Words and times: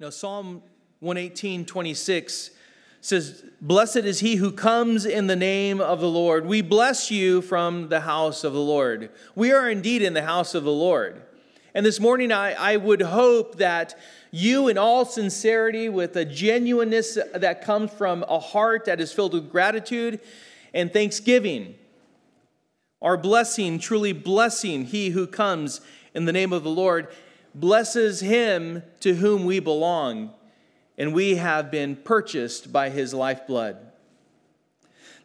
Now, 0.00 0.08
Psalm 0.08 0.62
118, 1.00 1.66
26 1.66 2.52
says, 3.02 3.44
Blessed 3.60 3.98
is 3.98 4.20
he 4.20 4.36
who 4.36 4.50
comes 4.50 5.04
in 5.04 5.26
the 5.26 5.36
name 5.36 5.78
of 5.78 6.00
the 6.00 6.08
Lord. 6.08 6.46
We 6.46 6.62
bless 6.62 7.10
you 7.10 7.42
from 7.42 7.90
the 7.90 8.00
house 8.00 8.42
of 8.42 8.54
the 8.54 8.62
Lord. 8.62 9.10
We 9.34 9.52
are 9.52 9.68
indeed 9.68 10.00
in 10.00 10.14
the 10.14 10.22
house 10.22 10.54
of 10.54 10.64
the 10.64 10.72
Lord. 10.72 11.20
And 11.74 11.84
this 11.84 12.00
morning, 12.00 12.32
I, 12.32 12.52
I 12.54 12.76
would 12.78 13.02
hope 13.02 13.58
that 13.58 13.94
you, 14.30 14.68
in 14.68 14.78
all 14.78 15.04
sincerity, 15.04 15.90
with 15.90 16.16
a 16.16 16.24
genuineness 16.24 17.18
that 17.34 17.60
comes 17.62 17.92
from 17.92 18.24
a 18.26 18.38
heart 18.38 18.86
that 18.86 19.02
is 19.02 19.12
filled 19.12 19.34
with 19.34 19.50
gratitude 19.50 20.18
and 20.72 20.90
thanksgiving, 20.90 21.74
are 23.02 23.18
blessing, 23.18 23.78
truly 23.78 24.14
blessing 24.14 24.86
he 24.86 25.10
who 25.10 25.26
comes 25.26 25.82
in 26.14 26.24
the 26.24 26.32
name 26.32 26.54
of 26.54 26.62
the 26.62 26.70
Lord 26.70 27.08
blesses 27.54 28.20
him 28.20 28.82
to 29.00 29.14
whom 29.14 29.44
we 29.44 29.58
belong, 29.58 30.32
and 30.96 31.14
we 31.14 31.36
have 31.36 31.70
been 31.70 31.96
purchased 31.96 32.72
by 32.72 32.90
his 32.90 33.14
lifeblood. 33.14 33.76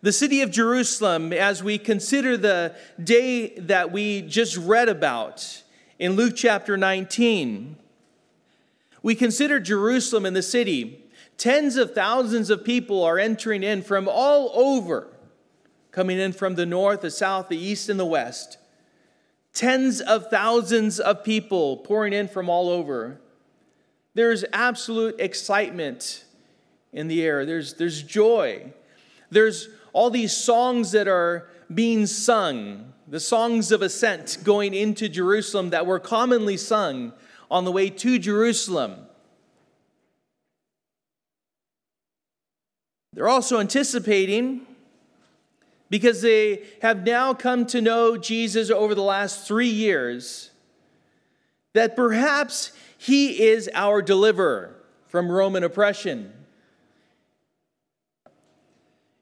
The 0.01 0.11
city 0.11 0.41
of 0.41 0.51
Jerusalem, 0.51 1.33
as 1.33 1.63
we 1.63 1.77
consider 1.77 2.37
the 2.37 2.75
day 3.03 3.55
that 3.57 3.91
we 3.91 4.21
just 4.21 4.55
read 4.57 4.87
about 4.87 5.63
in 5.97 6.13
Luke 6.13 6.33
chapter 6.35 6.77
19, 6.77 7.75
we 9.01 9.15
consider 9.15 9.59
Jerusalem 9.59 10.25
and 10.25 10.35
the 10.35 10.43
city. 10.43 11.03
Tens 11.37 11.75
of 11.75 11.93
thousands 11.93 12.49
of 12.49 12.63
people 12.63 13.03
are 13.03 13.19
entering 13.19 13.63
in 13.63 13.81
from 13.81 14.07
all 14.07 14.51
over, 14.53 15.07
coming 15.91 16.19
in 16.19 16.33
from 16.33 16.55
the 16.55 16.65
north, 16.65 17.01
the 17.01 17.11
south, 17.11 17.49
the 17.49 17.57
east, 17.57 17.89
and 17.89 17.99
the 17.99 18.05
west. 18.05 18.57
Tens 19.55 20.01
of 20.01 20.29
thousands 20.29 20.99
of 20.99 21.23
people 21.23 21.77
pouring 21.77 22.13
in 22.13 22.27
from 22.27 22.49
all 22.49 22.69
over. 22.69 23.19
There's 24.13 24.45
absolute 24.53 25.15
excitement 25.17 26.25
in 26.93 27.07
the 27.07 27.23
air. 27.23 27.45
There's, 27.45 27.73
there's 27.73 28.03
joy. 28.03 28.73
There's 29.31 29.69
all 29.93 30.09
these 30.09 30.35
songs 30.35 30.91
that 30.91 31.07
are 31.07 31.49
being 31.73 32.05
sung, 32.05 32.93
the 33.07 33.19
songs 33.19 33.71
of 33.71 33.81
ascent 33.81 34.39
going 34.43 34.73
into 34.73 35.07
Jerusalem 35.07 35.69
that 35.69 35.85
were 35.85 35.99
commonly 35.99 36.57
sung 36.57 37.13
on 37.49 37.63
the 37.63 37.71
way 37.71 37.89
to 37.89 38.19
Jerusalem. 38.19 39.07
They're 43.13 43.29
also 43.29 43.61
anticipating 43.61 44.67
because 45.89 46.21
they 46.21 46.63
have 46.81 47.03
now 47.03 47.33
come 47.33 47.65
to 47.67 47.81
know 47.81 48.17
Jesus 48.17 48.69
over 48.69 48.95
the 48.95 49.01
last 49.01 49.47
three 49.47 49.69
years, 49.69 50.51
that 51.73 51.95
perhaps 51.95 52.71
he 52.97 53.43
is 53.43 53.69
our 53.73 54.01
deliverer 54.01 54.75
from 55.07 55.31
Roman 55.31 55.63
oppression. 55.63 56.33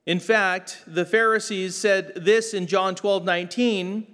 In 0.05 0.20
fact, 0.20 0.83
the 0.86 1.05
Pharisees 1.05 1.75
said 1.75 2.14
this 2.16 2.53
in 2.53 2.67
John 2.67 2.95
12 2.95 3.23
19. 3.23 4.08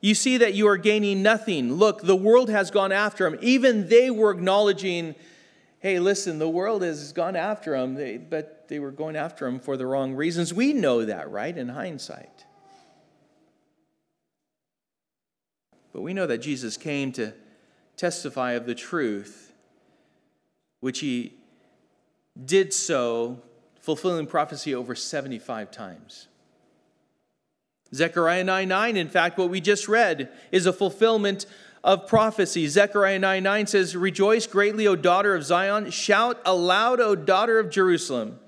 You 0.00 0.14
see 0.16 0.36
that 0.38 0.54
you 0.54 0.66
are 0.66 0.76
gaining 0.76 1.22
nothing. 1.22 1.74
Look, 1.74 2.02
the 2.02 2.16
world 2.16 2.50
has 2.50 2.72
gone 2.72 2.90
after 2.90 3.24
him. 3.26 3.38
Even 3.40 3.88
they 3.88 4.10
were 4.10 4.32
acknowledging, 4.32 5.14
hey, 5.82 5.98
listen, 5.98 6.38
the 6.38 6.48
world 6.48 6.82
has 6.82 7.12
gone 7.12 7.34
after 7.34 7.72
them, 7.72 7.94
they, 7.94 8.16
but 8.16 8.68
they 8.68 8.78
were 8.78 8.92
going 8.92 9.16
after 9.16 9.44
them 9.44 9.58
for 9.58 9.76
the 9.76 9.84
wrong 9.84 10.14
reasons. 10.14 10.54
We 10.54 10.72
know 10.72 11.04
that, 11.04 11.28
right, 11.28 11.58
in 11.58 11.70
hindsight. 11.70 12.46
But 15.92 16.02
we 16.02 16.14
know 16.14 16.28
that 16.28 16.38
Jesus 16.38 16.76
came 16.76 17.10
to 17.12 17.34
testify 17.96 18.52
of 18.52 18.64
the 18.64 18.76
truth, 18.76 19.52
which 20.78 21.00
he 21.00 21.34
did 22.42 22.72
so, 22.72 23.42
fulfilling 23.80 24.28
prophecy 24.28 24.76
over 24.76 24.94
75 24.94 25.72
times. 25.72 26.28
Zechariah 27.92 28.44
9 28.44 28.68
9, 28.68 28.96
in 28.96 29.08
fact, 29.08 29.36
what 29.36 29.50
we 29.50 29.60
just 29.60 29.88
read, 29.88 30.30
is 30.52 30.64
a 30.64 30.72
fulfillment 30.72 31.44
of 31.84 32.06
prophecy. 32.06 32.68
Zechariah 32.68 33.18
9 33.18 33.42
9 33.42 33.66
says, 33.66 33.96
Rejoice 33.96 34.46
greatly, 34.46 34.86
O 34.86 34.96
daughter 34.96 35.34
of 35.34 35.44
Zion. 35.44 35.90
Shout 35.90 36.40
aloud, 36.44 37.00
O 37.00 37.14
daughter 37.14 37.58
of 37.58 37.70
Jerusalem. 37.70 38.38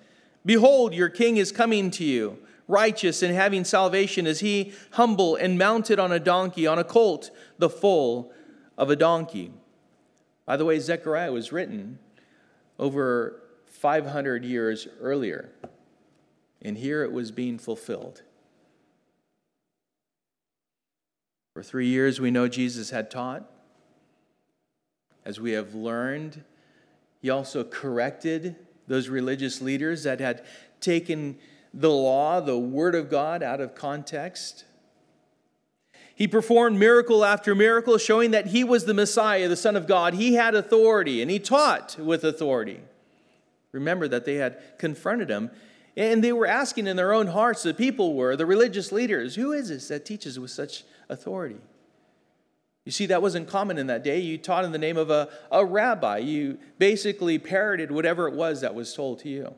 Behold, 0.45 0.95
your 0.95 1.09
king 1.09 1.37
is 1.37 1.51
coming 1.51 1.91
to 1.93 2.05
you, 2.05 2.39
righteous 2.69 3.23
and 3.23 3.35
having 3.35 3.65
salvation, 3.65 4.27
as 4.27 4.41
he 4.41 4.73
humble 4.93 5.37
and 5.37 5.59
mounted 5.59 5.99
on 5.99 6.13
a 6.13 6.21
donkey, 6.21 6.67
on 6.67 6.79
a 6.79 6.85
colt, 6.85 7.31
the 7.59 7.71
foal 7.71 8.33
of 8.77 8.91
a 8.91 8.97
donkey. 8.97 9.53
By 10.47 10.57
the 10.57 10.65
way, 10.65 10.79
Zechariah 10.79 11.33
was 11.33 11.53
written 11.53 11.99
over 12.79 13.41
500 13.67 14.45
years 14.45 14.87
earlier, 15.01 15.51
and 16.61 16.77
here 16.77 17.03
it 17.03 17.13
was 17.13 17.31
being 17.31 17.59
fulfilled. 17.59 18.23
For 21.55 21.63
three 21.63 21.87
years, 21.87 22.21
we 22.21 22.33
know 22.33 22.49
Jesus 22.49 22.91
had 22.91 23.13
taught. 23.13 23.49
As 25.25 25.41
we 25.41 25.53
have 25.53 25.73
learned, 25.73 26.43
he 27.23 27.31
also 27.31 27.63
corrected 27.63 28.57
those 28.89 29.09
religious 29.09 29.63
leaders 29.63 30.03
that 30.03 30.19
had 30.19 30.45
taken 30.81 31.39
the 31.73 31.91
law, 31.91 32.41
the 32.41 32.59
Word 32.59 32.97
of 32.97 33.09
God, 33.09 33.41
out 33.41 33.61
of 33.61 33.77
context. 33.77 34.65
He 36.13 36.27
performed 36.27 36.77
miracle 36.77 37.25
after 37.25 37.55
miracle, 37.55 37.99
showing 37.99 38.33
that 38.33 38.49
he 38.49 38.65
was 38.65 38.85
the 38.85 38.93
Messiah, 38.93 39.49
the 39.49 39.57
Son 39.57 39.77
of 39.77 39.87
God. 39.87 40.15
He 40.15 40.35
had 40.35 40.57
authority, 40.57 41.23
and 41.23 41.31
he 41.31 41.39
taught 41.39 41.97
with 42.01 42.25
authority. 42.25 42.81
Remember 43.71 44.09
that 44.09 44.25
they 44.25 44.35
had 44.35 44.61
confronted 44.79 45.31
him, 45.31 45.53
and 45.97 46.23
they 46.23 46.33
were 46.33 46.47
asking 46.47 46.89
in 46.89 46.97
their 46.97 47.13
own 47.13 47.29
hearts, 47.29 47.63
the 47.63 47.73
people 47.73 48.15
were, 48.15 48.35
the 48.35 48.45
religious 48.45 48.91
leaders, 48.91 49.37
who 49.37 49.53
is 49.53 49.69
this 49.69 49.87
that 49.87 50.05
teaches 50.05 50.39
with 50.39 50.51
such 50.51 50.83
authority? 51.09 51.61
You 52.85 52.93
see, 52.93 53.07
that 53.07 53.23
wasn't 53.23 53.49
common 53.49 53.79
in 53.79 53.87
that 53.87 54.05
day. 54.05 54.21
You 54.21 54.37
taught 54.37 54.65
in 54.65 54.73
the 54.73 54.79
name 54.79 54.97
of 54.97 55.11
a, 55.11 55.31
a 55.51 55.65
rabbi. 55.65 56.19
You 56.19 56.59
basically 56.79 57.39
parroted 57.39 57.91
whatever 57.91 58.29
it 58.29 58.35
was 58.35 58.61
that 58.61 58.75
was 58.75 58.93
told 58.95 59.21
to 59.21 59.29
you. 59.29 59.55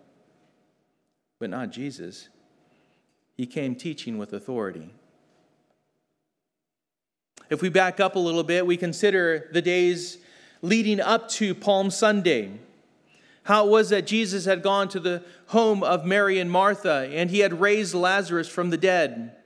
But 1.41 1.51
not 1.51 1.71
Jesus. 1.71 2.29
He 3.37 3.47
came 3.47 3.75
teaching 3.75 4.17
with 4.17 4.33
authority. 4.33 4.91
If 7.51 7.63
we 7.63 7.69
back 7.69 8.01
up 8.01 8.17
a 8.17 8.21
little 8.21 8.45
bit, 8.45 8.67
we 8.67 8.77
consider 8.77 9.49
the 9.53 9.63
days 9.63 10.19
leading 10.63 11.01
up 11.01 11.28
to 11.31 11.55
Palm 11.55 11.91
Sunday. 11.91 12.53
How 13.43 13.67
it 13.67 13.71
was 13.71 13.91
that 13.91 14.07
Jesus 14.07 14.45
had 14.45 14.63
gone 14.63 14.89
to 14.89 15.01
the 15.01 15.23
home 15.49 15.83
of 15.83 16.05
Mary 16.05 16.41
and 16.41 16.51
Martha, 16.51 17.09
and 17.13 17.31
he 17.31 17.41
had 17.41 17.61
raised 17.61 17.95
Lazarus 17.95 18.49
from 18.49 18.71
the 18.71 18.77
dead. 18.77 19.37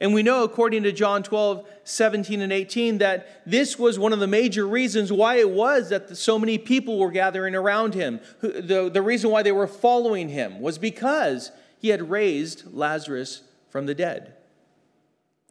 And 0.00 0.14
we 0.14 0.22
know, 0.22 0.44
according 0.44 0.84
to 0.84 0.92
John 0.92 1.22
12, 1.22 1.68
17, 1.84 2.40
and 2.40 2.52
18, 2.52 2.98
that 2.98 3.42
this 3.44 3.78
was 3.78 3.98
one 3.98 4.14
of 4.14 4.18
the 4.18 4.26
major 4.26 4.66
reasons 4.66 5.12
why 5.12 5.36
it 5.36 5.50
was 5.50 5.90
that 5.90 6.16
so 6.16 6.38
many 6.38 6.56
people 6.56 6.98
were 6.98 7.10
gathering 7.10 7.54
around 7.54 7.92
him. 7.92 8.20
The, 8.40 8.90
the 8.90 9.02
reason 9.02 9.30
why 9.30 9.42
they 9.42 9.52
were 9.52 9.66
following 9.66 10.30
him 10.30 10.60
was 10.60 10.78
because 10.78 11.52
he 11.78 11.88
had 11.88 12.08
raised 12.08 12.72
Lazarus 12.72 13.42
from 13.68 13.84
the 13.84 13.94
dead. 13.94 14.34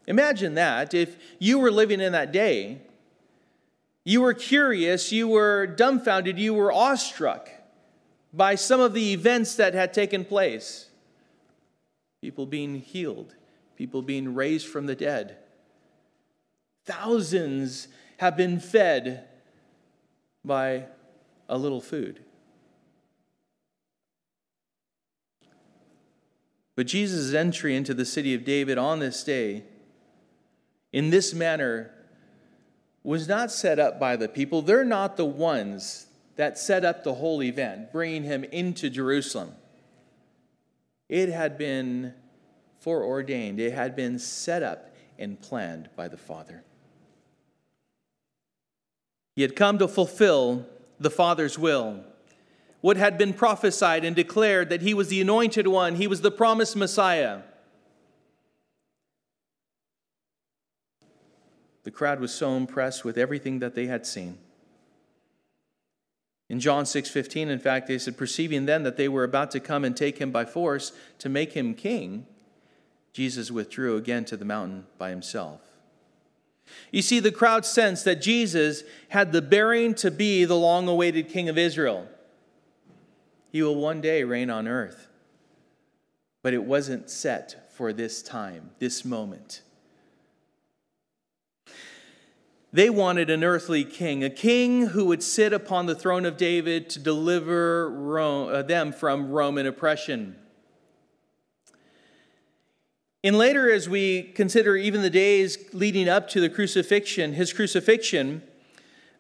Imagine 0.08 0.56
that 0.56 0.96
if 0.96 1.18
you 1.38 1.60
were 1.60 1.72
living 1.72 2.02
in 2.02 2.14
that 2.14 2.32
day, 2.32 2.82
you 4.04 4.22
were 4.22 4.34
curious, 4.34 5.12
you 5.12 5.28
were 5.28 5.68
dumbfounded, 5.68 6.40
you 6.40 6.56
were 6.56 6.72
awestruck 6.72 7.50
by 8.34 8.56
some 8.56 8.80
of 8.80 8.94
the 8.94 9.14
events 9.14 9.56
that 9.56 9.76
had 9.76 9.94
taken 9.94 10.26
place. 10.26 10.88
People 12.22 12.48
being 12.48 12.76
healed, 12.80 13.36
people 13.80 14.02
being 14.02 14.36
raised 14.36 14.68
from 14.68 14.88
the 14.88 14.96
dead. 14.96 15.38
Thousands 16.86 17.88
have 18.18 18.36
been 18.36 18.60
fed 18.60 19.24
by 20.44 20.84
a 21.48 21.58
little 21.58 21.80
food. 21.80 22.20
But 26.76 26.88
Jesus' 26.88 27.34
entry 27.34 27.74
into 27.74 27.94
the 27.94 28.04
city 28.04 28.34
of 28.34 28.44
David 28.44 28.78
on 28.78 29.00
this 29.00 29.24
day, 29.24 29.64
in 30.92 31.10
this 31.10 31.34
manner, 31.34 31.92
was 33.02 33.30
not 33.30 33.50
set 33.50 33.80
up 33.80 33.98
by 33.98 34.18
the 34.18 34.28
people. 34.28 34.62
They're 34.62 34.84
not 34.84 35.16
the 35.16 35.24
ones 35.24 36.08
that 36.36 36.58
set 36.58 36.84
up 36.84 37.06
the 37.06 37.14
whole 37.14 37.42
event, 37.42 37.94
bringing 37.94 38.24
him 38.24 38.44
into 38.44 38.90
Jerusalem. 38.90 39.54
It 41.08 41.30
had 41.30 41.58
been 41.58 42.14
foreordained, 42.80 43.60
it 43.60 43.74
had 43.74 43.96
been 43.96 44.20
set 44.20 44.64
up 44.64 44.94
and 45.18 45.40
planned 45.40 45.90
by 45.96 46.08
the 46.08 46.18
Father. 46.18 46.64
He 49.36 49.42
had 49.42 49.56
come 49.56 49.78
to 49.78 49.88
fulfill 49.88 50.66
the 51.00 51.10
Father's 51.10 51.58
will. 51.58 52.04
What 52.82 52.98
had 52.98 53.18
been 53.18 53.34
prophesied 53.34 54.06
and 54.06 54.16
declared 54.16 54.70
that 54.70 54.82
he 54.82 54.94
was 54.94 55.10
the 55.10 55.22
anointed 55.22 55.68
one, 55.68 55.96
he 55.96 56.08
was 56.08 56.22
the 56.22 56.32
promised 56.32 56.76
Messiah. 56.76 57.42
The 61.84 61.92
crowd 61.92 62.20
was 62.20 62.34
so 62.34 62.56
impressed 62.56 63.04
with 63.04 63.18
everything 63.18 63.60
that 63.60 63.76
they 63.76 63.88
had 63.88 64.06
seen. 64.06 64.38
In 66.50 66.60
John 66.60 66.86
6:15, 66.86 67.50
in 67.50 67.60
fact, 67.60 67.88
they 67.88 67.98
said, 67.98 68.18
perceiving 68.18 68.66
then 68.66 68.84
that 68.84 68.98
they 68.98 69.08
were 69.08 69.24
about 69.24 69.52
to 69.52 69.60
come 69.60 69.86
and 69.86 69.96
take 69.96 70.18
him 70.18 70.32
by 70.32 70.46
force 70.46 70.92
to 71.20 71.30
make 71.30 71.54
him 71.54 71.74
king, 71.74 72.26
Jesus 73.14 73.52
withdrew 73.52 73.98
again 73.98 74.26
to 74.26 74.38
the 74.38 74.46
mountain 74.46 74.86
by 74.98 75.10
himself. 75.10 75.62
You 76.92 77.02
see, 77.02 77.20
the 77.20 77.32
crowd 77.32 77.66
sensed 77.66 78.06
that 78.06 78.22
Jesus 78.22 78.84
had 79.10 79.32
the 79.32 79.42
bearing 79.42 79.94
to 79.96 80.12
be 80.12 80.46
the 80.46 80.56
long 80.56 80.88
awaited 80.88 81.30
king 81.30 81.50
of 81.50 81.58
Israel. 81.58 82.08
He 83.52 83.64
will 83.64 83.76
one 83.76 84.02
day 84.02 84.24
reign 84.24 84.50
on 84.50 84.68
earth. 84.68 85.08
But 86.42 86.54
it 86.54 86.64
wasn't 86.64 87.10
set 87.10 87.74
for 87.76 87.92
this 87.92 88.22
time, 88.22 88.72
this 88.80 89.04
moment. 89.04 89.62
They 92.72 92.90
wanted 92.90 93.32
an 93.32 93.44
earthly 93.44 93.84
king, 93.84 94.24
a 94.24 94.30
king 94.30 94.88
who 94.88 95.06
would 95.06 95.24
sit 95.24 95.54
upon 95.54 95.88
the 95.88 95.96
throne 95.96 96.24
of 96.24 96.38
David 96.38 96.90
to 96.92 97.00
deliver 97.00 97.90
Rome, 97.90 98.54
uh, 98.54 98.62
them 98.62 98.94
from 98.94 99.32
Roman 99.32 99.66
oppression. 99.66 100.36
In 103.22 103.38
later, 103.38 103.70
as 103.70 103.90
we 103.90 104.24
consider 104.24 104.78
even 104.78 105.02
the 105.02 105.10
days 105.10 105.58
leading 105.74 106.08
up 106.08 106.30
to 106.30 106.40
the 106.40 106.50
crucifixion, 106.50 107.34
his 107.34 107.52
crucifixion, 107.52 108.42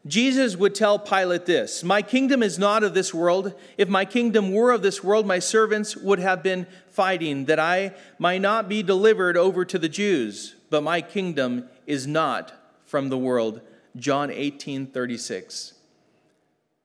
Jesus 0.07 0.55
would 0.55 0.73
tell 0.73 0.97
Pilate 0.97 1.45
this 1.45 1.83
My 1.83 2.01
kingdom 2.01 2.41
is 2.41 2.57
not 2.57 2.83
of 2.83 2.93
this 2.93 3.13
world. 3.13 3.53
If 3.77 3.89
my 3.89 4.05
kingdom 4.05 4.53
were 4.53 4.71
of 4.71 4.81
this 4.81 5.03
world, 5.03 5.27
my 5.27 5.39
servants 5.39 5.97
would 5.97 6.19
have 6.19 6.41
been 6.41 6.65
fighting, 6.87 7.45
that 7.45 7.59
I 7.59 7.93
might 8.17 8.41
not 8.41 8.69
be 8.69 8.81
delivered 8.81 9.35
over 9.35 9.65
to 9.65 9.77
the 9.77 9.89
Jews. 9.89 10.55
But 10.69 10.83
my 10.83 11.01
kingdom 11.01 11.67
is 11.85 12.07
not 12.07 12.53
from 12.85 13.09
the 13.09 13.17
world. 13.17 13.59
John 13.97 14.31
18 14.31 14.87
36. 14.87 15.73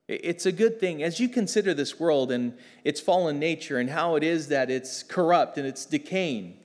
It's 0.09 0.47
a 0.47 0.53
good 0.53 0.81
thing 0.81 1.03
as 1.03 1.21
you 1.21 1.29
consider 1.29 1.73
this 1.73 2.01
world 2.01 2.33
and 2.33 2.59
its 2.83 3.01
fallen 3.01 3.39
nature 3.39 3.79
and 3.79 3.89
how 3.89 4.17
it 4.17 4.25
is 4.25 4.49
that 4.49 4.71
it's 4.71 5.05
corrupt 5.05 5.57
and 5.57 5.67
it's 5.67 5.87
decaying. 5.87 6.59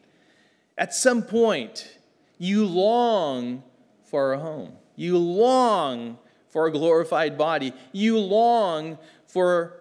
At 0.79 0.93
some 0.93 1.23
point, 1.23 1.97
you 2.37 2.65
long 2.65 3.63
for 4.05 4.31
a 4.31 4.39
home. 4.39 4.71
You 4.95 5.17
long 5.17 6.17
for 6.47 6.67
a 6.67 6.71
glorified 6.71 7.37
body. 7.37 7.73
You 7.91 8.17
long 8.17 8.97
for 9.27 9.77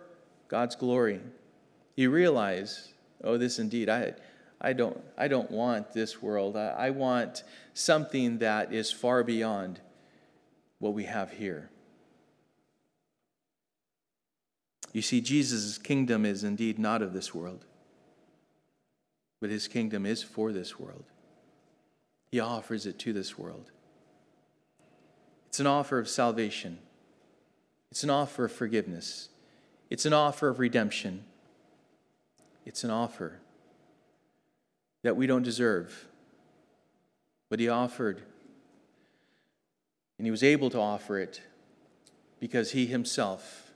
God's 0.48 0.74
glory. 0.74 1.20
You 1.94 2.10
realize, 2.10 2.92
oh, 3.22 3.38
this 3.38 3.60
indeed, 3.60 3.88
I, 3.88 4.14
I, 4.60 4.72
don't, 4.72 5.00
I 5.16 5.28
don't 5.28 5.52
want 5.52 5.92
this 5.92 6.20
world. 6.20 6.56
I, 6.56 6.70
I 6.70 6.90
want 6.90 7.44
something 7.74 8.38
that 8.38 8.74
is 8.74 8.90
far 8.90 9.22
beyond 9.22 9.78
what 10.80 10.94
we 10.94 11.04
have 11.04 11.30
here. 11.30 11.70
You 14.92 15.02
see, 15.02 15.20
Jesus' 15.20 15.78
kingdom 15.78 16.26
is 16.26 16.42
indeed 16.42 16.76
not 16.76 17.02
of 17.02 17.12
this 17.12 17.32
world 17.32 17.66
but 19.40 19.50
his 19.50 19.68
kingdom 19.68 20.04
is 20.04 20.22
for 20.22 20.52
this 20.52 20.78
world. 20.78 21.04
He 22.30 22.40
offers 22.40 22.86
it 22.86 22.98
to 23.00 23.12
this 23.12 23.38
world. 23.38 23.70
It's 25.48 25.60
an 25.60 25.66
offer 25.66 25.98
of 25.98 26.08
salvation, 26.08 26.78
it's 27.90 28.04
an 28.04 28.10
offer 28.10 28.44
of 28.44 28.52
forgiveness, 28.52 29.30
it's 29.88 30.04
an 30.04 30.12
offer 30.12 30.48
of 30.48 30.58
redemption, 30.58 31.24
it's 32.66 32.84
an 32.84 32.90
offer 32.90 33.40
that 35.02 35.16
we 35.16 35.26
don't 35.26 35.42
deserve. 35.42 36.06
But 37.48 37.60
he 37.60 37.68
offered, 37.68 38.20
and 40.18 40.26
he 40.26 40.30
was 40.30 40.42
able 40.42 40.68
to 40.70 40.78
offer 40.78 41.18
it 41.18 41.40
because 42.40 42.72
he 42.72 42.86
himself 42.86 43.70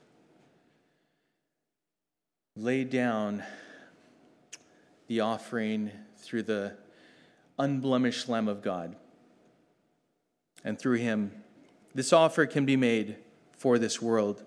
laid 2.55 2.91
down 2.91 3.43
the 5.13 5.19
offering 5.19 5.91
through 6.17 6.41
the 6.41 6.75
unblemished 7.59 8.27
Lamb 8.27 8.47
of 8.47 8.63
God. 8.63 8.95
And 10.63 10.79
through 10.79 10.97
him, 10.97 11.43
this 11.93 12.11
offer 12.11 12.47
can 12.47 12.65
be 12.65 12.75
made 12.75 13.17
for 13.55 13.77
this 13.77 14.01
world. 14.01 14.41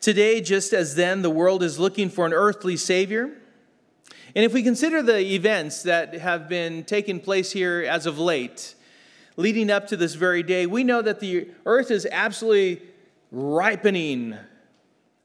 Today, 0.00 0.40
just 0.40 0.72
as 0.72 0.96
then, 0.96 1.22
the 1.22 1.30
world 1.30 1.62
is 1.62 1.78
looking 1.78 2.10
for 2.10 2.26
an 2.26 2.32
earthly 2.32 2.76
Savior. 2.76 3.30
And 4.34 4.44
if 4.44 4.52
we 4.52 4.64
consider 4.64 5.02
the 5.02 5.20
events 5.20 5.84
that 5.84 6.14
have 6.14 6.48
been 6.48 6.82
taking 6.82 7.20
place 7.20 7.52
here 7.52 7.86
as 7.88 8.06
of 8.06 8.18
late, 8.18 8.74
leading 9.36 9.70
up 9.70 9.86
to 9.86 9.96
this 9.96 10.16
very 10.16 10.42
day, 10.42 10.66
we 10.66 10.82
know 10.82 11.00
that 11.00 11.20
the 11.20 11.48
earth 11.64 11.92
is 11.92 12.08
absolutely 12.10 12.82
ripening 13.30 14.34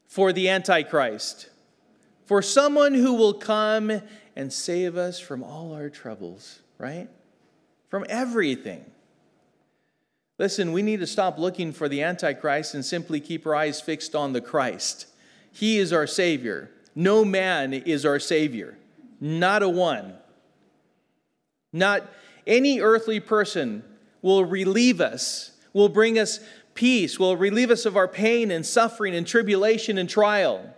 for 0.06 0.32
the 0.32 0.50
Antichrist, 0.50 1.50
for 2.28 2.44
someone 2.44 2.94
who 2.94 3.16
will 3.16 3.34
come 3.34 4.04
and 4.36 4.52
save 4.52 4.98
us 4.98 5.20
from 5.20 5.44
all 5.44 5.74
our 5.74 5.90
troubles, 5.90 6.60
right? 6.78 7.08
From 7.90 8.06
everything. 8.10 8.86
Listen, 10.38 10.72
we 10.72 10.82
need 10.82 11.00
to 11.02 11.08
stop 11.08 11.38
looking 11.38 11.72
for 11.72 11.88
the 11.88 12.02
Antichrist 12.02 12.74
and 12.74 12.84
simply 12.84 13.20
keep 13.20 13.46
our 13.46 13.54
eyes 13.54 13.80
fixed 13.80 14.16
on 14.16 14.34
the 14.34 14.42
Christ. 14.42 15.08
He 15.52 15.78
is 15.78 15.94
our 15.94 16.08
Savior. 16.08 16.72
No 16.96 17.24
man 17.24 17.74
is 17.74 18.06
our 18.06 18.20
Savior, 18.20 18.78
not 19.20 19.64
a 19.64 19.70
one. 19.70 20.16
Not 21.72 22.10
any 22.46 22.82
earthly 22.82 23.20
person 23.20 23.84
will 24.22 24.44
relieve 24.44 25.00
us, 25.00 25.52
will 25.74 25.90
bring 25.90 26.20
us 26.20 26.40
peace, 26.74 27.20
will 27.20 27.38
relieve 27.38 27.72
us 27.72 27.86
of 27.86 27.96
our 27.96 28.08
pain 28.08 28.52
and 28.52 28.66
suffering 28.66 29.16
and 29.16 29.28
tribulation 29.28 29.98
and 29.98 30.10
trial. 30.10 30.74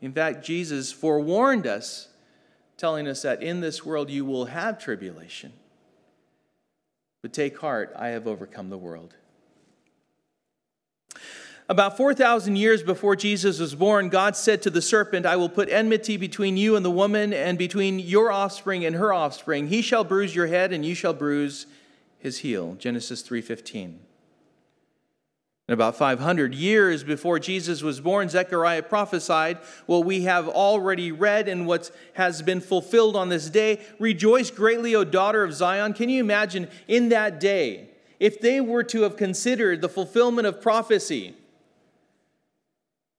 In 0.00 0.12
fact, 0.12 0.44
Jesus 0.44 0.92
forewarned 0.92 1.66
us, 1.66 2.08
telling 2.76 3.08
us 3.08 3.22
that 3.22 3.42
in 3.42 3.60
this 3.60 3.84
world 3.84 4.10
you 4.10 4.24
will 4.24 4.46
have 4.46 4.78
tribulation. 4.78 5.52
But 7.22 7.32
take 7.32 7.58
heart, 7.58 7.92
I 7.96 8.08
have 8.08 8.26
overcome 8.26 8.70
the 8.70 8.78
world. 8.78 9.14
About 11.70 11.98
4,000 11.98 12.56
years 12.56 12.82
before 12.82 13.14
Jesus 13.14 13.58
was 13.58 13.74
born, 13.74 14.08
God 14.08 14.36
said 14.36 14.62
to 14.62 14.70
the 14.70 14.80
serpent, 14.80 15.26
I 15.26 15.36
will 15.36 15.50
put 15.50 15.68
enmity 15.68 16.16
between 16.16 16.56
you 16.56 16.76
and 16.76 16.84
the 16.84 16.90
woman, 16.90 17.34
and 17.34 17.58
between 17.58 17.98
your 17.98 18.32
offspring 18.32 18.86
and 18.86 18.96
her 18.96 19.12
offspring. 19.12 19.66
He 19.66 19.82
shall 19.82 20.02
bruise 20.02 20.34
your 20.34 20.46
head, 20.46 20.72
and 20.72 20.82
you 20.82 20.94
shall 20.94 21.12
bruise 21.12 21.66
his 22.18 22.38
heel. 22.38 22.74
Genesis 22.78 23.20
3:15. 23.20 23.98
And 25.68 25.74
about 25.74 25.96
500 25.96 26.54
years 26.54 27.04
before 27.04 27.38
Jesus 27.38 27.82
was 27.82 28.00
born, 28.00 28.30
Zechariah 28.30 28.82
prophesied 28.82 29.58
what 29.84 30.06
we 30.06 30.22
have 30.22 30.48
already 30.48 31.12
read 31.12 31.46
and 31.46 31.66
what 31.66 31.90
has 32.14 32.40
been 32.40 32.62
fulfilled 32.62 33.14
on 33.14 33.28
this 33.28 33.50
day. 33.50 33.80
Rejoice 33.98 34.50
greatly, 34.50 34.94
O 34.94 35.04
daughter 35.04 35.44
of 35.44 35.52
Zion. 35.52 35.92
Can 35.92 36.08
you 36.08 36.20
imagine 36.20 36.68
in 36.88 37.10
that 37.10 37.38
day, 37.38 37.90
if 38.18 38.40
they 38.40 38.62
were 38.62 38.82
to 38.84 39.02
have 39.02 39.18
considered 39.18 39.82
the 39.82 39.90
fulfillment 39.90 40.46
of 40.46 40.62
prophecy, 40.62 41.34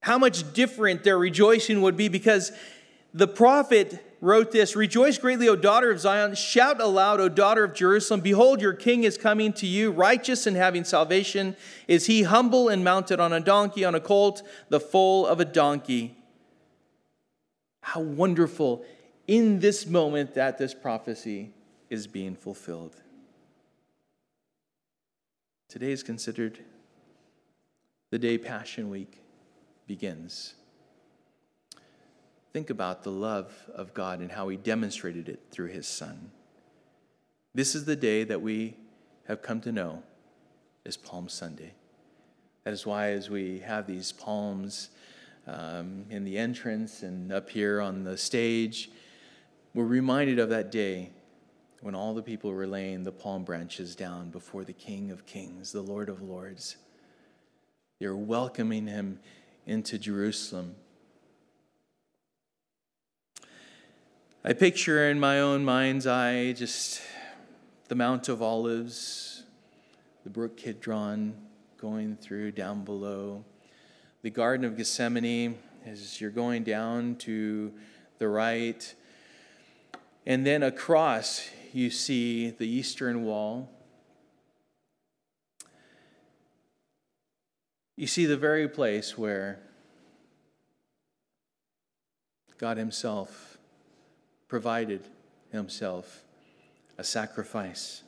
how 0.02 0.18
much 0.18 0.52
different 0.52 1.04
their 1.04 1.20
rejoicing 1.20 1.84
would 1.84 1.96
be 1.96 2.08
because 2.08 2.52
the 3.14 3.28
prophet 3.28 4.04
wrote 4.22 4.52
this 4.52 4.76
Rejoice 4.76 5.18
greatly, 5.18 5.48
O 5.48 5.56
daughter 5.56 5.92
of 5.92 6.00
Zion. 6.00 6.36
Shout 6.36 6.82
aloud, 6.82 7.20
O 7.20 7.30
daughter 7.30 7.64
of 7.64 7.74
Jerusalem. 7.74 8.22
Behold, 8.22 8.62
your 8.62 8.74
king 8.74 9.04
is 9.04 9.18
coming 9.18 9.54
to 9.54 9.68
you, 9.68 9.92
righteous 9.92 10.48
and 10.48 10.56
having 10.56 10.84
salvation. 10.84 11.56
Is 11.88 12.08
he 12.08 12.24
humble 12.24 12.70
and 12.70 12.84
mounted 12.84 13.20
on 13.20 13.34
a 13.34 13.40
donkey, 13.40 13.86
on 13.86 13.96
a 13.96 14.00
colt, 14.00 14.44
the 14.70 14.80
foal 14.80 15.26
of 15.26 15.40
a 15.40 15.46
donkey? 15.46 16.18
How 17.82 18.02
wonderful 18.02 18.86
in 19.28 19.60
this 19.60 19.86
moment 19.86 20.34
that 20.34 20.58
this 20.58 20.74
prophecy 20.74 21.52
is 21.90 22.08
being 22.08 22.36
fulfilled. 22.36 22.96
Today 25.68 25.92
is 25.92 26.02
considered 26.02 26.58
the 28.10 28.18
day 28.18 28.40
Passion 28.40 28.90
Week 28.90 29.22
begins. 29.86 30.56
Think 32.52 32.70
about 32.70 33.04
the 33.04 33.12
love 33.12 33.54
of 33.74 33.94
God 33.94 34.20
and 34.20 34.32
how 34.32 34.48
He 34.48 34.58
demonstrated 34.58 35.30
it 35.30 35.40
through 35.52 35.68
His 35.68 35.88
Son. 35.88 36.32
This 37.54 37.76
is 37.76 37.86
the 37.86 37.96
day 37.96 38.24
that 38.24 38.42
we 38.42 38.76
have 39.28 39.42
come 39.42 39.62
to 39.62 39.72
know 39.72 40.04
as 40.86 40.98
Palm 40.98 41.30
Sunday. 41.30 41.74
That 42.64 42.74
is 42.74 42.86
why, 42.86 43.12
as 43.12 43.30
we 43.30 43.60
have 43.60 43.86
these 43.86 44.12
palms 44.12 44.90
um, 45.48 46.06
in 46.10 46.24
the 46.24 46.38
entrance 46.38 47.04
and 47.04 47.32
up 47.32 47.50
here 47.50 47.82
on 47.82 48.04
the 48.04 48.18
stage, 48.18 48.90
we're 49.74 49.86
reminded 49.86 50.40
of 50.40 50.50
that 50.50 50.72
day 50.72 51.12
when 51.82 51.96
all 51.96 52.14
the 52.14 52.24
people 52.24 52.52
were 52.52 52.68
laying 52.68 53.04
the 53.04 53.12
palm 53.12 53.44
branches 53.44 53.96
down 53.96 54.30
before 54.30 54.64
the 54.64 54.74
King 54.74 55.12
of 55.12 55.26
Kings, 55.26 55.72
the 55.72 55.82
Lord 55.82 56.10
of 56.10 56.22
Lords. 56.22 56.78
They 58.00 58.08
were 58.08 58.18
welcoming 58.18 58.88
him 58.88 59.20
into 59.66 59.98
Jerusalem 59.98 60.76
I 64.42 64.54
picture 64.54 65.10
in 65.10 65.20
my 65.20 65.42
own 65.42 65.66
mind's 65.66 66.08
eye 66.08 66.54
just 66.54 67.02
the 67.90 67.96
Mount 67.96 68.30
of 68.30 68.42
Olives, 68.42 69.44
the 70.24 70.30
brook 70.30 70.56
Kidron 70.56 71.34
going 71.78 72.16
through 72.16 72.54
down 72.54 72.86
below, 72.86 73.44
the 74.22 74.30
Garden 74.30 74.66
of 74.66 74.78
Gethsemane 74.78 75.58
as 75.86 76.22
you're 76.22 76.32
going 76.32 76.64
down 76.64 77.18
to 77.18 77.74
the 78.18 78.30
right. 78.30 78.96
And 80.26 80.46
then 80.46 80.64
across, 80.64 81.50
you 81.74 81.90
see 81.90 82.52
the 82.52 82.66
eastern 82.66 83.26
wall. 83.26 83.70
You 87.98 88.08
see 88.08 88.26
the 88.26 88.38
very 88.38 88.70
place 88.70 89.18
where 89.18 89.60
God 92.58 92.78
Himself 92.78 93.49
provided 94.50 95.08
Himself 95.52 96.26
a 96.98 97.04
sacrifice. 97.06 98.04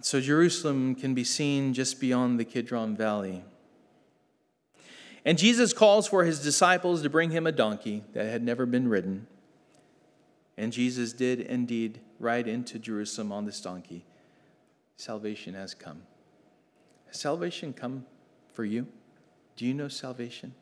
So 0.00 0.20
Jerusalem 0.20 0.94
can 0.94 1.12
be 1.12 1.24
seen 1.24 1.74
just 1.74 2.00
beyond 2.00 2.38
the 2.38 2.44
Kidron 2.44 2.96
Valley. 2.96 3.42
And 5.24 5.36
Jesus 5.36 5.72
calls 5.72 6.06
for 6.06 6.24
his 6.24 6.40
disciples 6.40 7.02
to 7.02 7.10
bring 7.10 7.30
him 7.30 7.46
a 7.46 7.52
donkey 7.52 8.04
that 8.12 8.26
had 8.26 8.42
never 8.42 8.64
been 8.64 8.88
ridden. 8.88 9.26
And 10.56 10.72
Jesus 10.72 11.12
did 11.12 11.40
indeed 11.40 12.00
ride 12.20 12.46
into 12.46 12.78
Jerusalem 12.78 13.32
on 13.32 13.44
this 13.44 13.60
donkey. 13.60 14.04
Salvation 14.96 15.54
has 15.54 15.74
come. 15.74 16.02
Has 17.08 17.18
salvation 17.18 17.72
come 17.72 18.06
for 18.52 18.64
you? 18.64 18.86
Do 19.56 19.66
you 19.66 19.74
know 19.74 19.88
salvation? 19.88 20.54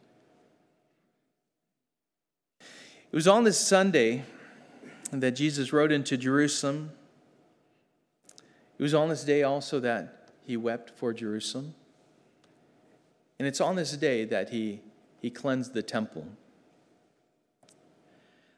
It 3.12 3.14
was 3.14 3.28
on 3.28 3.44
this 3.44 3.58
Sunday 3.58 4.24
that 5.12 5.32
Jesus 5.32 5.72
rode 5.72 5.92
into 5.92 6.16
Jerusalem. 6.16 6.90
It 8.78 8.82
was 8.82 8.94
on 8.94 9.08
this 9.08 9.22
day 9.22 9.44
also 9.44 9.78
that 9.80 10.30
he 10.44 10.56
wept 10.56 10.90
for 10.90 11.12
Jerusalem. 11.12 11.74
And 13.38 13.46
it's 13.46 13.60
on 13.60 13.76
this 13.76 13.96
day 13.96 14.24
that 14.24 14.50
he, 14.50 14.80
he 15.22 15.30
cleansed 15.30 15.72
the 15.72 15.82
temple. 15.82 16.26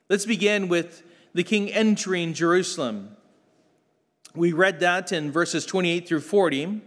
Let's 0.08 0.24
begin 0.24 0.68
with 0.68 1.02
the 1.34 1.44
king 1.44 1.70
entering 1.70 2.32
Jerusalem. 2.32 3.16
We 4.34 4.52
read 4.52 4.80
that 4.80 5.12
in 5.12 5.30
verses 5.30 5.66
28 5.66 6.08
through 6.08 6.20
40. 6.20 6.80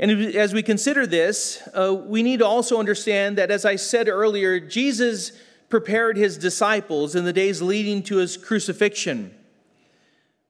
And 0.00 0.10
as 0.34 0.52
we 0.52 0.64
consider 0.64 1.06
this, 1.06 1.62
uh, 1.72 1.94
we 1.94 2.24
need 2.24 2.40
to 2.40 2.46
also 2.46 2.80
understand 2.80 3.38
that, 3.38 3.52
as 3.52 3.64
I 3.64 3.76
said 3.76 4.08
earlier, 4.08 4.58
Jesus 4.58 5.30
prepared 5.72 6.18
his 6.18 6.36
disciples 6.36 7.14
in 7.14 7.24
the 7.24 7.32
days 7.32 7.62
leading 7.62 8.02
to 8.02 8.18
his 8.18 8.36
crucifixion. 8.36 9.34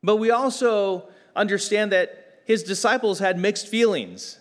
But 0.02 0.16
we 0.16 0.32
also 0.32 1.10
understand 1.36 1.92
that 1.92 2.42
his 2.44 2.64
disciples 2.64 3.20
had 3.20 3.38
mixed 3.38 3.68
feelings. 3.68 4.40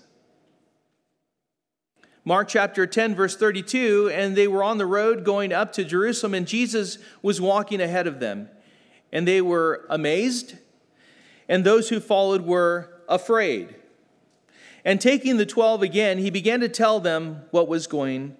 Mark 2.25 2.47
chapter 2.47 2.88
10, 2.88 3.13
verse 3.13 3.38
32, 3.38 4.09
and 4.11 4.35
they 4.35 4.47
were 4.47 4.63
on 4.63 4.79
the 4.79 4.88
road 4.88 5.23
going 5.23 5.53
up 5.53 5.71
to 5.73 5.85
Jerusalem, 5.85 6.33
and 6.33 6.47
Jesus 6.47 6.97
was 7.21 7.39
walking 7.39 7.79
ahead 7.79 8.07
of 8.07 8.19
them. 8.19 8.50
And 9.11 9.27
they 9.27 9.39
were 9.39 9.85
amazed, 9.88 10.55
and 11.47 11.63
those 11.63 11.89
who 11.89 12.00
followed 12.00 12.41
were 12.41 12.89
afraid. 13.07 13.75
And 14.83 15.00
taking 15.00 15.38
the 15.38 15.45
twelve 15.45 15.83
again, 15.83 16.17
he 16.17 16.31
began 16.31 16.59
to 16.61 16.69
tell 16.69 17.00
them 17.00 17.43
what 17.51 17.67
was 17.67 17.85
going 17.85 18.35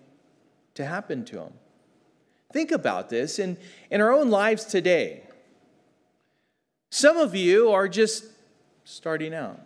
to 0.74 0.84
happen 0.84 1.24
to 1.26 1.42
him. 1.42 1.54
Think 2.52 2.72
about 2.72 3.10
this 3.10 3.40
in, 3.40 3.58
in 3.90 4.02
our 4.02 4.12
own 4.12 4.30
lives 4.30 4.66
today. 4.66 5.24
Some 6.90 7.18
of 7.18 7.34
you 7.36 7.72
are 7.72 7.88
just 7.88 8.26
starting 8.84 9.34
out. 9.34 9.60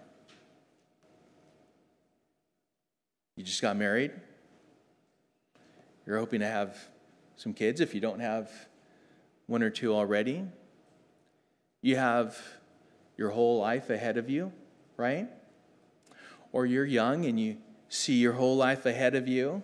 You 3.35 3.43
just 3.43 3.61
got 3.61 3.75
married. 3.75 4.11
You're 6.05 6.19
hoping 6.19 6.41
to 6.41 6.47
have 6.47 6.77
some 7.35 7.53
kids 7.53 7.81
if 7.81 7.95
you 7.95 8.01
don't 8.01 8.19
have 8.19 8.51
one 9.47 9.63
or 9.63 9.69
two 9.69 9.93
already. 9.93 10.43
You 11.81 11.95
have 11.97 12.37
your 13.17 13.29
whole 13.29 13.59
life 13.59 13.89
ahead 13.89 14.17
of 14.17 14.29
you, 14.29 14.51
right? 14.97 15.27
Or 16.51 16.65
you're 16.65 16.85
young 16.85 17.25
and 17.25 17.39
you 17.39 17.57
see 17.89 18.15
your 18.15 18.33
whole 18.33 18.55
life 18.55 18.85
ahead 18.85 19.15
of 19.15 19.27
you. 19.27 19.63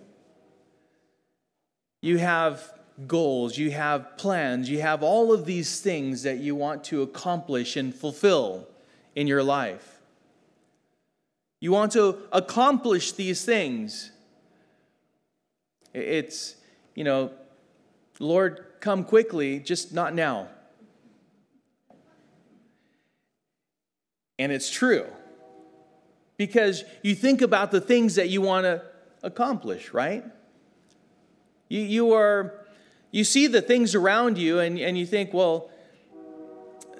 You 2.01 2.17
have 2.17 2.80
goals, 3.07 3.57
you 3.57 3.71
have 3.71 4.17
plans, 4.17 4.69
you 4.69 4.81
have 4.81 5.03
all 5.03 5.33
of 5.33 5.45
these 5.45 5.81
things 5.81 6.23
that 6.23 6.39
you 6.39 6.55
want 6.55 6.83
to 6.85 7.01
accomplish 7.01 7.75
and 7.75 7.93
fulfill 7.93 8.67
in 9.15 9.27
your 9.27 9.43
life. 9.43 10.01
You 11.59 11.71
want 11.71 11.91
to 11.93 12.17
accomplish 12.31 13.11
these 13.11 13.45
things. 13.45 14.11
It's, 15.93 16.55
you 16.95 17.03
know, 17.03 17.31
Lord, 18.19 18.65
come 18.79 19.03
quickly, 19.03 19.59
just 19.59 19.93
not 19.93 20.15
now. 20.15 20.47
And 24.39 24.51
it's 24.51 24.69
true. 24.69 25.05
Because 26.37 26.83
you 27.03 27.13
think 27.13 27.43
about 27.43 27.69
the 27.69 27.79
things 27.79 28.15
that 28.15 28.29
you 28.29 28.41
want 28.41 28.63
to 28.63 28.81
accomplish, 29.21 29.93
right? 29.93 30.23
You, 31.69 31.81
you 31.81 32.13
are, 32.13 32.60
you 33.11 33.23
see 33.23 33.47
the 33.47 33.61
things 33.61 33.93
around 33.93 34.37
you 34.37 34.59
and, 34.59 34.79
and 34.79 34.97
you 34.97 35.05
think, 35.05 35.33
well, 35.33 35.69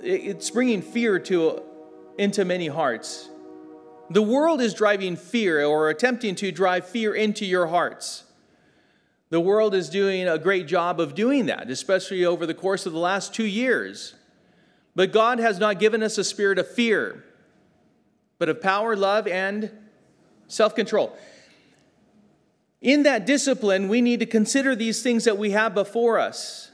it's 0.04 0.50
bringing 0.50 0.82
fear 0.82 1.20
to, 1.20 1.64
into 2.18 2.44
many 2.44 2.68
hearts. 2.68 3.30
The 4.10 4.22
world 4.22 4.60
is 4.60 4.74
driving 4.74 5.16
fear 5.16 5.64
or 5.64 5.90
attempting 5.90 6.36
to 6.36 6.52
drive 6.52 6.86
fear 6.86 7.14
into 7.14 7.46
your 7.46 7.68
hearts. 7.68 8.26
The 9.30 9.40
world 9.40 9.74
is 9.74 9.90
doing 9.90 10.28
a 10.28 10.38
great 10.38 10.68
job 10.68 11.00
of 11.00 11.16
doing 11.16 11.46
that, 11.46 11.70
especially 11.70 12.26
over 12.26 12.46
the 12.46 12.54
course 12.54 12.86
of 12.86 12.92
the 12.92 13.00
last 13.00 13.34
two 13.34 13.46
years. 13.46 14.14
But 14.94 15.14
God 15.14 15.40
has 15.40 15.58
not 15.58 15.80
given 15.80 16.04
us 16.04 16.18
a 16.18 16.26
spirit 16.26 16.60
of 16.60 16.70
fear, 16.70 17.24
but 18.38 18.50
of 18.50 18.62
power, 18.62 18.98
love, 18.98 19.28
and 19.28 19.72
self 20.48 20.76
control. 20.76 21.18
In 22.82 23.04
that 23.04 23.26
discipline, 23.26 23.88
we 23.90 24.02
need 24.02 24.20
to 24.22 24.26
consider 24.26 24.76
these 24.76 25.04
things 25.04 25.26
that 25.26 25.38
we 25.38 25.52
have 25.52 25.76
before 25.76 26.18
us. 26.18 26.72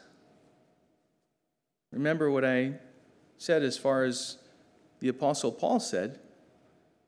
Remember 1.92 2.32
what 2.32 2.46
I 2.46 2.76
said 3.38 3.62
as 3.62 3.78
far 3.78 4.06
as 4.06 4.38
the 5.00 5.10
Apostle 5.10 5.52
Paul 5.52 5.80
said 5.80 6.20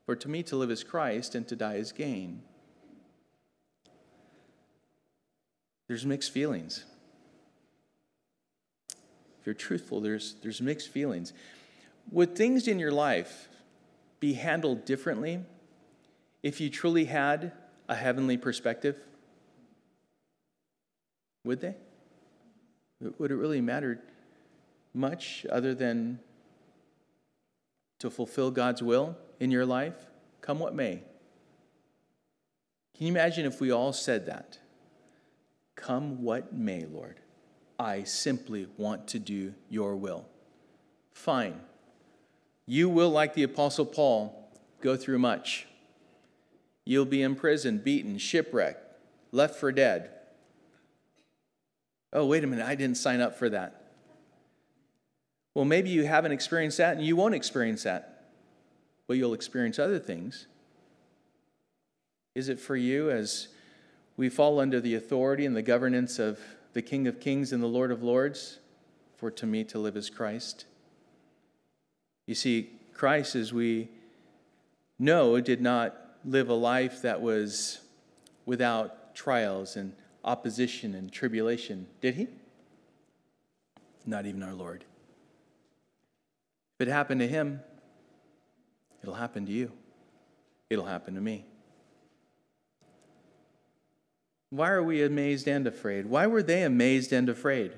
for 0.04 0.14
to 0.16 0.28
me 0.28 0.42
to 0.44 0.56
live 0.56 0.70
is 0.70 0.84
Christ 0.84 1.34
and 1.34 1.46
to 1.48 1.56
die 1.56 1.74
is 1.74 1.92
gain. 1.92 2.42
There's 5.88 6.04
mixed 6.04 6.32
feelings. 6.32 6.84
If 9.40 9.46
you're 9.46 9.54
truthful, 9.54 10.00
there's, 10.00 10.36
there's 10.42 10.60
mixed 10.60 10.88
feelings. 10.88 11.32
Would 12.12 12.36
things 12.36 12.68
in 12.68 12.78
your 12.78 12.92
life 12.92 13.48
be 14.20 14.34
handled 14.34 14.84
differently 14.84 15.40
if 16.42 16.60
you 16.60 16.70
truly 16.70 17.06
had 17.06 17.52
a 17.90 17.94
heavenly 17.94 18.38
perspective? 18.38 18.96
Would 21.44 21.60
they? 21.60 21.74
Would 23.18 23.30
it 23.30 23.36
really 23.36 23.60
matter 23.60 24.00
much 24.94 25.44
other 25.52 25.74
than 25.74 26.20
to 27.98 28.08
fulfill 28.08 28.50
God's 28.50 28.82
will? 28.82 29.18
in 29.40 29.50
your 29.50 29.66
life, 29.66 30.06
come 30.42 30.58
what 30.58 30.74
may. 30.74 31.02
Can 32.96 33.06
you 33.06 33.12
imagine 33.12 33.46
if 33.46 33.60
we 33.60 33.72
all 33.72 33.94
said 33.94 34.26
that? 34.26 34.58
Come 35.74 36.22
what 36.22 36.52
may, 36.52 36.84
Lord. 36.84 37.16
I 37.78 38.02
simply 38.02 38.68
want 38.76 39.08
to 39.08 39.18
do 39.18 39.54
your 39.70 39.96
will. 39.96 40.26
Fine. 41.12 41.58
You 42.66 42.90
will, 42.90 43.08
like 43.08 43.32
the 43.32 43.42
Apostle 43.42 43.86
Paul, 43.86 44.52
go 44.82 44.96
through 44.96 45.18
much. 45.18 45.66
You'll 46.90 47.04
be 47.04 47.22
imprisoned, 47.22 47.84
beaten, 47.84 48.18
shipwrecked, 48.18 48.82
left 49.30 49.54
for 49.54 49.70
dead. 49.70 50.10
Oh, 52.12 52.26
wait 52.26 52.42
a 52.42 52.48
minute, 52.48 52.66
I 52.66 52.74
didn't 52.74 52.96
sign 52.96 53.20
up 53.20 53.38
for 53.38 53.48
that. 53.48 53.92
Well, 55.54 55.64
maybe 55.64 55.90
you 55.90 56.04
haven't 56.04 56.32
experienced 56.32 56.78
that 56.78 56.96
and 56.96 57.06
you 57.06 57.14
won't 57.14 57.36
experience 57.36 57.84
that 57.84 58.24
but 59.06 59.16
you'll 59.18 59.34
experience 59.34 59.78
other 59.78 60.00
things. 60.00 60.48
Is 62.34 62.48
it 62.48 62.58
for 62.58 62.74
you 62.74 63.08
as 63.08 63.46
we 64.16 64.28
fall 64.28 64.58
under 64.58 64.80
the 64.80 64.96
authority 64.96 65.46
and 65.46 65.54
the 65.54 65.62
governance 65.62 66.18
of 66.18 66.40
the 66.72 66.82
King 66.82 67.06
of 67.06 67.20
Kings 67.20 67.52
and 67.52 67.62
the 67.62 67.68
Lord 67.68 67.92
of 67.92 68.02
Lords? 68.02 68.58
For 69.16 69.30
to 69.30 69.46
me 69.46 69.62
to 69.62 69.78
live 69.78 69.96
as 69.96 70.10
Christ. 70.10 70.64
You 72.26 72.34
see, 72.34 72.70
Christ, 72.94 73.36
as 73.36 73.52
we 73.52 73.90
know, 74.98 75.40
did 75.40 75.60
not 75.60 76.09
live 76.24 76.48
a 76.48 76.54
life 76.54 77.02
that 77.02 77.20
was 77.20 77.80
without 78.46 79.14
trials 79.14 79.76
and 79.76 79.94
opposition 80.24 80.94
and 80.94 81.12
tribulation, 81.12 81.86
did 82.00 82.14
he? 82.14 82.28
Not 84.06 84.26
even 84.26 84.42
our 84.42 84.54
Lord. 84.54 84.84
If 86.78 86.88
it 86.88 86.90
happened 86.90 87.20
to 87.20 87.28
him, 87.28 87.60
it'll 89.02 89.14
happen 89.14 89.46
to 89.46 89.52
you. 89.52 89.72
It'll 90.68 90.86
happen 90.86 91.14
to 91.14 91.20
me. 91.20 91.44
Why 94.50 94.70
are 94.70 94.82
we 94.82 95.02
amazed 95.02 95.46
and 95.46 95.66
afraid? 95.66 96.06
Why 96.06 96.26
were 96.26 96.42
they 96.42 96.62
amazed 96.62 97.12
and 97.12 97.28
afraid? 97.28 97.72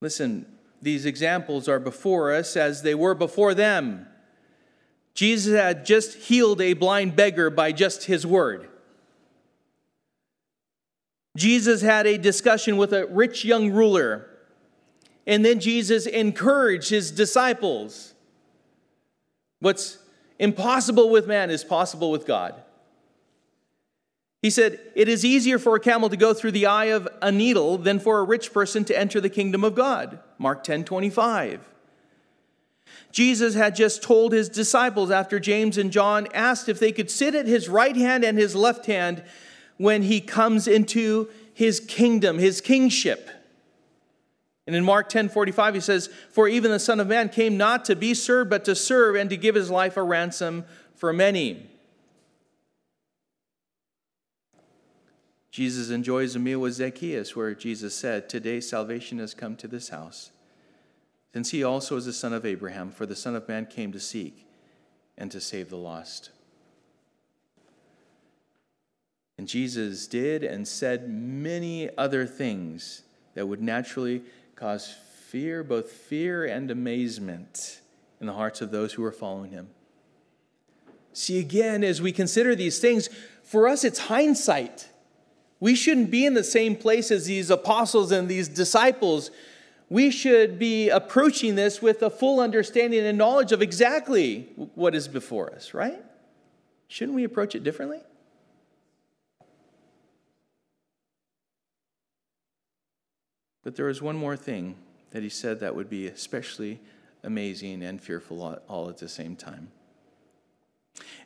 Listen, 0.00 0.46
these 0.80 1.06
examples 1.06 1.68
are 1.68 1.78
before 1.78 2.32
us 2.32 2.56
as 2.56 2.82
they 2.82 2.94
were 2.94 3.14
before 3.14 3.54
them. 3.54 4.08
Jesus 5.14 5.54
had 5.54 5.84
just 5.84 6.14
healed 6.14 6.60
a 6.60 6.72
blind 6.72 7.16
beggar 7.16 7.50
by 7.50 7.72
just 7.72 8.04
his 8.04 8.26
word. 8.26 8.68
Jesus 11.36 11.82
had 11.82 12.06
a 12.06 12.18
discussion 12.18 12.76
with 12.76 12.92
a 12.92 13.06
rich 13.06 13.44
young 13.44 13.70
ruler. 13.70 14.28
And 15.26 15.44
then 15.44 15.60
Jesus 15.60 16.06
encouraged 16.06 16.90
his 16.90 17.10
disciples. 17.10 18.14
What's 19.60 19.98
impossible 20.38 21.10
with 21.10 21.26
man 21.26 21.50
is 21.50 21.62
possible 21.62 22.10
with 22.10 22.26
God. 22.26 22.54
He 24.42 24.50
said, 24.50 24.80
It 24.96 25.08
is 25.08 25.24
easier 25.24 25.58
for 25.58 25.76
a 25.76 25.80
camel 25.80 26.08
to 26.08 26.16
go 26.16 26.34
through 26.34 26.50
the 26.50 26.66
eye 26.66 26.86
of 26.86 27.08
a 27.22 27.30
needle 27.30 27.78
than 27.78 28.00
for 28.00 28.18
a 28.18 28.24
rich 28.24 28.52
person 28.52 28.84
to 28.86 28.98
enter 28.98 29.20
the 29.20 29.30
kingdom 29.30 29.62
of 29.62 29.76
God. 29.76 30.18
Mark 30.38 30.64
10 30.64 30.84
25. 30.84 31.68
Jesus 33.12 33.54
had 33.54 33.76
just 33.76 34.02
told 34.02 34.32
his 34.32 34.48
disciples 34.48 35.10
after 35.10 35.38
James 35.38 35.78
and 35.78 35.92
John 35.92 36.26
asked 36.32 36.68
if 36.68 36.80
they 36.80 36.92
could 36.92 37.10
sit 37.10 37.34
at 37.34 37.46
his 37.46 37.68
right 37.68 37.94
hand 37.94 38.24
and 38.24 38.38
his 38.38 38.56
left 38.56 38.86
hand 38.86 39.22
when 39.76 40.02
he 40.02 40.20
comes 40.20 40.66
into 40.66 41.28
his 41.52 41.78
kingdom, 41.78 42.38
his 42.38 42.60
kingship. 42.60 43.28
And 44.66 44.74
in 44.74 44.84
Mark 44.84 45.08
10 45.08 45.28
45, 45.28 45.74
he 45.74 45.80
says, 45.80 46.08
For 46.30 46.48
even 46.48 46.70
the 46.70 46.78
Son 46.78 47.00
of 47.00 47.08
Man 47.08 47.28
came 47.28 47.56
not 47.56 47.84
to 47.86 47.96
be 47.96 48.14
served, 48.14 48.48
but 48.48 48.64
to 48.64 48.74
serve 48.74 49.16
and 49.16 49.28
to 49.30 49.36
give 49.36 49.54
his 49.54 49.70
life 49.70 49.96
a 49.96 50.02
ransom 50.02 50.64
for 50.94 51.12
many. 51.12 51.68
Jesus 55.50 55.90
enjoys 55.90 56.34
a 56.34 56.38
meal 56.38 56.60
with 56.60 56.74
Zacchaeus, 56.74 57.36
where 57.36 57.54
Jesus 57.54 57.94
said, 57.94 58.28
Today 58.28 58.60
salvation 58.60 59.18
has 59.18 59.34
come 59.34 59.54
to 59.56 59.68
this 59.68 59.90
house, 59.90 60.30
since 61.32 61.50
he 61.50 61.64
also 61.64 61.96
is 61.96 62.04
the 62.04 62.12
son 62.12 62.32
of 62.32 62.44
Abraham, 62.44 62.90
for 62.90 63.06
the 63.06 63.16
Son 63.16 63.34
of 63.34 63.48
Man 63.48 63.66
came 63.66 63.92
to 63.92 64.00
seek 64.00 64.46
and 65.16 65.30
to 65.30 65.40
save 65.40 65.70
the 65.70 65.76
lost. 65.76 66.30
And 69.38 69.48
Jesus 69.48 70.06
did 70.06 70.44
and 70.44 70.68
said 70.68 71.08
many 71.08 71.88
other 71.96 72.26
things 72.26 73.02
that 73.34 73.46
would 73.46 73.62
naturally 73.62 74.22
cause 74.56 74.94
fear, 75.28 75.64
both 75.64 75.90
fear 75.90 76.44
and 76.44 76.70
amazement, 76.70 77.80
in 78.20 78.26
the 78.26 78.34
hearts 78.34 78.60
of 78.60 78.70
those 78.70 78.92
who 78.92 79.02
were 79.02 79.10
following 79.10 79.50
him. 79.50 79.68
See, 81.14 81.38
again, 81.38 81.82
as 81.82 82.00
we 82.00 82.12
consider 82.12 82.54
these 82.54 82.78
things, 82.78 83.08
for 83.42 83.66
us 83.66 83.84
it's 83.84 83.98
hindsight. 83.98 84.88
We 85.60 85.74
shouldn't 85.74 86.10
be 86.10 86.26
in 86.26 86.34
the 86.34 86.44
same 86.44 86.76
place 86.76 87.10
as 87.10 87.26
these 87.26 87.50
apostles 87.50 88.12
and 88.12 88.28
these 88.28 88.48
disciples. 88.48 89.30
We 89.92 90.10
should 90.10 90.58
be 90.58 90.88
approaching 90.88 91.54
this 91.54 91.82
with 91.82 92.02
a 92.02 92.08
full 92.08 92.40
understanding 92.40 93.04
and 93.04 93.18
knowledge 93.18 93.52
of 93.52 93.60
exactly 93.60 94.48
what 94.74 94.94
is 94.94 95.06
before 95.06 95.52
us, 95.52 95.74
right? 95.74 96.02
Shouldn't 96.88 97.14
we 97.14 97.24
approach 97.24 97.54
it 97.54 97.62
differently? 97.62 98.00
But 103.62 103.76
there 103.76 103.90
is 103.90 104.00
one 104.00 104.16
more 104.16 104.34
thing 104.34 104.76
that 105.10 105.22
he 105.22 105.28
said 105.28 105.60
that 105.60 105.76
would 105.76 105.90
be 105.90 106.06
especially 106.06 106.80
amazing 107.22 107.82
and 107.82 108.00
fearful 108.00 108.62
all 108.68 108.88
at 108.88 108.96
the 108.96 109.10
same 109.10 109.36
time. 109.36 109.72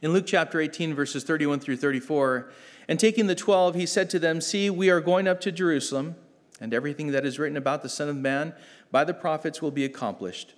In 0.03 0.13
Luke 0.13 0.27
chapter 0.27 0.61
18, 0.61 0.93
verses 0.93 1.23
31 1.23 1.61
through 1.61 1.77
34, 1.77 2.51
and 2.89 2.99
taking 2.99 3.29
the 3.29 3.37
twelve, 3.37 3.77
he 3.77 3.87
said 3.87 4.11
to 4.11 4.19
them, 4.19 4.41
See, 4.41 4.71
we 4.71 4.91
are 4.91 5.01
going 5.01 5.29
up 5.29 5.41
to 5.43 5.53
Jerusalem, 5.53 6.17
and 6.61 6.73
everything 6.73 7.09
that 7.09 7.27
is 7.27 7.39
written 7.39 7.57
about 7.57 7.83
the 7.83 7.89
Son 7.89 8.09
of 8.09 8.17
Man 8.17 8.55
by 8.91 9.05
the 9.05 9.15
prophets 9.15 9.61
will 9.61 9.71
be 9.71 9.85
accomplished. 9.85 10.55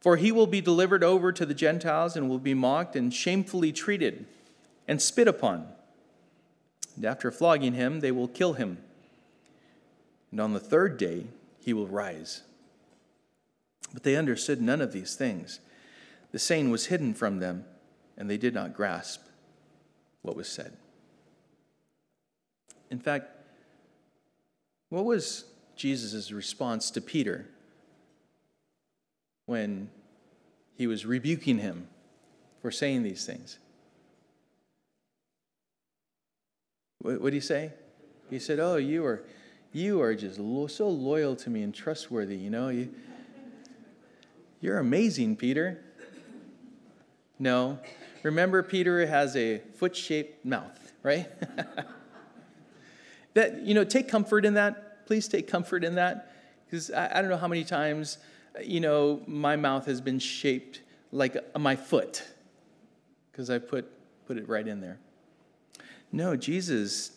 For 0.00 0.16
he 0.16 0.32
will 0.32 0.46
be 0.46 0.60
delivered 0.60 1.02
over 1.02 1.32
to 1.32 1.44
the 1.44 1.54
Gentiles 1.54 2.16
and 2.16 2.28
will 2.28 2.38
be 2.38 2.54
mocked 2.54 2.96
and 2.96 3.12
shamefully 3.12 3.72
treated 3.72 4.26
and 4.86 5.02
spit 5.02 5.28
upon. 5.28 5.66
And 6.96 7.04
after 7.04 7.30
flogging 7.30 7.74
him, 7.74 8.00
they 8.00 8.12
will 8.12 8.28
kill 8.28 8.54
him. 8.54 8.78
And 10.30 10.40
on 10.40 10.52
the 10.52 10.60
third 10.60 10.96
day, 10.98 11.26
he 11.60 11.72
will 11.72 11.86
rise. 11.86 12.42
But 13.92 14.02
they 14.02 14.16
understood 14.16 14.60
none 14.60 14.80
of 14.80 14.92
these 14.92 15.14
things. 15.14 15.60
The 16.32 16.38
saying 16.38 16.70
was 16.70 16.86
hidden 16.86 17.14
from 17.14 17.38
them, 17.38 17.64
and 18.16 18.28
they 18.30 18.36
did 18.36 18.54
not 18.54 18.74
grasp 18.74 19.22
what 20.22 20.36
was 20.36 20.48
said. 20.48 20.76
In 22.90 22.98
fact, 22.98 23.37
what 24.90 25.04
was 25.04 25.44
Jesus' 25.76 26.32
response 26.32 26.90
to 26.92 27.00
Peter 27.00 27.46
when 29.46 29.90
he 30.76 30.86
was 30.86 31.04
rebuking 31.04 31.58
him 31.58 31.88
for 32.62 32.70
saying 32.70 33.02
these 33.02 33.26
things? 33.26 33.58
What 37.00 37.22
did 37.22 37.34
he 37.34 37.40
say? 37.40 37.72
He 38.28 38.38
said, 38.38 38.58
Oh, 38.58 38.76
you 38.76 39.04
are, 39.04 39.22
you 39.72 40.00
are 40.00 40.14
just 40.14 40.36
so 40.36 40.88
loyal 40.88 41.36
to 41.36 41.50
me 41.50 41.62
and 41.62 41.74
trustworthy, 41.74 42.36
you 42.36 42.50
know? 42.50 42.68
You, 42.68 42.92
you're 44.60 44.78
amazing, 44.78 45.36
Peter. 45.36 45.80
No. 47.38 47.78
Remember, 48.22 48.62
Peter 48.62 49.06
has 49.06 49.36
a 49.36 49.58
foot 49.76 49.94
shaped 49.94 50.44
mouth, 50.44 50.92
right? 51.02 51.30
That, 53.38 53.62
you 53.62 53.72
know, 53.72 53.84
take 53.84 54.08
comfort 54.08 54.44
in 54.44 54.54
that. 54.54 55.06
Please 55.06 55.28
take 55.28 55.46
comfort 55.46 55.84
in 55.84 55.94
that. 55.94 56.32
Because 56.66 56.90
I, 56.90 57.18
I 57.18 57.20
don't 57.20 57.30
know 57.30 57.36
how 57.36 57.46
many 57.46 57.62
times, 57.62 58.18
uh, 58.56 58.62
you 58.62 58.80
know, 58.80 59.22
my 59.28 59.54
mouth 59.54 59.86
has 59.86 60.00
been 60.00 60.18
shaped 60.18 60.80
like 61.12 61.36
my 61.56 61.76
foot 61.76 62.24
because 63.30 63.48
I 63.48 63.58
put, 63.58 63.88
put 64.26 64.38
it 64.38 64.48
right 64.48 64.66
in 64.66 64.80
there. 64.80 64.98
No, 66.10 66.34
Jesus 66.34 67.12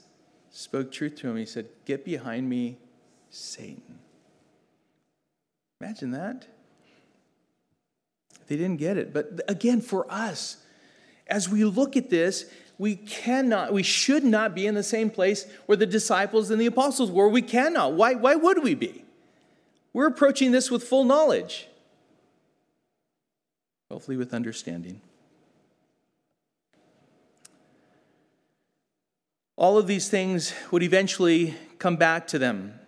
spoke 0.52 0.92
truth 0.92 1.16
to 1.16 1.28
him. 1.28 1.38
He 1.38 1.46
said, 1.48 1.70
Get 1.86 2.06
behind 2.06 2.48
me, 2.48 2.78
Satan. 3.32 3.98
Imagine 5.80 6.12
that. 6.12 6.46
They 8.46 8.58
didn't 8.58 8.78
get 8.78 8.96
it. 8.96 9.12
But 9.12 9.42
again, 9.48 9.82
for 9.82 10.06
us, 10.08 10.58
as 11.26 11.50
we 11.50 11.66
look 11.66 11.98
at 11.98 12.12
this, 12.12 12.46
we 12.82 12.96
cannot, 12.96 13.72
we 13.74 13.84
should 13.84 14.24
not 14.24 14.56
be 14.56 14.65
in 14.65 14.74
the 14.74 14.82
same 14.82 15.12
place 15.12 15.46
where 15.67 15.76
the 15.76 15.86
disciples 15.86 16.50
and 16.50 16.60
the 16.60 16.65
apostles 16.65 17.12
were. 17.12 17.30
We 17.30 17.44
cannot. 17.44 17.94
Why, 17.94 18.15
why 18.15 18.34
would 18.34 18.63
we 18.63 18.74
be? 18.74 19.06
We're 19.94 20.08
approaching 20.08 20.52
this 20.52 20.72
with 20.72 20.84
full 20.84 21.04
knowledge, 21.04 21.67
hopefully, 23.91 24.17
with 24.17 24.34
understanding. 24.34 25.00
All 29.58 29.78
of 29.78 29.86
these 29.86 30.10
things 30.10 30.52
would 30.72 30.82
eventually 30.82 31.54
come 31.78 31.98
back 31.98 32.26
to 32.30 32.39
them. 32.39 32.80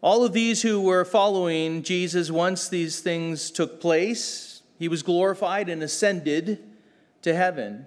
All 0.00 0.24
of 0.24 0.32
these 0.32 0.62
who 0.62 0.80
were 0.80 1.04
following 1.04 1.82
Jesus 1.82 2.30
once 2.30 2.68
these 2.68 3.00
things 3.00 3.50
took 3.50 3.80
place, 3.80 4.62
he 4.78 4.86
was 4.86 5.02
glorified 5.02 5.68
and 5.68 5.82
ascended 5.82 6.62
to 7.26 7.34
heaven 7.34 7.84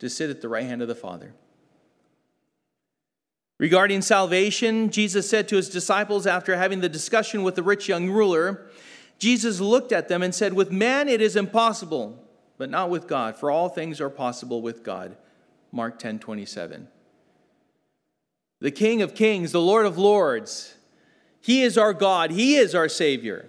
to 0.00 0.10
sit 0.10 0.28
at 0.28 0.40
the 0.40 0.48
right 0.48 0.64
hand 0.64 0.82
of 0.82 0.88
the 0.88 0.94
Father. 0.96 1.32
Regarding 3.60 4.02
salvation, 4.02 4.90
Jesus 4.90 5.30
said 5.30 5.46
to 5.48 5.56
his 5.56 5.70
disciples 5.70 6.26
after 6.26 6.56
having 6.56 6.80
the 6.80 6.88
discussion 6.88 7.44
with 7.44 7.54
the 7.54 7.62
rich 7.62 7.88
young 7.88 8.10
ruler, 8.10 8.68
Jesus 9.20 9.60
looked 9.60 9.92
at 9.92 10.08
them 10.08 10.20
and 10.20 10.34
said, 10.34 10.52
With 10.52 10.72
man 10.72 11.08
it 11.08 11.20
is 11.20 11.36
impossible, 11.36 12.18
but 12.58 12.70
not 12.70 12.90
with 12.90 13.06
God, 13.06 13.36
for 13.36 13.52
all 13.52 13.68
things 13.68 14.00
are 14.00 14.10
possible 14.10 14.60
with 14.60 14.82
God. 14.82 15.16
Mark 15.70 16.00
10 16.00 16.18
27. 16.18 16.88
The 18.60 18.72
King 18.72 19.00
of 19.00 19.14
Kings, 19.14 19.52
the 19.52 19.60
Lord 19.60 19.86
of 19.86 19.96
Lords, 19.96 20.74
He 21.40 21.62
is 21.62 21.78
our 21.78 21.92
God, 21.92 22.32
He 22.32 22.56
is 22.56 22.74
our 22.74 22.88
Savior. 22.88 23.48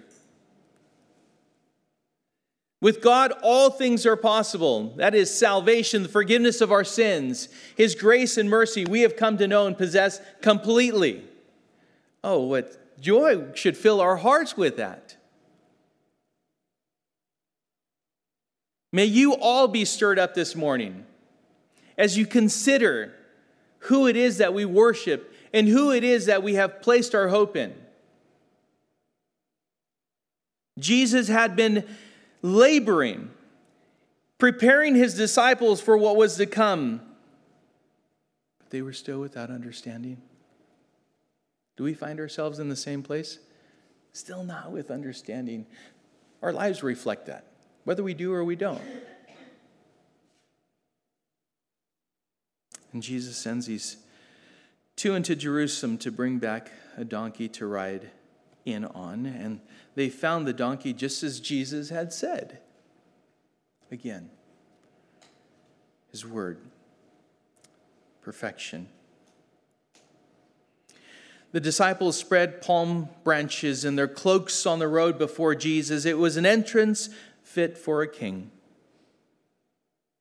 With 2.84 3.00
God, 3.00 3.32
all 3.42 3.70
things 3.70 4.04
are 4.04 4.14
possible. 4.14 4.92
That 4.96 5.14
is 5.14 5.34
salvation, 5.34 6.02
the 6.02 6.08
forgiveness 6.10 6.60
of 6.60 6.70
our 6.70 6.84
sins, 6.84 7.48
His 7.78 7.94
grace 7.94 8.36
and 8.36 8.50
mercy 8.50 8.84
we 8.84 9.00
have 9.00 9.16
come 9.16 9.38
to 9.38 9.48
know 9.48 9.66
and 9.66 9.74
possess 9.74 10.20
completely. 10.42 11.24
Oh, 12.22 12.40
what 12.40 13.00
joy 13.00 13.54
should 13.54 13.78
fill 13.78 14.02
our 14.02 14.16
hearts 14.16 14.58
with 14.58 14.76
that. 14.76 15.16
May 18.92 19.06
you 19.06 19.32
all 19.32 19.66
be 19.66 19.86
stirred 19.86 20.18
up 20.18 20.34
this 20.34 20.54
morning 20.54 21.06
as 21.96 22.18
you 22.18 22.26
consider 22.26 23.14
who 23.78 24.06
it 24.06 24.14
is 24.14 24.36
that 24.36 24.52
we 24.52 24.66
worship 24.66 25.34
and 25.54 25.68
who 25.68 25.90
it 25.90 26.04
is 26.04 26.26
that 26.26 26.42
we 26.42 26.56
have 26.56 26.82
placed 26.82 27.14
our 27.14 27.28
hope 27.28 27.56
in. 27.56 27.72
Jesus 30.78 31.28
had 31.28 31.56
been 31.56 31.86
laboring, 32.44 33.30
preparing 34.36 34.94
his 34.94 35.14
disciples 35.14 35.80
for 35.80 35.96
what 35.96 36.14
was 36.14 36.36
to 36.36 36.44
come. 36.44 37.00
But 38.58 38.68
they 38.68 38.82
were 38.82 38.92
still 38.92 39.18
without 39.18 39.50
understanding. 39.50 40.20
Do 41.78 41.84
we 41.84 41.94
find 41.94 42.20
ourselves 42.20 42.58
in 42.58 42.68
the 42.68 42.76
same 42.76 43.02
place? 43.02 43.38
Still 44.12 44.44
not 44.44 44.72
with 44.72 44.90
understanding. 44.90 45.64
Our 46.42 46.52
lives 46.52 46.82
reflect 46.82 47.26
that, 47.26 47.46
whether 47.84 48.02
we 48.02 48.12
do 48.12 48.34
or 48.34 48.44
we 48.44 48.56
don't. 48.56 48.82
And 52.92 53.02
Jesus 53.02 53.38
sends 53.38 53.66
these 53.66 53.96
two 54.96 55.14
into 55.14 55.34
Jerusalem 55.34 55.96
to 55.98 56.12
bring 56.12 56.38
back 56.38 56.70
a 56.98 57.04
donkey 57.06 57.48
to 57.48 57.66
ride 57.66 58.10
in 58.66 58.84
on. 58.84 59.24
And 59.24 59.60
they 59.94 60.08
found 60.08 60.46
the 60.46 60.52
donkey 60.52 60.92
just 60.92 61.22
as 61.22 61.40
Jesus 61.40 61.90
had 61.90 62.12
said. 62.12 62.58
Again, 63.90 64.30
his 66.10 66.26
word, 66.26 66.58
perfection. 68.22 68.88
The 71.52 71.60
disciples 71.60 72.16
spread 72.16 72.60
palm 72.60 73.08
branches 73.22 73.84
and 73.84 73.96
their 73.96 74.08
cloaks 74.08 74.66
on 74.66 74.80
the 74.80 74.88
road 74.88 75.18
before 75.18 75.54
Jesus. 75.54 76.04
It 76.04 76.18
was 76.18 76.36
an 76.36 76.44
entrance 76.44 77.10
fit 77.44 77.78
for 77.78 78.02
a 78.02 78.08
king. 78.08 78.50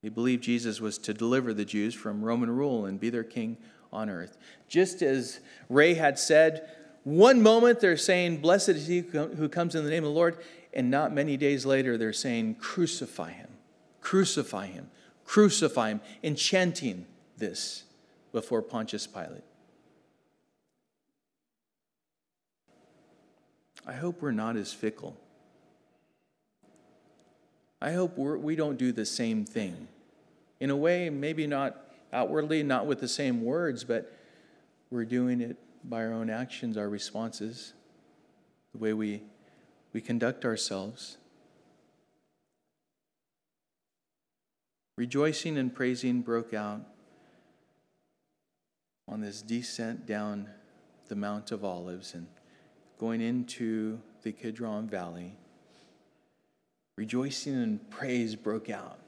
They 0.03 0.09
believed 0.09 0.43
Jesus 0.43 0.79
was 0.79 0.99
to 0.99 1.13
deliver 1.13 1.53
the 1.53 1.65
Jews 1.65 1.95
from 1.95 2.23
Roman 2.23 2.51
rule 2.51 2.86
and 2.86 2.99
be 2.99 3.09
their 3.09 3.23
king 3.23 3.57
on 3.91 4.09
earth. 4.09 4.38
Just 4.67 5.01
as 5.01 5.39
Ray 5.69 5.93
had 5.95 6.19
said, 6.19 6.69
one 7.03 7.41
moment 7.41 7.79
they're 7.79 7.97
saying, 7.97 8.37
Blessed 8.37 8.69
is 8.69 8.87
he 8.87 8.99
who 8.99 9.49
comes 9.49 9.75
in 9.75 9.83
the 9.83 9.89
name 9.89 10.03
of 10.03 10.09
the 10.09 10.15
Lord, 10.15 10.37
and 10.73 10.89
not 10.89 11.13
many 11.13 11.35
days 11.37 11.65
later 11.65 11.97
they're 11.97 12.13
saying, 12.13 12.55
Crucify 12.55 13.31
him, 13.31 13.49
crucify 14.01 14.67
him, 14.67 14.89
crucify 15.25 15.89
him, 15.89 16.01
enchanting 16.23 17.05
this 17.37 17.83
before 18.31 18.61
Pontius 18.61 19.05
Pilate. 19.05 19.43
I 23.85 23.93
hope 23.93 24.21
we're 24.21 24.31
not 24.31 24.55
as 24.55 24.71
fickle. 24.71 25.17
I 27.81 27.91
hope 27.91 28.17
we're, 28.17 28.37
we 28.37 28.55
do 28.55 28.67
not 28.67 28.77
do 28.77 28.93
the 28.93 29.05
same 29.05 29.43
thing. 29.43 29.89
In 30.61 30.69
a 30.69 30.75
way, 30.75 31.09
maybe 31.09 31.47
not 31.47 31.75
outwardly, 32.13 32.63
not 32.63 32.85
with 32.85 33.01
the 33.01 33.09
same 33.09 33.43
words, 33.43 33.83
but 33.83 34.09
we're 34.89 35.03
doing 35.03 35.41
it 35.41 35.57
by 35.83 36.03
our 36.03 36.13
own 36.13 36.29
actions, 36.29 36.77
our 36.77 36.89
responses, 36.89 37.73
the 38.71 38.77
way 38.77 38.93
we, 38.93 39.21
we 39.91 40.01
conduct 40.01 40.45
ourselves. 40.45 41.17
Rejoicing 44.97 45.57
and 45.57 45.73
praising 45.73 46.21
broke 46.21 46.53
out 46.53 46.81
on 49.07 49.21
this 49.21 49.41
descent 49.41 50.05
down 50.05 50.47
the 51.07 51.15
Mount 51.15 51.51
of 51.51 51.65
Olives 51.65 52.13
and 52.13 52.27
going 52.97 53.21
into 53.21 53.99
the 54.21 54.31
Kidron 54.31 54.87
Valley, 54.87 55.35
rejoicing 56.95 57.55
and 57.55 57.89
praise 57.89 58.35
broke 58.35 58.69
out. 58.69 58.99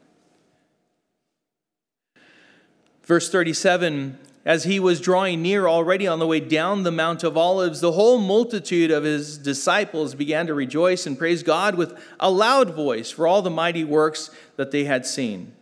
Verse 3.03 3.29
37 3.29 4.17
As 4.45 4.63
he 4.63 4.79
was 4.79 5.01
drawing 5.01 5.41
near 5.41 5.67
already 5.67 6.07
on 6.07 6.19
the 6.19 6.27
way 6.27 6.39
down 6.39 6.83
the 6.83 6.91
Mount 6.91 7.23
of 7.23 7.35
Olives, 7.35 7.81
the 7.81 7.93
whole 7.93 8.19
multitude 8.19 8.91
of 8.91 9.03
his 9.03 9.39
disciples 9.39 10.13
began 10.13 10.45
to 10.47 10.53
rejoice 10.53 11.07
and 11.07 11.17
praise 11.17 11.41
God 11.41 11.75
with 11.75 11.99
a 12.19 12.29
loud 12.29 12.75
voice 12.75 13.09
for 13.09 13.25
all 13.25 13.41
the 13.41 13.49
mighty 13.49 13.83
works 13.83 14.29
that 14.55 14.69
they 14.69 14.83
had 14.83 15.05
seen. 15.05 15.53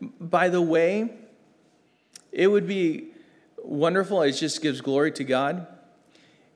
By 0.00 0.48
the 0.48 0.62
way, 0.62 1.10
it 2.32 2.46
would 2.46 2.66
be 2.66 3.08
wonderful, 3.62 4.22
it 4.22 4.32
just 4.32 4.62
gives 4.62 4.80
glory 4.80 5.12
to 5.12 5.24
God 5.24 5.66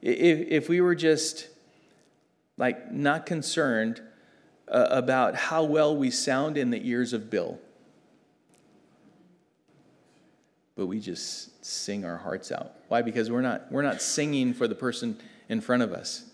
if, 0.04 0.48
if 0.48 0.68
we 0.68 0.80
were 0.80 0.94
just 0.94 1.48
like 2.56 2.92
not 2.92 3.26
concerned 3.26 4.02
uh, 4.68 4.86
about 4.90 5.34
how 5.34 5.64
well 5.64 5.96
we 5.96 6.10
sound 6.10 6.56
in 6.56 6.70
the 6.70 6.88
ears 6.88 7.12
of 7.12 7.30
Bill, 7.30 7.58
but 10.76 10.86
we 10.86 11.00
just 11.00 11.64
sing 11.64 12.04
our 12.04 12.16
hearts 12.16 12.50
out. 12.50 12.72
Why? 12.88 13.02
Because 13.02 13.30
we're 13.30 13.42
not, 13.42 13.70
we're 13.70 13.82
not 13.82 14.02
singing 14.02 14.54
for 14.54 14.66
the 14.66 14.74
person 14.74 15.18
in 15.48 15.60
front 15.60 15.82
of 15.82 15.92
us. 15.92 16.24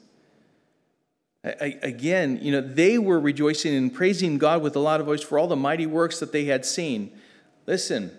I, 1.42 1.78
again, 1.82 2.38
you 2.42 2.52
know, 2.52 2.60
they 2.60 2.98
were 2.98 3.18
rejoicing 3.18 3.74
and 3.74 3.92
praising 3.92 4.36
God 4.36 4.62
with 4.62 4.76
a 4.76 4.78
loud 4.78 5.02
voice 5.02 5.22
for 5.22 5.38
all 5.38 5.46
the 5.46 5.56
mighty 5.56 5.86
works 5.86 6.20
that 6.20 6.32
they 6.32 6.44
had 6.44 6.66
seen. 6.66 7.12
Listen, 7.66 8.10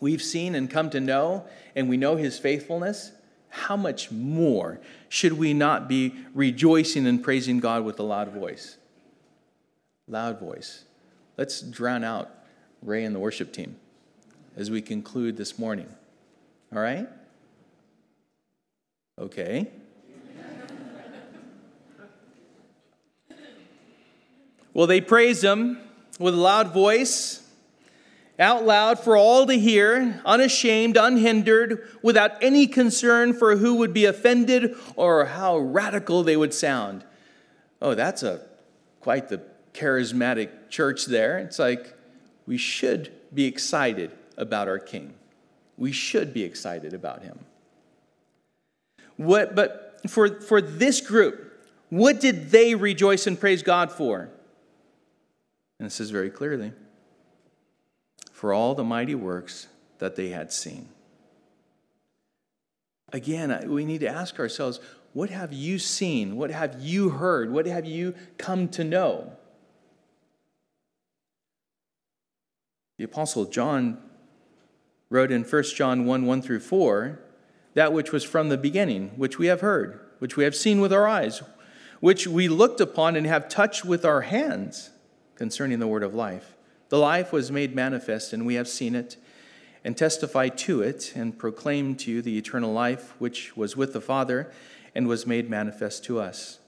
we've 0.00 0.22
seen 0.22 0.54
and 0.54 0.70
come 0.70 0.88
to 0.90 1.00
know, 1.00 1.46
and 1.76 1.88
we 1.88 1.98
know 1.98 2.16
his 2.16 2.38
faithfulness 2.38 3.12
how 3.54 3.76
much 3.76 4.10
more 4.10 4.80
should 5.08 5.34
we 5.34 5.54
not 5.54 5.88
be 5.88 6.12
rejoicing 6.34 7.06
and 7.06 7.22
praising 7.22 7.60
God 7.60 7.84
with 7.84 8.00
a 8.00 8.02
loud 8.02 8.32
voice? 8.32 8.78
Loud 10.08 10.40
voice. 10.40 10.84
Let's 11.38 11.60
drown 11.60 12.02
out 12.02 12.30
Ray 12.82 13.04
and 13.04 13.14
the 13.14 13.20
worship 13.20 13.52
team 13.52 13.76
as 14.56 14.70
we 14.70 14.80
conclude 14.80 15.36
this 15.36 15.58
morning. 15.58 15.88
All 16.74 16.80
right? 16.80 17.08
Okay. 19.18 19.68
well, 24.72 24.86
they 24.86 25.00
praise 25.00 25.42
him 25.42 25.78
with 26.18 26.34
a 26.34 26.38
loud 26.38 26.72
voice 26.72 27.40
out 28.38 28.64
loud 28.64 28.98
for 28.98 29.16
all 29.16 29.46
to 29.46 29.54
hear, 29.54 30.20
unashamed, 30.24 30.96
unhindered, 30.96 31.88
without 32.02 32.42
any 32.42 32.66
concern 32.66 33.32
for 33.32 33.56
who 33.56 33.76
would 33.76 33.92
be 33.92 34.04
offended 34.04 34.74
or 34.96 35.26
how 35.26 35.56
radical 35.56 36.24
they 36.24 36.36
would 36.36 36.52
sound. 36.52 37.04
Oh, 37.80 37.94
that's 37.94 38.22
a 38.22 38.44
quite 39.00 39.28
the 39.28 39.40
charismatic 39.72 40.68
church 40.68 41.06
there. 41.06 41.38
It's 41.38 41.58
like 41.58 41.94
we 42.46 42.56
should 42.56 43.12
be 43.32 43.44
excited 43.44 44.10
about 44.36 44.68
our 44.68 44.78
king. 44.78 45.14
We 45.76 45.92
should 45.92 46.32
be 46.32 46.42
excited 46.42 46.94
about 46.94 47.22
him. 47.22 47.38
What, 49.16 49.54
but 49.54 50.00
for, 50.08 50.40
for 50.40 50.60
this 50.60 51.00
group, 51.00 51.52
what 51.90 52.20
did 52.20 52.50
they 52.50 52.74
rejoice 52.74 53.26
and 53.26 53.38
praise 53.38 53.62
God 53.62 53.92
for? 53.92 54.28
And 55.78 55.86
it 55.86 55.90
says 55.90 56.10
very 56.10 56.30
clearly 56.30 56.72
for 58.32 58.52
all 58.52 58.74
the 58.74 58.84
mighty 58.84 59.14
works 59.14 59.68
that 59.98 60.16
they 60.16 60.28
had 60.28 60.52
seen. 60.52 60.88
Again, 63.12 63.70
we 63.70 63.84
need 63.84 64.00
to 64.00 64.08
ask 64.08 64.38
ourselves 64.38 64.80
what 65.12 65.30
have 65.30 65.52
you 65.52 65.78
seen? 65.78 66.34
What 66.34 66.50
have 66.50 66.80
you 66.80 67.10
heard? 67.10 67.52
What 67.52 67.66
have 67.66 67.84
you 67.84 68.14
come 68.36 68.68
to 68.70 68.82
know? 68.82 69.32
The 72.98 73.04
Apostle 73.04 73.44
John 73.44 73.98
wrote 75.14 75.30
in 75.30 75.44
1 75.44 75.62
John 75.76 76.06
1 76.06 76.26
1 76.26 76.42
through 76.42 76.58
4 76.58 77.20
that 77.74 77.92
which 77.92 78.10
was 78.10 78.24
from 78.24 78.48
the 78.48 78.58
beginning, 78.58 79.10
which 79.16 79.38
we 79.38 79.46
have 79.46 79.60
heard, 79.60 80.00
which 80.18 80.36
we 80.36 80.42
have 80.42 80.56
seen 80.56 80.80
with 80.80 80.92
our 80.92 81.06
eyes, 81.06 81.40
which 82.00 82.26
we 82.26 82.48
looked 82.48 82.80
upon 82.80 83.14
and 83.14 83.24
have 83.24 83.48
touched 83.48 83.84
with 83.84 84.04
our 84.04 84.22
hands 84.22 84.90
concerning 85.36 85.78
the 85.78 85.86
word 85.86 86.02
of 86.02 86.14
life. 86.14 86.56
The 86.88 86.98
life 86.98 87.32
was 87.32 87.52
made 87.52 87.74
manifest, 87.74 88.32
and 88.32 88.44
we 88.44 88.54
have 88.54 88.68
seen 88.68 88.96
it, 88.96 89.16
and 89.84 89.96
testify 89.96 90.48
to 90.48 90.82
it, 90.82 91.12
and 91.14 91.38
proclaim 91.38 91.94
to 91.96 92.10
you 92.10 92.20
the 92.22 92.36
eternal 92.36 92.72
life 92.72 93.14
which 93.20 93.56
was 93.56 93.76
with 93.76 93.92
the 93.92 94.00
Father 94.00 94.50
and 94.96 95.06
was 95.06 95.26
made 95.26 95.48
manifest 95.48 96.04
to 96.04 96.20
us. 96.20 96.58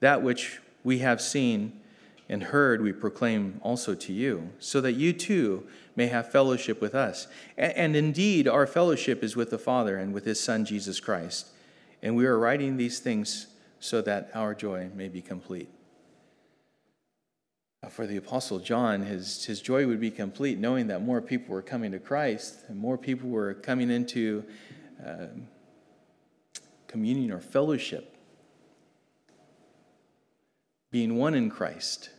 That 0.00 0.22
which 0.22 0.60
we 0.84 0.98
have 0.98 1.22
seen 1.22 1.80
and 2.28 2.44
heard, 2.44 2.82
we 2.82 2.92
proclaim 2.92 3.60
also 3.62 3.94
to 3.94 4.12
you, 4.12 4.50
so 4.58 4.82
that 4.82 4.92
you 4.92 5.14
too 5.14 5.66
may 5.98 6.06
have 6.06 6.30
fellowship 6.30 6.80
with 6.80 6.94
us. 6.94 7.26
And 7.58 7.96
indeed, 7.96 8.46
our 8.46 8.68
fellowship 8.68 9.24
is 9.24 9.34
with 9.34 9.50
the 9.50 9.58
Father 9.58 9.98
and 9.98 10.14
with 10.14 10.24
his 10.24 10.40
Son, 10.40 10.64
Jesus 10.64 11.00
Christ. 11.00 11.48
And 12.00 12.14
we 12.14 12.24
are 12.24 12.38
writing 12.38 12.76
these 12.76 13.00
things 13.00 13.48
so 13.80 14.00
that 14.02 14.30
our 14.32 14.54
joy 14.54 14.90
may 14.94 15.08
be 15.08 15.20
complete. 15.20 15.68
For 17.90 18.06
the 18.06 18.16
Apostle 18.16 18.60
John, 18.60 19.02
his, 19.02 19.44
his 19.44 19.60
joy 19.60 19.88
would 19.88 20.00
be 20.00 20.12
complete 20.12 20.58
knowing 20.58 20.86
that 20.86 21.02
more 21.02 21.20
people 21.20 21.52
were 21.52 21.62
coming 21.62 21.90
to 21.90 21.98
Christ 21.98 22.60
and 22.68 22.78
more 22.78 22.96
people 22.96 23.28
were 23.28 23.54
coming 23.54 23.90
into 23.90 24.44
uh, 25.04 25.26
communion 26.86 27.32
or 27.32 27.40
fellowship, 27.40 28.16
being 30.92 31.16
one 31.16 31.34
in 31.34 31.50
Christ. 31.50 32.10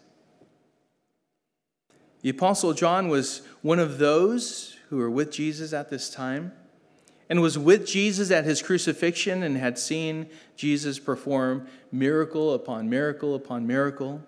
The 2.21 2.29
Apostle 2.29 2.73
John 2.73 3.08
was 3.08 3.41
one 3.62 3.79
of 3.79 3.97
those 3.97 4.75
who 4.89 4.97
were 4.97 5.10
with 5.10 5.32
Jesus 5.32 5.71
at 5.71 5.89
this 5.89 6.10
time, 6.10 6.51
and 7.29 7.41
was 7.41 7.58
with 7.58 7.86
Jesus 7.86 8.32
at 8.32 8.43
his 8.43 8.62
crucifixion 8.62 9.43
and 9.43 9.55
had 9.55 9.77
seen 9.77 10.27
Jesus 10.55 10.97
perform 10.97 11.67
miracle 11.91 12.53
upon 12.53 12.89
miracle 12.89 13.36
upon 13.36 13.67
miracle. 13.67 14.23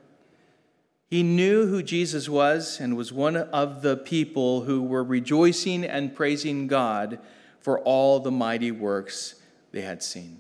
He 1.08 1.24
knew 1.24 1.66
who 1.66 1.82
Jesus 1.82 2.30
was 2.30 2.80
and 2.80 2.96
was 2.96 3.12
one 3.12 3.36
of 3.36 3.82
the 3.82 3.98
people 3.98 4.62
who 4.62 4.84
were 4.84 5.04
rejoicing 5.04 5.84
and 5.84 6.16
praising 6.16 6.68
God 6.68 7.20
for 7.60 7.80
all 7.80 8.20
the 8.20 8.32
mighty 8.32 8.72
works 8.72 9.36
they 9.72 9.82
had 9.82 10.04
seen. 10.04 10.40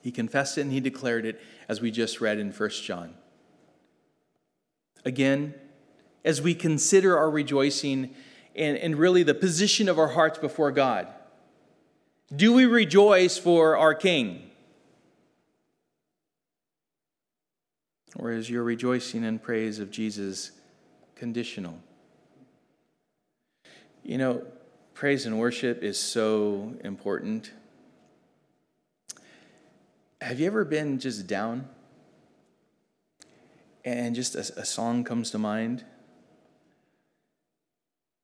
He 0.00 0.12
confessed 0.12 0.56
it 0.56 0.62
and 0.62 0.72
he 0.72 0.80
declared 0.80 1.26
it, 1.26 1.40
as 1.68 1.80
we 1.80 1.90
just 1.90 2.20
read 2.20 2.38
in 2.38 2.52
1 2.52 2.70
John. 2.70 3.14
Again, 5.06 5.54
as 6.24 6.42
we 6.42 6.52
consider 6.52 7.16
our 7.16 7.30
rejoicing 7.30 8.12
and, 8.56 8.76
and 8.76 8.96
really 8.96 9.22
the 9.22 9.34
position 9.34 9.88
of 9.88 10.00
our 10.00 10.08
hearts 10.08 10.36
before 10.36 10.72
God, 10.72 11.06
do 12.34 12.52
we 12.52 12.66
rejoice 12.66 13.38
for 13.38 13.76
our 13.76 13.94
King? 13.94 14.50
Or 18.16 18.32
is 18.32 18.50
your 18.50 18.64
rejoicing 18.64 19.24
and 19.24 19.40
praise 19.40 19.78
of 19.78 19.92
Jesus 19.92 20.50
conditional? 21.14 21.78
You 24.02 24.18
know, 24.18 24.42
praise 24.92 25.24
and 25.24 25.38
worship 25.38 25.84
is 25.84 26.00
so 26.00 26.74
important. 26.82 27.52
Have 30.20 30.40
you 30.40 30.48
ever 30.48 30.64
been 30.64 30.98
just 30.98 31.28
down 31.28 31.68
and 33.86 34.16
just 34.16 34.34
a, 34.34 34.40
a, 34.40 34.64
song 34.64 35.04
comes 35.04 35.30
to 35.30 35.38
mind? 35.38 35.84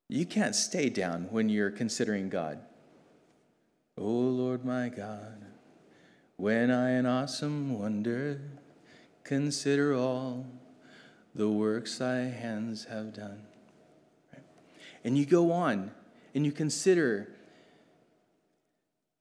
You 0.09 0.27
can't 0.27 0.57
stay 0.57 0.91
down 0.91 1.29
when 1.31 1.49
you're 1.49 1.71
considering 1.71 2.29
God. 2.29 2.59
Oh 3.97 4.03
Lord 4.03 4.65
my 4.65 4.89
God, 4.89 5.47
when 6.37 6.71
I 6.71 6.91
in 6.91 7.07
awesome 7.07 7.79
wonder 7.79 8.41
consider 9.23 9.95
all 9.95 10.47
the 11.35 11.49
works 11.49 11.99
thy 11.99 12.23
hands 12.25 12.87
have 12.87 13.15
done. 13.15 13.43
And 15.05 15.17
you 15.17 15.25
go 15.25 15.53
on 15.53 15.93
and 16.35 16.45
you 16.45 16.51
consider 16.51 17.29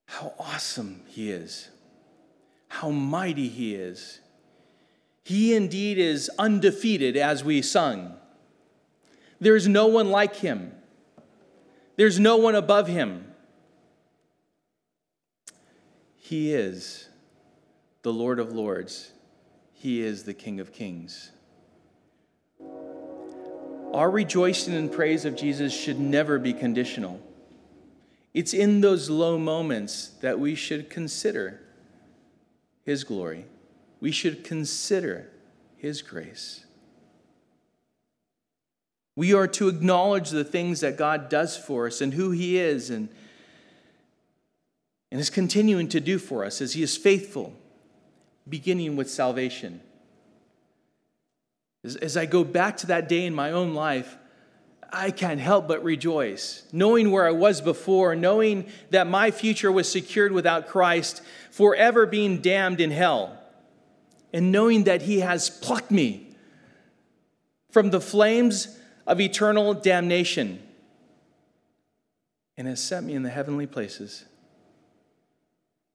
how 0.07 0.33
awesome 0.39 1.01
he 1.07 1.29
is, 1.29 1.69
how 2.67 2.89
mighty 2.89 3.47
he 3.47 3.75
is. 3.75 4.20
He 5.23 5.53
indeed 5.53 5.97
is 5.97 6.29
undefeated, 6.39 7.15
as 7.15 7.43
we 7.43 7.61
sung. 7.61 8.15
There 9.39 9.55
is 9.55 9.67
no 9.67 9.87
one 9.87 10.09
like 10.09 10.37
him, 10.37 10.73
there's 11.95 12.19
no 12.19 12.37
one 12.37 12.55
above 12.55 12.87
him. 12.87 13.25
He 16.15 16.53
is 16.53 17.09
the 18.03 18.13
Lord 18.13 18.39
of 18.39 18.53
Lords, 18.53 19.11
He 19.73 20.01
is 20.01 20.23
the 20.23 20.33
King 20.33 20.59
of 20.59 20.71
Kings. 20.71 21.31
Our 23.93 24.09
rejoicing 24.09 24.73
and 24.73 24.89
praise 24.89 25.25
of 25.25 25.35
Jesus 25.35 25.73
should 25.73 25.99
never 25.99 26.39
be 26.39 26.53
conditional. 26.53 27.19
It's 28.33 28.53
in 28.53 28.79
those 28.79 29.09
low 29.09 29.37
moments 29.37 30.11
that 30.21 30.39
we 30.39 30.55
should 30.55 30.89
consider 30.89 31.59
His 32.85 33.03
glory. 33.03 33.45
We 34.01 34.11
should 34.11 34.43
consider 34.43 35.29
His 35.77 36.01
grace. 36.01 36.65
We 39.15 39.33
are 39.33 39.47
to 39.47 39.69
acknowledge 39.69 40.31
the 40.31 40.43
things 40.43 40.81
that 40.81 40.97
God 40.97 41.29
does 41.29 41.55
for 41.55 41.87
us 41.87 42.01
and 42.01 42.13
who 42.13 42.31
He 42.31 42.57
is 42.57 42.89
and, 42.89 43.07
and 45.11 45.21
is 45.21 45.29
continuing 45.29 45.87
to 45.89 45.99
do 45.99 46.17
for 46.17 46.43
us 46.43 46.59
as 46.59 46.73
He 46.73 46.81
is 46.81 46.97
faithful, 46.97 47.53
beginning 48.49 48.95
with 48.95 49.09
salvation. 49.09 49.81
As, 51.83 51.95
as 51.97 52.17
I 52.17 52.25
go 52.25 52.43
back 52.43 52.77
to 52.77 52.87
that 52.87 53.07
day 53.07 53.25
in 53.25 53.35
my 53.35 53.51
own 53.51 53.73
life, 53.73 54.17
I 54.93 55.11
can't 55.11 55.39
help 55.39 55.67
but 55.67 55.83
rejoice, 55.83 56.63
knowing 56.73 57.11
where 57.11 57.25
I 57.25 57.31
was 57.31 57.61
before, 57.61 58.15
knowing 58.15 58.67
that 58.89 59.07
my 59.07 59.31
future 59.31 59.71
was 59.71 59.89
secured 59.89 60.31
without 60.31 60.67
Christ, 60.67 61.21
forever 61.49 62.05
being 62.05 62.39
damned 62.39 62.81
in 62.81 62.91
hell, 62.91 63.40
and 64.33 64.51
knowing 64.51 64.85
that 64.85 65.03
He 65.03 65.19
has 65.19 65.49
plucked 65.49 65.91
me 65.91 66.35
from 67.69 67.89
the 67.89 68.01
flames 68.01 68.77
of 69.07 69.19
eternal 69.19 69.73
damnation 69.73 70.61
and 72.57 72.67
has 72.67 72.79
set 72.79 73.03
me 73.03 73.13
in 73.13 73.23
the 73.23 73.29
heavenly 73.29 73.65
places 73.65 74.25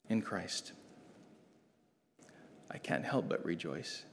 in 0.08 0.22
Christ. 0.22 0.72
I 2.70 2.78
can't 2.78 3.04
help 3.04 3.28
but 3.28 3.44
rejoice. 3.44 4.04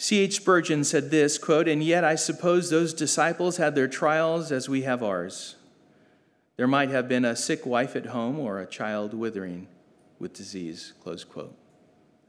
C.H. 0.00 0.36
Spurgeon 0.36 0.84
said 0.84 1.10
this 1.10 1.38
quote, 1.38 1.66
and 1.66 1.82
yet 1.82 2.04
I 2.04 2.14
suppose 2.14 2.70
those 2.70 2.94
disciples 2.94 3.56
had 3.56 3.74
their 3.74 3.88
trials 3.88 4.52
as 4.52 4.68
we 4.68 4.82
have 4.82 5.02
ours. 5.02 5.56
There 6.56 6.68
might 6.68 6.90
have 6.90 7.08
been 7.08 7.24
a 7.24 7.36
sick 7.36 7.66
wife 7.66 7.96
at 7.96 8.06
home 8.06 8.38
or 8.38 8.60
a 8.60 8.66
child 8.66 9.12
withering 9.14 9.66
with 10.18 10.32
disease, 10.32 10.92
close 11.02 11.24
quote. 11.24 11.56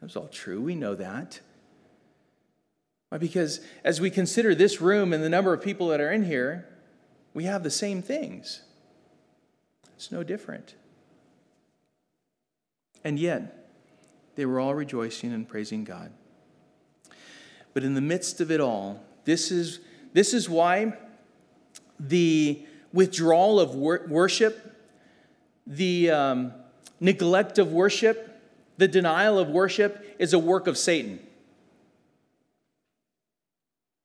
That's 0.02 0.16
all 0.16 0.28
true. 0.28 0.62
We 0.62 0.76
know 0.76 0.96
that. 0.96 1.40
Why? 3.10 3.18
Because 3.18 3.62
as 3.84 4.00
we 4.00 4.10
consider 4.10 4.54
this 4.54 4.80
room 4.80 5.14
and 5.14 5.24
the 5.24 5.30
number 5.30 5.54
of 5.54 5.62
people 5.62 5.88
that 5.90 6.00
are 6.00 6.12
in 6.12 6.26
here, 6.26 6.68
we 7.34 7.46
have 7.46 7.64
the 7.64 7.72
same 7.72 8.02
things. 8.02 8.62
It's 9.96 10.12
no 10.12 10.24
different. 10.24 10.76
And 13.04 13.20
yet, 13.20 13.68
they 14.36 14.46
were 14.46 14.60
all 14.60 14.76
rejoicing 14.76 15.34
and 15.34 15.48
praising 15.48 15.84
God. 15.84 16.12
But 17.74 17.84
in 17.84 17.94
the 17.94 18.02
midst 18.02 18.42
of 18.42 18.52
it 18.52 18.62
all, 18.62 19.04
this 19.26 19.52
is, 19.52 19.80
this 20.14 20.34
is 20.34 20.50
why 20.50 20.94
the 22.00 22.66
withdrawal 22.94 23.60
of 23.60 23.76
wor- 23.76 24.06
worship, 24.08 24.76
the 25.68 26.10
um, 26.12 26.54
neglect 27.00 27.58
of 27.58 27.72
worship, 27.72 28.42
the 28.78 28.88
denial 28.88 29.38
of 29.38 29.50
worship 29.50 30.16
is 30.20 30.34
a 30.34 30.40
work 30.40 30.68
of 30.68 30.78
Satan. 30.78 31.20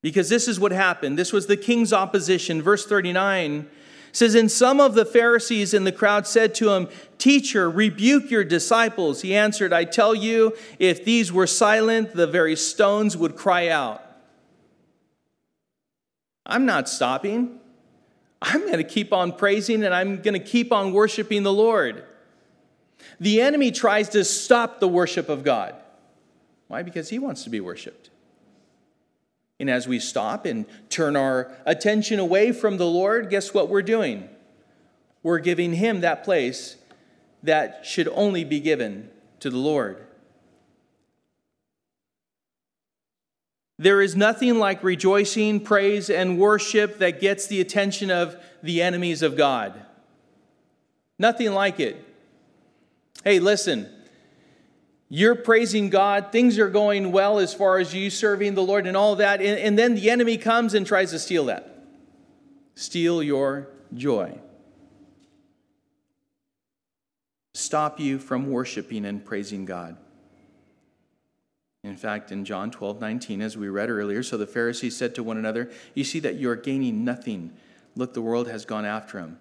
Because 0.03 0.29
this 0.29 0.49
is 0.49 0.61
what 0.61 0.73
happened. 0.73 1.19
This 1.19 1.33
was 1.33 1.47
the 1.47 1.57
king's 1.57 1.93
opposition. 1.93 2.61
Verse 2.61 2.85
39 2.85 3.69
says, 4.13 4.35
And 4.35 4.51
some 4.51 4.81
of 4.81 4.95
the 4.95 5.05
Pharisees 5.05 5.73
in 5.73 5.85
the 5.85 5.93
crowd 5.93 6.27
said 6.27 6.55
to 6.57 6.71
him, 6.71 6.89
Teacher, 7.19 7.71
rebuke 7.71 8.31
your 8.31 8.45
disciples. 8.45 9.23
He 9.23 9.35
answered, 9.35 9.73
I 9.73 9.85
tell 9.85 10.15
you, 10.15 10.55
if 10.79 11.05
these 11.05 11.33
were 11.33 11.47
silent, 11.47 12.15
the 12.15 12.27
very 12.27 12.57
stones 12.57 13.17
would 13.17 13.35
cry 13.35 13.69
out. 13.69 14.03
I'm 16.45 16.67
not 16.67 16.89
stopping. 16.89 17.59
I'm 18.43 18.61
going 18.61 18.77
to 18.77 18.85
keep 18.85 19.13
on 19.13 19.33
praising 19.33 19.83
and 19.85 19.95
I'm 19.95 20.21
going 20.21 20.35
to 20.35 20.47
keep 20.47 20.71
on 20.73 20.93
worshiping 20.93 21.45
the 21.45 21.53
Lord. 21.53 22.05
The 23.21 23.41
enemy 23.41 23.71
tries 23.71 24.09
to 24.11 24.25
stop 24.25 24.81
the 24.81 24.89
worship 24.89 25.29
of 25.29 25.45
God. 25.45 25.75
Why? 26.69 26.83
Because 26.83 27.09
he 27.09 27.19
wants 27.19 27.45
to 27.45 27.51
be 27.51 27.61
worshiped. 27.61 28.11
And 29.61 29.71
as 29.71 29.87
we 29.87 29.99
stop 29.99 30.47
and 30.47 30.67
turn 30.91 31.17
our 31.17 31.57
attention 31.65 32.19
away 32.19 32.53
from 32.53 32.77
the 32.77 32.87
Lord, 32.87 33.31
guess 33.31 33.55
what 33.55 33.69
we're 33.69 33.83
doing? 33.83 34.29
We're 35.23 35.39
giving 35.39 35.73
Him 35.75 36.01
that 36.01 36.25
place 36.25 36.77
that 37.43 37.87
should 37.87 38.09
only 38.09 38.45
be 38.45 38.61
given 38.61 39.11
to 39.41 39.51
the 39.51 39.59
Lord. 39.59 40.05
There 43.79 44.01
is 44.01 44.15
nothing 44.15 44.59
like 44.59 44.85
rejoicing, 44.85 45.61
praise, 45.61 46.09
and 46.09 46.39
worship 46.39 46.99
that 46.99 47.21
gets 47.21 47.47
the 47.47 47.61
attention 47.61 48.11
of 48.11 48.37
the 48.63 48.83
enemies 48.83 49.23
of 49.23 49.37
God. 49.37 49.81
Nothing 51.19 51.53
like 51.53 51.81
it. 51.81 52.05
Hey, 53.25 53.39
listen, 53.39 53.89
you're 55.09 55.35
praising 55.35 55.89
God, 55.89 56.31
things 56.31 56.59
are 56.59 56.69
going 56.69 57.11
well 57.11 57.39
as 57.39 57.55
far 57.55 57.79
as 57.79 57.95
you 57.95 58.11
serving 58.11 58.55
the 58.55 58.63
Lord 58.63 58.87
and 58.87 58.97
all 58.97 59.17
that, 59.17 59.41
and, 59.41 59.59
and 59.59 59.79
then 59.79 59.95
the 59.95 60.11
enemy 60.11 60.37
comes 60.37 60.75
and 60.75 60.87
tries 60.87 61.11
to 61.11 61.19
steal 61.19 61.47
that. 61.47 61.71
Steal 62.75 63.23
your 63.23 63.69
joy. 63.95 64.39
Stop 67.55 67.99
you 67.99 68.19
from 68.19 68.51
worshiping 68.51 69.07
and 69.07 69.25
praising 69.25 69.65
God. 69.65 69.97
In 71.83 71.97
fact, 71.97 72.33
in 72.33 72.45
John 72.45 72.71
12, 72.71 73.01
19, 73.01 73.41
as 73.41 73.57
we 73.57 73.69
read 73.69 73.91
earlier, 73.91 74.23
so 74.23 74.37
the 74.37 74.47
Pharisees 74.47 74.97
said 74.97 75.15
to 75.15 75.23
one 75.23 75.37
another, 75.37 75.71
You 75.95 76.03
see 76.03 76.19
that 76.21 76.37
you 76.37 76.51
are 76.51 76.57
gaining 76.57 77.05
nothing. 77.05 77.53
Look, 77.95 78.15
the 78.15 78.23
world 78.23 78.49
has 78.49 78.65
gone 78.65 78.85
after 78.85 79.19
him. 79.19 79.39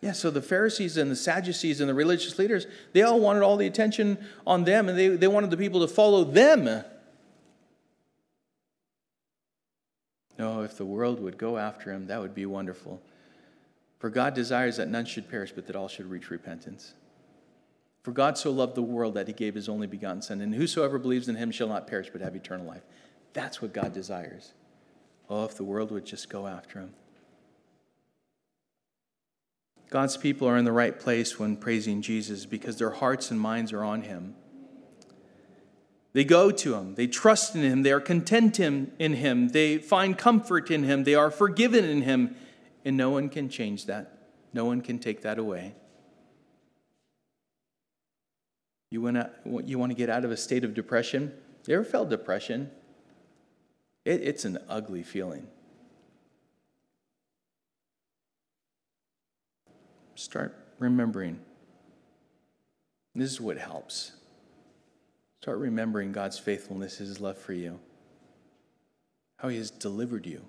Yeah, 0.00 0.12
so 0.12 0.30
the 0.30 0.40
Pharisees 0.40 0.96
and 0.96 1.10
the 1.10 1.16
Sadducees 1.16 1.80
and 1.80 1.88
the 1.88 1.94
religious 1.94 2.38
leaders, 2.38 2.66
they 2.92 3.02
all 3.02 3.20
wanted 3.20 3.42
all 3.42 3.56
the 3.56 3.66
attention 3.66 4.18
on 4.46 4.64
them 4.64 4.88
and 4.88 4.98
they, 4.98 5.08
they 5.08 5.28
wanted 5.28 5.50
the 5.50 5.58
people 5.58 5.80
to 5.80 5.88
follow 5.88 6.24
them. 6.24 6.84
No, 10.38 10.62
if 10.62 10.78
the 10.78 10.86
world 10.86 11.20
would 11.20 11.36
go 11.36 11.58
after 11.58 11.92
him, 11.92 12.06
that 12.06 12.18
would 12.18 12.34
be 12.34 12.46
wonderful. 12.46 13.02
For 13.98 14.08
God 14.08 14.32
desires 14.32 14.78
that 14.78 14.88
none 14.88 15.04
should 15.04 15.28
perish, 15.28 15.52
but 15.52 15.66
that 15.66 15.76
all 15.76 15.88
should 15.88 16.08
reach 16.08 16.30
repentance. 16.30 16.94
For 18.02 18.12
God 18.12 18.38
so 18.38 18.50
loved 18.50 18.74
the 18.74 18.82
world 18.82 19.12
that 19.14 19.26
he 19.26 19.34
gave 19.34 19.54
his 19.54 19.68
only 19.68 19.86
begotten 19.86 20.22
Son, 20.22 20.40
and 20.40 20.54
whosoever 20.54 20.98
believes 20.98 21.28
in 21.28 21.36
him 21.36 21.50
shall 21.50 21.68
not 21.68 21.86
perish, 21.86 22.08
but 22.10 22.22
have 22.22 22.34
eternal 22.34 22.64
life. 22.64 22.84
That's 23.34 23.60
what 23.60 23.74
God 23.74 23.92
desires. 23.92 24.54
Oh, 25.28 25.44
if 25.44 25.54
the 25.54 25.64
world 25.64 25.90
would 25.90 26.06
just 26.06 26.30
go 26.30 26.46
after 26.46 26.80
him. 26.80 26.94
God's 29.90 30.16
people 30.16 30.48
are 30.48 30.56
in 30.56 30.64
the 30.64 30.72
right 30.72 30.98
place 30.98 31.38
when 31.38 31.56
praising 31.56 32.00
Jesus 32.00 32.46
because 32.46 32.78
their 32.78 32.90
hearts 32.90 33.30
and 33.32 33.40
minds 33.40 33.72
are 33.72 33.82
on 33.82 34.02
him. 34.02 34.36
They 36.12 36.24
go 36.24 36.50
to 36.50 36.74
him, 36.74 36.94
they 36.94 37.06
trust 37.06 37.54
in 37.54 37.62
him, 37.62 37.82
they 37.82 37.92
are 37.92 38.00
content 38.00 38.58
in 38.58 38.88
him, 38.98 39.48
they 39.48 39.78
find 39.78 40.16
comfort 40.18 40.70
in 40.70 40.84
him, 40.84 41.04
they 41.04 41.14
are 41.14 41.30
forgiven 41.30 41.84
in 41.84 42.02
him, 42.02 42.34
and 42.84 42.96
no 42.96 43.10
one 43.10 43.28
can 43.28 43.48
change 43.48 43.86
that. 43.86 44.16
No 44.52 44.64
one 44.64 44.80
can 44.80 44.98
take 44.98 45.22
that 45.22 45.38
away. 45.38 45.74
You 48.90 49.00
want 49.00 49.16
to, 49.16 49.30
you 49.64 49.94
get 49.94 50.10
out 50.10 50.24
of 50.24 50.32
a 50.32 50.36
state 50.36 50.64
of 50.64 50.74
depression? 50.74 51.32
You 51.66 51.76
ever 51.76 51.84
felt 51.84 52.10
depression? 52.10 52.70
It, 54.04 54.22
it's 54.22 54.44
an 54.44 54.58
ugly 54.68 55.04
feeling. 55.04 55.46
Start 60.20 60.54
remembering. 60.78 61.40
This 63.14 63.30
is 63.32 63.40
what 63.40 63.56
helps. 63.56 64.12
Start 65.40 65.56
remembering 65.56 66.12
God's 66.12 66.38
faithfulness, 66.38 66.98
His 66.98 67.22
love 67.22 67.38
for 67.38 67.54
you, 67.54 67.80
how 69.38 69.48
He 69.48 69.56
has 69.56 69.70
delivered 69.70 70.26
you 70.26 70.44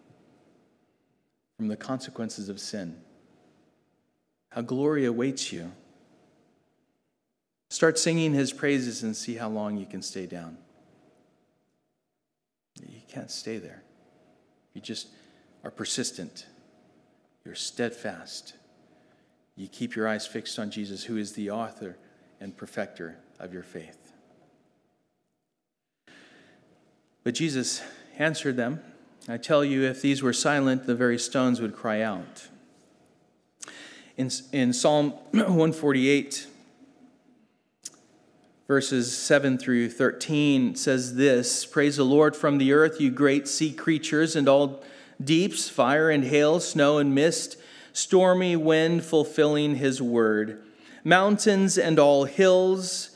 from 1.56 1.70
the 1.70 1.78
consequences 1.78 2.50
of 2.50 2.60
sin, 2.60 2.98
how 4.50 4.60
glory 4.62 5.06
awaits 5.06 5.54
you. 5.54 5.72
Start 7.70 7.98
singing 7.98 8.34
His 8.34 8.52
praises 8.52 9.04
and 9.04 9.16
see 9.16 9.36
how 9.36 9.48
long 9.48 9.78
you 9.78 9.86
can 9.86 10.02
stay 10.02 10.26
down. 10.26 10.58
You 12.86 13.00
can't 13.08 13.32
stay 13.32 13.58
there. 13.58 13.84
You 14.74 14.82
just 14.82 15.08
are 15.64 15.72
persistent, 15.72 16.46
you're 17.46 17.56
steadfast. 17.56 18.56
You 19.56 19.68
keep 19.68 19.96
your 19.96 20.08
eyes 20.08 20.26
fixed 20.26 20.58
on 20.58 20.72
Jesus, 20.72 21.04
who 21.04 21.18
is 21.18 21.34
the 21.34 21.52
author 21.52 21.98
and 22.40 22.56
perfecter 22.56 23.18
of 23.40 23.54
your 23.54 23.64
faith. 23.64 24.14
But 27.24 27.36
Jesus 27.36 27.82
answered 28.18 28.58
them 28.58 28.82
I 29.28 29.38
tell 29.38 29.64
you, 29.64 29.84
if 29.84 30.02
these 30.02 30.24
were 30.24 30.34
silent, 30.34 30.88
the 30.88 30.96
very 30.96 31.20
stones 31.20 31.62
would 31.62 31.76
cry 31.76 32.02
out. 32.02 32.48
In, 34.18 34.32
in 34.52 34.74
Psalm 34.74 35.12
148, 35.32 36.48
verses 38.68 39.16
7 39.16 39.60
through 39.60 39.92
13, 39.92 40.76
says 40.76 41.16
this 41.16 41.68
Praise 41.68 41.98
the 41.98 42.04
Lord 42.04 42.36
from 42.36 42.58
the 42.58 42.74
earth, 42.74 43.00
you 43.00 43.12
great 43.12 43.48
sea 43.48 43.72
creatures, 43.72 44.36
and 44.36 44.50
all 44.50 44.84
deeps, 45.24 45.70
fire 45.70 46.10
and 46.10 46.24
hail, 46.24 46.60
snow 46.60 46.98
and 46.98 47.14
mist, 47.14 47.58
stormy 47.94 48.56
wind 48.56 49.04
fulfilling 49.04 49.76
his 49.76 50.02
word, 50.02 50.62
mountains 51.04 51.78
and 51.78 52.00
all 52.00 52.26
hills 52.26 53.12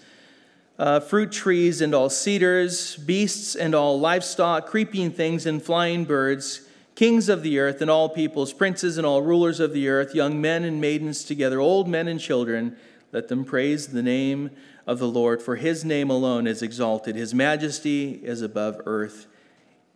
uh, 0.78 1.00
fruit 1.00 1.32
trees 1.32 1.82
and 1.82 1.96
all 1.96 2.10
cedars, 2.10 2.98
beasts 2.98 3.56
and 3.56 3.74
all 3.74 4.00
livestock, 4.00 4.68
creeping 4.68 5.12
things 5.12 5.46
and 5.46 5.62
flying 5.64 6.04
birds, 6.04 6.68
kings 6.96 7.30
of 7.30 7.44
the 7.44 7.60
earth 7.60 7.82
and 7.82 7.90
all 7.90 8.10
peoples, 8.10 8.54
princes 8.54 8.98
and 8.98 9.06
all 9.06 9.22
rulers 9.22 9.60
of 9.60 9.74
the 9.74 9.88
earth, 9.88 10.14
young 10.14 10.40
men 10.40 10.64
and 10.64 10.82
maidens 10.82 11.24
together, 11.24 11.60
old 11.60 11.88
men 11.88 12.08
and 12.08 12.20
children, 12.20 12.76
let 13.12 13.28
them 13.30 13.46
praise 13.46 13.88
the 13.88 14.04
name 14.04 14.52
of 14.86 15.00
the 15.00 15.08
Lord, 15.08 15.42
for 15.42 15.56
his 15.56 15.86
name 15.86 16.10
alone 16.10 16.46
is 16.46 16.62
exalted. 16.62 17.16
His 17.16 17.34
majesty 17.34 18.20
is 18.24 18.42
above 18.42 18.82
earth 18.86 19.28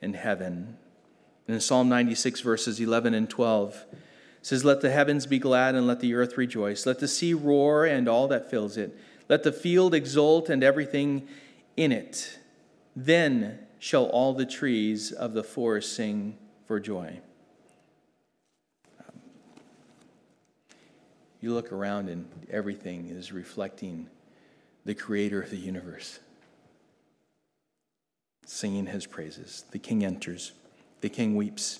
and 0.01 0.15
heaven. 0.15 0.77
And 1.47 1.55
in 1.55 1.59
Psalm 1.59 1.89
96, 1.89 2.39
verses 2.41 2.79
11 2.79 3.13
and 3.13 3.29
12, 3.29 3.85
says, 4.41 4.65
Let 4.65 4.81
the 4.81 4.91
heavens 4.91 5.25
be 5.25 5.39
glad 5.39 5.75
and 5.75 5.87
let 5.87 5.99
the 5.99 6.13
earth 6.13 6.37
rejoice. 6.37 6.85
Let 6.85 6.99
the 6.99 7.07
sea 7.07 7.33
roar 7.33 7.85
and 7.85 8.07
all 8.07 8.27
that 8.29 8.49
fills 8.49 8.77
it. 8.77 8.97
Let 9.27 9.43
the 9.43 9.51
field 9.51 9.93
exult 9.93 10.49
and 10.49 10.63
everything 10.63 11.27
in 11.77 11.91
it. 11.91 12.39
Then 12.95 13.59
shall 13.79 14.05
all 14.05 14.33
the 14.33 14.45
trees 14.45 15.11
of 15.11 15.33
the 15.33 15.43
forest 15.43 15.95
sing 15.95 16.37
for 16.65 16.79
joy. 16.79 17.19
Um, 18.99 19.19
you 21.39 21.53
look 21.53 21.71
around 21.71 22.09
and 22.09 22.27
everything 22.49 23.09
is 23.09 23.31
reflecting 23.31 24.07
the 24.85 24.95
creator 24.95 25.41
of 25.41 25.49
the 25.49 25.57
universe, 25.57 26.19
singing 28.45 28.87
his 28.87 29.05
praises. 29.05 29.63
The 29.71 29.79
king 29.79 30.03
enters, 30.03 30.53
the 31.01 31.09
king 31.09 31.35
weeps. 31.35 31.79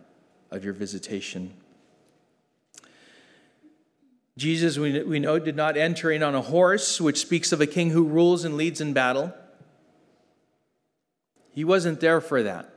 of 0.51 0.65
your 0.65 0.73
visitation. 0.73 1.53
Jesus, 4.37 4.77
we, 4.77 5.03
we 5.03 5.19
know, 5.19 5.39
did 5.39 5.55
not 5.55 5.77
enter 5.77 6.11
in 6.11 6.23
on 6.23 6.35
a 6.35 6.41
horse, 6.41 6.99
which 6.99 7.19
speaks 7.19 7.51
of 7.51 7.61
a 7.61 7.67
king 7.67 7.91
who 7.91 8.03
rules 8.03 8.43
and 8.43 8.57
leads 8.57 8.81
in 8.81 8.93
battle. 8.93 9.33
He 11.53 11.63
wasn't 11.63 11.99
there 11.99 12.21
for 12.21 12.43
that. 12.43 12.69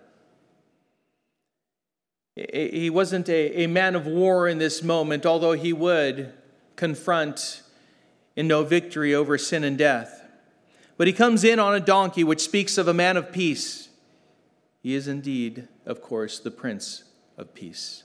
He 2.34 2.90
wasn't 2.90 3.28
a, 3.28 3.62
a 3.62 3.66
man 3.68 3.94
of 3.94 4.06
war 4.06 4.48
in 4.48 4.58
this 4.58 4.82
moment, 4.82 5.24
although 5.24 5.52
he 5.52 5.72
would 5.72 6.32
confront 6.74 7.62
and 8.36 8.48
know 8.48 8.64
victory 8.64 9.14
over 9.14 9.38
sin 9.38 9.62
and 9.62 9.78
death. 9.78 10.22
But 10.96 11.06
he 11.06 11.12
comes 11.12 11.44
in 11.44 11.60
on 11.60 11.74
a 11.74 11.80
donkey, 11.80 12.24
which 12.24 12.40
speaks 12.40 12.76
of 12.76 12.88
a 12.88 12.94
man 12.94 13.16
of 13.16 13.30
peace. 13.30 13.88
He 14.82 14.94
is 14.94 15.06
indeed, 15.06 15.68
of 15.86 16.02
course, 16.02 16.40
the 16.40 16.50
Prince 16.50 17.04
of 17.36 17.54
Peace. 17.54 18.04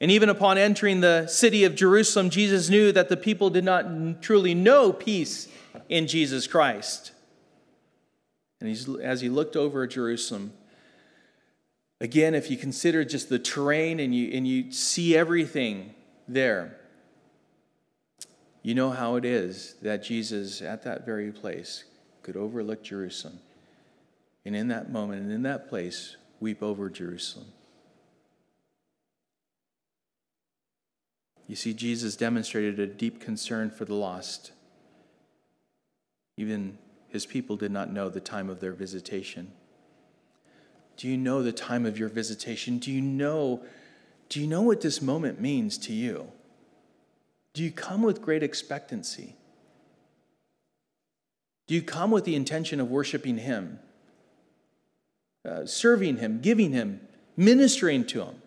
And 0.00 0.10
even 0.10 0.28
upon 0.28 0.58
entering 0.58 1.00
the 1.00 1.26
city 1.26 1.64
of 1.64 1.74
Jerusalem, 1.74 2.28
Jesus 2.28 2.68
knew 2.68 2.92
that 2.92 3.08
the 3.08 3.16
people 3.16 3.48
did 3.48 3.64
not 3.64 4.20
truly 4.20 4.54
know 4.54 4.92
peace 4.92 5.48
in 5.88 6.06
Jesus 6.06 6.46
Christ. 6.46 7.12
And 8.60 8.70
as 9.02 9.20
he 9.20 9.28
looked 9.28 9.56
over 9.56 9.86
Jerusalem, 9.86 10.52
again, 12.00 12.34
if 12.34 12.50
you 12.50 12.56
consider 12.56 13.04
just 13.04 13.28
the 13.28 13.38
terrain 13.38 13.98
and 13.98 14.14
you, 14.14 14.30
and 14.36 14.46
you 14.46 14.72
see 14.72 15.16
everything 15.16 15.94
there, 16.28 16.76
you 18.62 18.74
know 18.74 18.90
how 18.90 19.16
it 19.16 19.24
is 19.24 19.76
that 19.80 20.02
Jesus, 20.02 20.60
at 20.60 20.82
that 20.82 21.06
very 21.06 21.30
place, 21.30 21.84
could 22.22 22.36
overlook 22.36 22.82
Jerusalem. 22.82 23.38
And 24.44 24.54
in 24.54 24.68
that 24.68 24.90
moment 24.90 25.22
and 25.22 25.32
in 25.32 25.44
that 25.44 25.68
place, 25.70 26.16
weep 26.40 26.62
over 26.62 26.90
Jerusalem. 26.90 27.46
You 31.46 31.56
see, 31.56 31.74
Jesus 31.74 32.16
demonstrated 32.16 32.78
a 32.78 32.86
deep 32.86 33.20
concern 33.20 33.70
for 33.70 33.84
the 33.84 33.94
lost. 33.94 34.52
Even 36.36 36.78
his 37.08 37.26
people 37.26 37.56
did 37.56 37.70
not 37.70 37.92
know 37.92 38.08
the 38.08 38.20
time 38.20 38.48
of 38.48 38.60
their 38.60 38.72
visitation. 38.72 39.52
Do 40.96 41.08
you 41.08 41.16
know 41.16 41.42
the 41.42 41.52
time 41.52 41.86
of 41.86 41.98
your 41.98 42.08
visitation? 42.08 42.78
Do 42.78 42.90
you 42.90 43.00
know, 43.00 43.62
do 44.28 44.40
you 44.40 44.46
know 44.46 44.62
what 44.62 44.80
this 44.80 45.02
moment 45.02 45.40
means 45.40 45.76
to 45.78 45.92
you? 45.92 46.32
Do 47.52 47.62
you 47.62 47.70
come 47.70 48.02
with 48.02 48.22
great 48.22 48.42
expectancy? 48.42 49.36
Do 51.66 51.74
you 51.74 51.82
come 51.82 52.10
with 52.10 52.24
the 52.24 52.34
intention 52.34 52.80
of 52.80 52.90
worshiping 52.90 53.38
Him, 53.38 53.78
uh, 55.48 55.66
serving 55.66 56.18
Him, 56.18 56.40
giving 56.40 56.72
Him, 56.72 57.00
ministering 57.36 58.04
to 58.06 58.22
Him? 58.22 58.42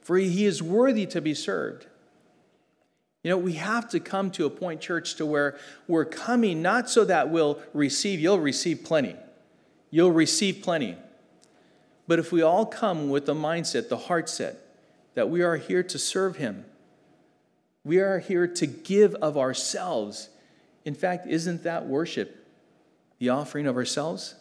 For 0.00 0.16
He 0.16 0.44
is 0.44 0.62
worthy 0.62 1.06
to 1.06 1.20
be 1.20 1.34
served. 1.34 1.86
You 3.26 3.32
know, 3.32 3.38
we 3.38 3.54
have 3.54 3.90
to 3.90 3.98
come 3.98 4.30
to 4.30 4.46
a 4.46 4.50
point, 4.50 4.80
church, 4.80 5.16
to 5.16 5.26
where 5.26 5.58
we're 5.88 6.04
coming 6.04 6.62
not 6.62 6.88
so 6.88 7.04
that 7.06 7.28
we'll 7.28 7.60
receive, 7.74 8.20
you'll 8.20 8.38
receive 8.38 8.84
plenty. 8.84 9.16
You'll 9.90 10.12
receive 10.12 10.62
plenty. 10.62 10.94
But 12.06 12.20
if 12.20 12.30
we 12.30 12.42
all 12.42 12.64
come 12.64 13.10
with 13.10 13.26
the 13.26 13.34
mindset, 13.34 13.88
the 13.88 13.96
heart 13.96 14.28
set, 14.28 14.58
that 15.14 15.28
we 15.28 15.42
are 15.42 15.56
here 15.56 15.82
to 15.82 15.98
serve 15.98 16.36
Him, 16.36 16.66
We 17.84 17.98
are 17.98 18.20
here 18.20 18.46
to 18.46 18.64
give 18.64 19.16
of 19.16 19.36
ourselves. 19.36 20.28
In 20.84 20.94
fact, 20.94 21.26
isn't 21.26 21.64
that 21.64 21.84
worship? 21.84 22.46
The 23.18 23.30
offering 23.30 23.66
of 23.66 23.74
ourselves? 23.74 24.36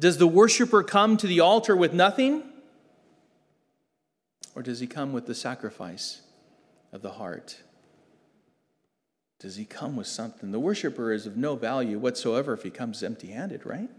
Does 0.00 0.16
the 0.16 0.26
worshiper 0.26 0.82
come 0.82 1.18
to 1.18 1.26
the 1.26 1.40
altar 1.40 1.76
with 1.76 1.92
nothing? 1.92 2.44
Or 4.54 4.62
does 4.62 4.80
he 4.80 4.86
come 4.86 5.12
with 5.12 5.26
the 5.26 5.34
sacrifice 5.34 6.21
of 6.92 7.02
the 7.02 7.12
heart? 7.12 7.62
Does 9.40 9.56
he 9.56 9.64
come 9.64 9.96
with 9.96 10.06
something? 10.06 10.52
The 10.52 10.60
worshiper 10.60 11.12
is 11.12 11.26
of 11.26 11.36
no 11.36 11.56
value 11.56 11.98
whatsoever 11.98 12.52
if 12.52 12.62
he 12.62 12.70
comes 12.70 13.02
empty 13.02 13.28
handed, 13.28 13.66
right? 13.66 13.90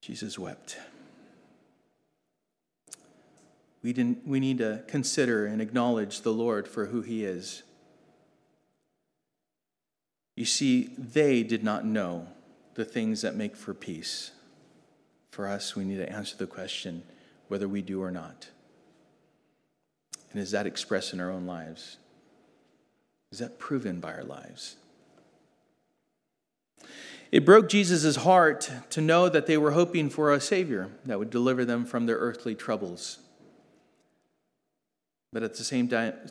Jesus 0.00 0.38
wept. 0.38 0.76
We, 3.82 3.92
didn't, 3.92 4.26
we 4.26 4.40
need 4.40 4.58
to 4.58 4.82
consider 4.88 5.46
and 5.46 5.62
acknowledge 5.62 6.22
the 6.22 6.32
Lord 6.32 6.66
for 6.66 6.86
who 6.86 7.02
he 7.02 7.24
is. 7.24 7.62
You 10.36 10.44
see, 10.44 10.90
they 10.98 11.42
did 11.42 11.62
not 11.62 11.84
know 11.84 12.26
the 12.74 12.84
things 12.84 13.22
that 13.22 13.36
make 13.36 13.54
for 13.54 13.72
peace. 13.72 14.32
For 15.34 15.48
us, 15.48 15.74
we 15.74 15.84
need 15.84 15.96
to 15.96 16.08
answer 16.08 16.36
the 16.36 16.46
question 16.46 17.02
whether 17.48 17.66
we 17.66 17.82
do 17.82 18.00
or 18.00 18.12
not. 18.12 18.50
And 20.30 20.40
is 20.40 20.52
that 20.52 20.64
expressed 20.64 21.12
in 21.12 21.18
our 21.18 21.28
own 21.28 21.44
lives? 21.44 21.96
Is 23.32 23.40
that 23.40 23.58
proven 23.58 23.98
by 23.98 24.12
our 24.14 24.22
lives? 24.22 24.76
It 27.32 27.44
broke 27.44 27.68
Jesus' 27.68 28.14
heart 28.14 28.70
to 28.90 29.00
know 29.00 29.28
that 29.28 29.46
they 29.46 29.58
were 29.58 29.72
hoping 29.72 30.08
for 30.08 30.32
a 30.32 30.40
Savior 30.40 30.90
that 31.04 31.18
would 31.18 31.30
deliver 31.30 31.64
them 31.64 31.84
from 31.84 32.06
their 32.06 32.18
earthly 32.18 32.54
troubles. 32.54 33.18
But 35.32 35.42
at 35.42 35.56
the 35.56 35.64
same 35.64 35.88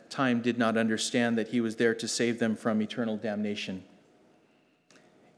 time, 0.08 0.40
did 0.40 0.56
not 0.56 0.78
understand 0.78 1.36
that 1.36 1.48
He 1.48 1.60
was 1.60 1.76
there 1.76 1.94
to 1.94 2.08
save 2.08 2.38
them 2.38 2.56
from 2.56 2.80
eternal 2.80 3.18
damnation. 3.18 3.84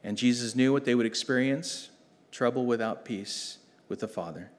And 0.05 0.17
Jesus 0.17 0.55
knew 0.55 0.73
what 0.73 0.85
they 0.85 0.95
would 0.95 1.05
experience 1.05 1.91
trouble 2.31 2.66
without 2.66 3.05
peace 3.05 3.59
with 3.89 4.01
the 4.01 4.09
Father. 4.09 4.51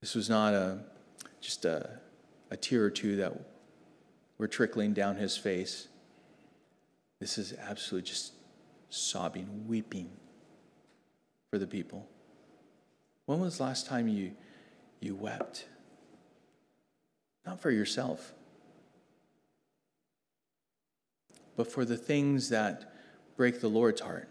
This 0.00 0.14
was 0.14 0.28
not 0.28 0.54
a, 0.54 0.78
just 1.40 1.64
a, 1.64 2.00
a 2.50 2.56
tear 2.56 2.84
or 2.84 2.90
two 2.90 3.16
that 3.16 3.32
were 4.38 4.48
trickling 4.48 4.92
down 4.92 5.16
his 5.16 5.36
face. 5.36 5.88
This 7.18 7.38
is 7.38 7.54
absolutely 7.54 8.08
just 8.08 8.32
sobbing, 8.90 9.64
weeping 9.66 10.10
for 11.50 11.58
the 11.58 11.66
people. 11.66 12.06
When 13.24 13.40
was 13.40 13.58
the 13.58 13.64
last 13.64 13.86
time 13.86 14.08
you, 14.08 14.32
you 15.00 15.14
wept? 15.14 15.66
Not 17.44 17.60
for 17.60 17.70
yourself, 17.70 18.32
but 21.56 21.70
for 21.70 21.84
the 21.84 21.96
things 21.96 22.50
that 22.50 22.92
break 23.36 23.60
the 23.60 23.68
Lord's 23.68 24.00
heart. 24.00 24.28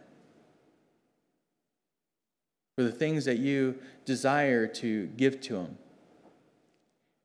For 2.76 2.84
the 2.84 2.91
things 2.91 3.26
that 3.26 3.39
you 3.39 3.80
desire 4.05 4.67
to 4.67 5.07
give 5.07 5.39
to 5.41 5.57
Him 5.57 5.78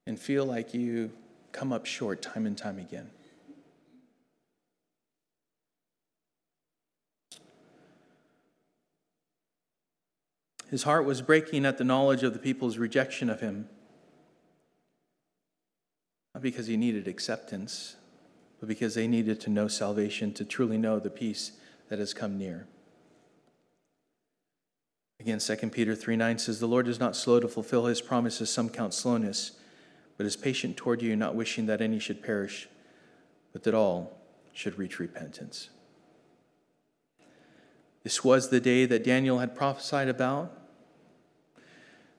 and 0.07 0.19
feel 0.19 0.45
like 0.45 0.75
you 0.75 1.11
come 1.53 1.73
up 1.73 1.87
short 1.87 2.23
time 2.23 2.47
and 2.47 2.57
time 2.57 2.79
again. 2.79 3.11
His 10.71 10.85
heart 10.85 11.05
was 11.05 11.21
breaking 11.21 11.67
at 11.67 11.79
the 11.79 11.85
knowledge 11.85 12.23
of 12.23 12.33
the 12.33 12.39
people's 12.39 12.79
rejection 12.79 13.29
of 13.29 13.41
him. 13.41 13.69
Not 16.33 16.43
because 16.43 16.69
he 16.69 16.77
needed 16.77 17.09
acceptance, 17.09 17.97
but 18.61 18.69
because 18.69 18.95
they 18.95 19.09
needed 19.09 19.41
to 19.41 19.51
know 19.51 19.67
salvation, 19.67 20.33
to 20.35 20.45
truly 20.45 20.79
know 20.79 21.01
the 21.01 21.11
peace 21.11 21.53
that 21.89 21.99
has 21.99 22.15
come 22.15 22.39
near. 22.39 22.69
Again, 25.21 25.39
2 25.39 25.57
Peter 25.69 25.95
3 25.95 26.17
9 26.17 26.39
says, 26.39 26.61
The 26.61 26.67
Lord 26.67 26.89
is 26.89 26.99
not 26.99 27.15
slow 27.15 27.41
to 27.41 27.49
fulfill 27.49 27.85
his 27.85 28.01
promises, 28.01 28.51
some 28.51 28.71
count 28.71 28.95
slowness, 28.95 29.53
but 30.17 30.25
is 30.25 30.35
patient 30.35 30.79
toward 30.79 31.03
you, 31.03 31.15
not 31.15 31.35
wishing 31.35 31.67
that 31.67 31.83
any 31.83 31.99
should 31.99 32.23
perish, 32.23 32.69
but 33.53 33.63
that 33.65 33.75
all 33.75 34.19
should 34.55 34.79
reach 34.79 34.99
repentance. 34.99 35.69
This 38.03 38.25
was 38.25 38.49
the 38.49 38.61
day 38.61 38.87
that 38.87 39.05
Daniel 39.05 39.41
had 39.41 39.55
prophesied 39.55 40.09
about, 40.09 40.59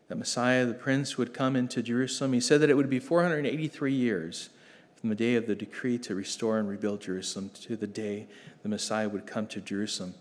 that 0.08 0.18
Messiah, 0.18 0.68
the 0.68 0.76
Prince, 0.76 1.18
would 1.18 1.34
come 1.34 1.56
into 1.56 1.82
Jerusalem. 1.82 2.34
He 2.34 2.40
said 2.40 2.62
that 2.62 2.70
it 2.70 2.78
would 2.78 2.90
be 2.90 3.00
483 3.00 3.94
years 3.94 4.50
from 4.96 5.10
the 5.10 5.16
day 5.16 5.34
of 5.34 5.48
the 5.48 5.56
decree 5.56 5.98
to 5.98 6.14
restore 6.14 6.60
and 6.60 6.70
rebuild 6.70 7.02
Jerusalem 7.02 7.50
to 7.62 7.76
the 7.76 7.88
day 7.88 8.28
the 8.62 8.70
Messiah 8.70 9.10
would 9.10 9.26
come 9.26 9.48
to 9.48 9.60
Jerusalem. 9.60 10.14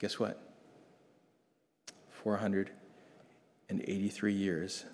Guess 0.00 0.18
what? 0.18 0.49
483 2.22 4.32
years 4.32 4.84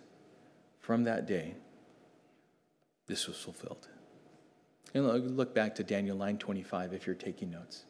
from 0.80 1.04
that 1.04 1.26
day, 1.26 1.54
this 3.06 3.26
was 3.26 3.36
fulfilled. 3.36 3.88
And 4.94 5.36
look 5.36 5.54
back 5.54 5.74
to 5.76 5.84
Daniel 5.84 6.16
9:25 6.16 6.92
if 6.92 7.06
you're 7.06 7.14
taking 7.14 7.50
notes. 7.50 7.84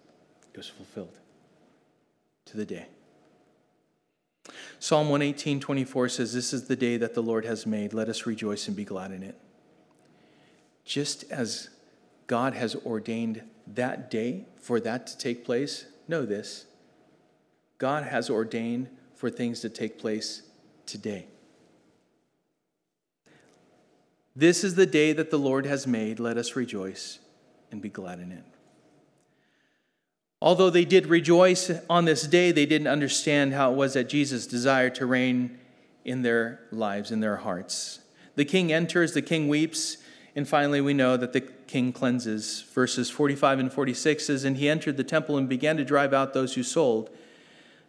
It 0.52 0.56
was 0.56 0.68
fulfilled 0.68 1.18
to 2.46 2.56
the 2.56 2.64
day. 2.64 2.86
Psalm 4.78 5.08
118:24 5.08 6.08
says, 6.08 6.32
"This 6.32 6.52
is 6.52 6.68
the 6.68 6.76
day 6.76 6.96
that 6.96 7.14
the 7.14 7.22
Lord 7.22 7.44
has 7.44 7.66
made. 7.66 7.92
Let 7.92 8.08
us 8.08 8.26
rejoice 8.26 8.68
and 8.68 8.76
be 8.76 8.84
glad 8.84 9.12
in 9.12 9.22
it." 9.22 9.38
just 10.86 11.30
as 11.30 11.68
God 12.28 12.54
has 12.54 12.74
ordained 12.76 13.42
that 13.66 14.10
day 14.10 14.46
for 14.56 14.80
that 14.80 15.06
to 15.08 15.18
take 15.18 15.44
place, 15.44 15.86
know 16.08 16.24
this 16.24 16.64
God 17.78 18.04
has 18.04 18.30
ordained 18.30 18.88
for 19.16 19.30
things 19.30 19.60
to 19.60 19.68
take 19.68 19.98
place 19.98 20.42
today. 20.86 21.26
This 24.36 24.62
is 24.62 24.74
the 24.74 24.86
day 24.86 25.12
that 25.12 25.30
the 25.30 25.38
Lord 25.38 25.66
has 25.66 25.86
made. 25.86 26.20
Let 26.20 26.36
us 26.36 26.54
rejoice 26.54 27.18
and 27.72 27.80
be 27.80 27.88
glad 27.88 28.20
in 28.20 28.30
it. 28.30 28.44
Although 30.42 30.68
they 30.68 30.84
did 30.84 31.06
rejoice 31.06 31.70
on 31.88 32.04
this 32.04 32.26
day, 32.26 32.52
they 32.52 32.66
didn't 32.66 32.88
understand 32.88 33.54
how 33.54 33.72
it 33.72 33.76
was 33.76 33.94
that 33.94 34.10
Jesus 34.10 34.46
desired 34.46 34.94
to 34.96 35.06
reign 35.06 35.58
in 36.04 36.20
their 36.20 36.60
lives, 36.70 37.10
in 37.10 37.20
their 37.20 37.36
hearts. 37.36 38.00
The 38.34 38.44
king 38.44 38.70
enters, 38.70 39.14
the 39.14 39.22
king 39.22 39.48
weeps, 39.48 39.96
and 40.36 40.46
finally, 40.46 40.82
we 40.82 40.92
know 40.92 41.16
that 41.16 41.32
the 41.32 41.40
king 41.40 41.94
cleanses. 41.94 42.62
Verses 42.74 43.08
45 43.08 43.58
and 43.58 43.72
46 43.72 44.26
says, 44.26 44.44
And 44.44 44.58
he 44.58 44.68
entered 44.68 44.98
the 44.98 45.04
temple 45.04 45.38
and 45.38 45.48
began 45.48 45.78
to 45.78 45.84
drive 45.84 46.12
out 46.12 46.34
those 46.34 46.54
who 46.54 46.62
sold, 46.62 47.08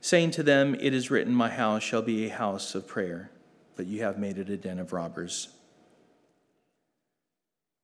saying 0.01 0.31
to 0.31 0.43
them, 0.43 0.75
It 0.75 0.93
is 0.93 1.11
written, 1.11 1.33
My 1.33 1.49
house 1.49 1.83
shall 1.83 2.01
be 2.01 2.25
a 2.25 2.33
house 2.33 2.75
of 2.75 2.87
prayer, 2.87 3.31
but 3.75 3.85
you 3.85 4.01
have 4.01 4.17
made 4.17 4.37
it 4.37 4.49
a 4.49 4.57
den 4.57 4.79
of 4.79 4.93
robbers. 4.93 5.49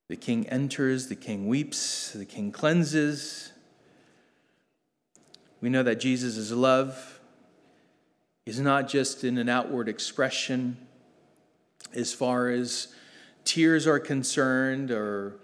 The 0.08 0.16
king 0.16 0.46
enters, 0.48 1.08
the 1.08 1.16
king 1.16 1.46
weeps, 1.46 2.12
the 2.12 2.26
king 2.26 2.52
cleanses. 2.52 3.52
We 5.60 5.70
know 5.70 5.82
that 5.82 6.00
Jesus' 6.00 6.50
love 6.50 7.20
is 8.44 8.60
not 8.60 8.88
just 8.88 9.24
in 9.24 9.38
an 9.38 9.48
outward 9.48 9.88
expression 9.88 10.76
as 11.94 12.12
far 12.12 12.50
as 12.50 12.94
tears 13.44 13.86
are 13.86 13.98
concerned, 13.98 14.90
or 14.90 15.36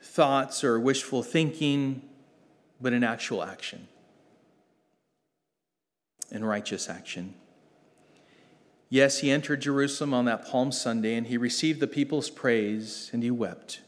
thoughts 0.00 0.64
or 0.64 0.78
wishful 0.80 1.22
thinking, 1.22 2.02
but 2.80 2.92
in 2.92 3.04
actual 3.04 3.42
action, 3.42 3.86
in 6.32 6.44
righteous 6.44 6.88
action. 6.88 7.34
Yes, 8.88 9.20
he 9.20 9.30
entered 9.30 9.62
Jerusalem 9.62 10.12
on 10.12 10.24
that 10.24 10.46
Palm 10.46 10.72
Sunday 10.72 11.14
and 11.14 11.28
he 11.28 11.36
received 11.36 11.78
the 11.78 11.86
people's 11.86 12.28
praise 12.28 13.08
and 13.12 13.22
he 13.22 13.30
wept. 13.30 13.80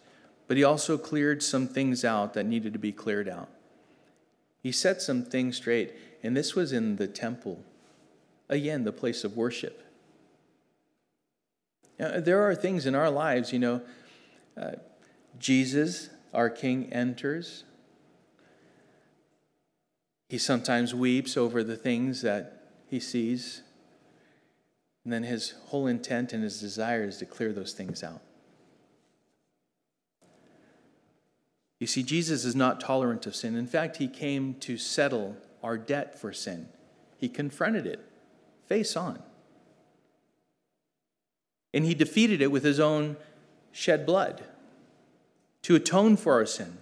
But 0.47 0.57
he 0.57 0.65
also 0.65 0.97
cleared 0.97 1.43
some 1.43 1.67
things 1.67 2.05
out 2.05 2.35
that 2.35 2.47
needed 2.47 2.73
to 2.75 2.79
be 2.79 2.93
cleared 2.93 3.29
out. 3.29 3.49
He 4.63 4.73
set 4.73 5.03
some 5.03 5.25
things 5.25 5.57
straight, 5.57 5.95
and 6.23 6.35
this 6.35 6.55
was 6.55 6.73
in 6.73 6.97
the 6.97 7.07
temple, 7.07 7.63
again, 8.49 8.85
the 8.85 8.93
place 8.93 9.25
of 9.25 9.37
worship. 9.37 9.83
Now, 11.99 12.19
there 12.21 12.43
are 12.43 12.55
things 12.55 12.87
in 12.87 12.95
our 12.95 13.11
lives, 13.11 13.53
you 13.53 13.59
know, 13.59 13.83
uh, 14.59 14.73
Jesus, 15.39 16.09
our 16.33 16.49
King, 16.49 16.91
enters. 16.93 17.65
He 20.35 20.39
sometimes 20.39 20.93
weeps 20.93 21.37
over 21.37 21.63
the 21.63 21.77
things 21.77 22.23
that 22.23 22.61
he 22.89 22.99
sees. 22.99 23.63
And 25.05 25.13
then 25.13 25.23
his 25.23 25.55
whole 25.67 25.87
intent 25.87 26.33
and 26.33 26.43
his 26.43 26.59
desire 26.59 27.05
is 27.05 27.19
to 27.19 27.25
clear 27.25 27.53
those 27.53 27.73
things 27.73 28.03
out. 28.03 28.21
You 31.79 31.87
see, 31.87 32.03
Jesus 32.03 32.45
is 32.45 32.57
not 32.57 32.81
tolerant 32.81 33.27
of 33.27 33.37
sin. 33.37 33.55
In 33.55 33.69
fact, 33.69 33.99
he 33.99 34.09
came 34.09 34.55
to 34.55 34.77
settle 34.77 35.37
our 35.63 35.79
debt 35.79 36.19
for 36.19 36.33
sin, 36.33 36.69
he 37.17 37.29
confronted 37.29 37.87
it 37.87 38.05
face 38.67 38.97
on. 38.97 39.23
And 41.73 41.85
he 41.85 41.95
defeated 41.95 42.43
it 42.43 42.51
with 42.51 42.65
his 42.65 42.81
own 42.81 43.19
shed 43.71 44.05
blood 44.05 44.43
to 45.63 45.77
atone 45.77 46.17
for 46.17 46.33
our 46.33 46.47
sin. 46.47 46.79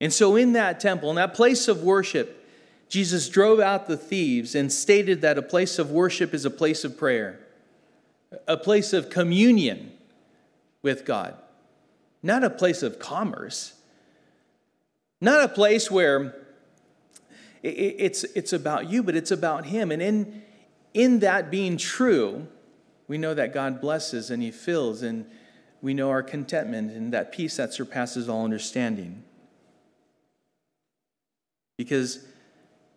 And 0.00 0.12
so, 0.12 0.36
in 0.36 0.52
that 0.52 0.80
temple, 0.80 1.10
in 1.10 1.16
that 1.16 1.34
place 1.34 1.68
of 1.68 1.82
worship, 1.82 2.46
Jesus 2.88 3.28
drove 3.28 3.60
out 3.60 3.86
the 3.86 3.96
thieves 3.96 4.54
and 4.54 4.72
stated 4.72 5.20
that 5.20 5.36
a 5.36 5.42
place 5.42 5.78
of 5.78 5.90
worship 5.90 6.32
is 6.32 6.44
a 6.44 6.50
place 6.50 6.84
of 6.84 6.96
prayer, 6.96 7.40
a 8.46 8.56
place 8.56 8.92
of 8.92 9.10
communion 9.10 9.92
with 10.82 11.04
God, 11.04 11.34
not 12.22 12.44
a 12.44 12.50
place 12.50 12.82
of 12.82 12.98
commerce, 12.98 13.74
not 15.20 15.42
a 15.42 15.48
place 15.48 15.90
where 15.90 16.34
it's, 17.62 18.24
it's 18.24 18.52
about 18.52 18.88
you, 18.88 19.02
but 19.02 19.16
it's 19.16 19.32
about 19.32 19.66
Him. 19.66 19.90
And 19.90 20.00
in, 20.00 20.42
in 20.94 21.18
that 21.18 21.50
being 21.50 21.76
true, 21.76 22.46
we 23.08 23.18
know 23.18 23.34
that 23.34 23.52
God 23.52 23.80
blesses 23.80 24.30
and 24.30 24.42
He 24.42 24.50
fills, 24.50 25.02
and 25.02 25.26
we 25.82 25.92
know 25.92 26.08
our 26.10 26.22
contentment 26.22 26.92
and 26.92 27.12
that 27.12 27.32
peace 27.32 27.56
that 27.56 27.72
surpasses 27.74 28.28
all 28.28 28.44
understanding. 28.44 29.24
Because 31.78 32.26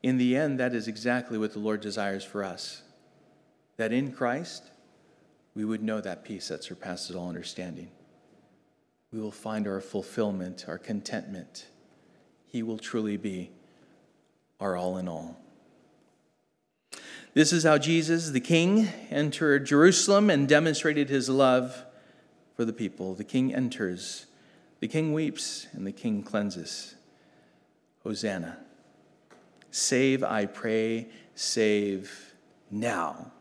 in 0.04 0.18
the 0.18 0.36
end, 0.36 0.60
that 0.60 0.74
is 0.74 0.90
exactly 0.90 1.38
what 1.38 1.54
the 1.54 1.60
Lord 1.60 1.80
desires 1.80 2.26
for 2.26 2.44
us. 2.44 2.82
That 3.78 3.94
in 3.94 4.12
Christ, 4.12 4.64
we 5.56 5.64
would 5.64 5.84
know 5.84 6.02
that 6.02 6.26
peace 6.26 6.50
that 6.50 6.64
surpasses 6.64 7.16
all 7.16 7.30
understanding. 7.30 7.92
We 9.14 9.22
will 9.22 9.32
find 9.32 9.68
our 9.68 9.80
fulfillment, 9.80 10.66
our 10.68 10.78
contentment. 10.78 11.68
He 12.48 12.64
will 12.64 12.80
truly 12.80 13.18
be 13.18 13.52
our 14.60 14.76
all 14.76 14.98
in 14.98 15.08
all. 15.08 15.38
This 17.34 17.54
is 17.54 17.64
how 17.64 17.78
Jesus, 17.78 18.32
the 18.32 18.42
King, 18.42 18.90
entered 19.10 19.66
Jerusalem 19.66 20.30
and 20.30 20.50
demonstrated 20.50 21.10
his 21.10 21.30
love 21.30 21.86
for 22.56 22.66
the 22.66 22.74
people. 22.74 23.14
The 23.14 23.24
King 23.24 23.54
enters, 23.54 24.26
the 24.80 24.88
King 24.88 25.14
weeps, 25.14 25.68
and 25.72 25.86
the 25.86 25.92
King 25.92 26.24
cleanses. 26.24 26.96
Hosanna. 28.04 28.58
Save, 29.72 30.24
I 30.24 30.46
pray, 30.46 31.08
save 31.34 32.34
now. 32.70 33.32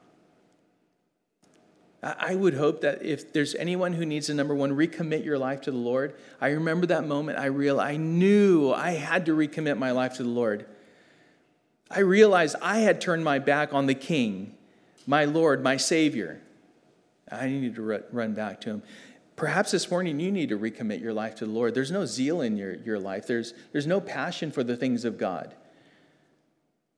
I 2.03 2.35
would 2.35 2.55
hope 2.55 2.81
that 2.81 3.03
if 3.03 3.33
there's 3.33 3.55
anyone 3.55 3.93
who 3.93 4.07
needs 4.07 4.28
to, 4.28 4.35
number 4.35 4.55
one, 4.55 4.72
recommit 4.72 5.22
your 5.22 5.39
life 5.39 5.61
to 5.62 5.70
the 5.70 5.76
Lord, 5.76 6.14
I 6.41 6.49
remember 6.49 6.87
that 6.87 7.07
moment 7.07 7.39
I 7.39 7.47
realized 7.47 7.95
I 7.95 7.97
knew 7.99 8.72
I 8.72 8.93
had 8.93 9.26
to 9.26 9.37
recommit 9.37 9.76
my 9.76 9.91
life 9.91 10.14
to 10.14 10.22
the 10.22 10.31
Lord. 10.31 10.64
I 11.91 12.01
realized 12.01 12.57
I 12.62 12.78
had 12.78 13.03
turned 13.03 13.22
my 13.22 13.39
back 13.39 13.74
on 13.74 13.85
the 13.85 13.95
King, 13.95 14.55
my 15.07 15.26
Lord, 15.26 15.62
my 15.62 15.76
Savior. 15.76 16.41
I 17.31 17.49
needed 17.49 17.74
to 17.74 18.03
run 18.12 18.33
back 18.33 18.62
to 18.62 18.70
Him. 18.70 18.83
Perhaps 19.37 19.72
this 19.72 19.91
morning 19.91 20.20
you 20.20 20.33
need 20.33 20.49
to 20.51 20.59
recommit 20.59 21.03
your 21.03 21.12
life 21.12 21.35
to 21.37 21.47
the 21.47 21.53
Lord. 21.53 21.74
There's 21.74 21.91
no 21.91 22.07
zeal 22.07 22.41
in 22.41 22.57
your, 22.57 22.74
your 22.76 22.99
life, 22.99 23.26
there's, 23.26 23.53
there's 23.72 23.87
no 23.87 24.01
passion 24.01 24.51
for 24.51 24.64
the 24.64 24.76
things 24.76 25.05
of 25.05 25.18
God. 25.18 25.55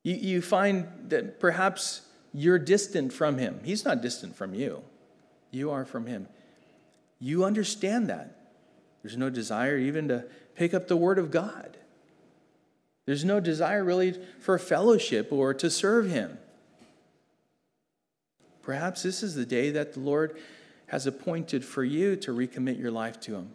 You, 0.03 0.15
you 0.15 0.43
find 0.43 0.87
that 1.09 1.41
perhaps 1.41 2.03
you're 2.33 2.59
distant 2.59 3.13
from 3.13 3.39
Him. 3.39 3.61
He's 3.65 3.85
not 3.85 4.03
distant 4.03 4.37
from 4.37 4.55
you, 4.55 4.83
you 5.51 5.71
are 5.71 5.85
from 5.85 6.07
Him. 6.07 6.29
You 7.19 7.45
understand 7.45 8.09
that. 8.09 8.37
There's 9.03 9.17
no 9.17 9.31
desire 9.31 9.79
even 9.79 10.09
to 10.09 10.25
pick 10.55 10.75
up 10.75 10.89
the 10.89 10.97
Word 10.97 11.19
of 11.19 11.31
God. 11.31 11.77
There's 13.05 13.25
no 13.25 13.41
desire 13.41 13.85
really 13.85 14.17
for 14.41 14.59
fellowship 14.59 15.33
or 15.33 15.55
to 15.55 15.71
serve 15.71 16.09
Him. 16.09 16.39
Perhaps 18.63 19.03
this 19.03 19.23
is 19.23 19.35
the 19.35 19.47
day 19.47 19.71
that 19.71 19.95
the 19.95 20.01
Lord 20.01 20.39
has 20.87 21.07
appointed 21.07 21.65
for 21.65 21.83
you 21.83 22.17
to 22.17 22.33
recommit 22.33 22.79
your 22.79 22.91
life 22.91 23.19
to 23.21 23.35
Him. 23.35 23.51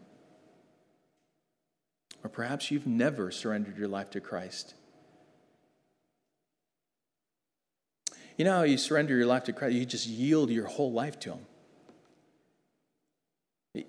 Or 2.23 2.29
perhaps 2.29 2.71
you've 2.71 2.87
never 2.87 3.31
surrendered 3.31 3.77
your 3.77 3.87
life 3.87 4.09
to 4.11 4.19
Christ. 4.19 4.73
You 8.37 8.45
know 8.45 8.53
how 8.53 8.63
you 8.63 8.77
surrender 8.77 9.17
your 9.17 9.25
life 9.25 9.43
to 9.45 9.53
Christ? 9.53 9.75
You 9.75 9.85
just 9.85 10.07
yield 10.07 10.51
your 10.51 10.67
whole 10.67 10.91
life 10.91 11.19
to 11.21 11.31
Him. 11.31 11.39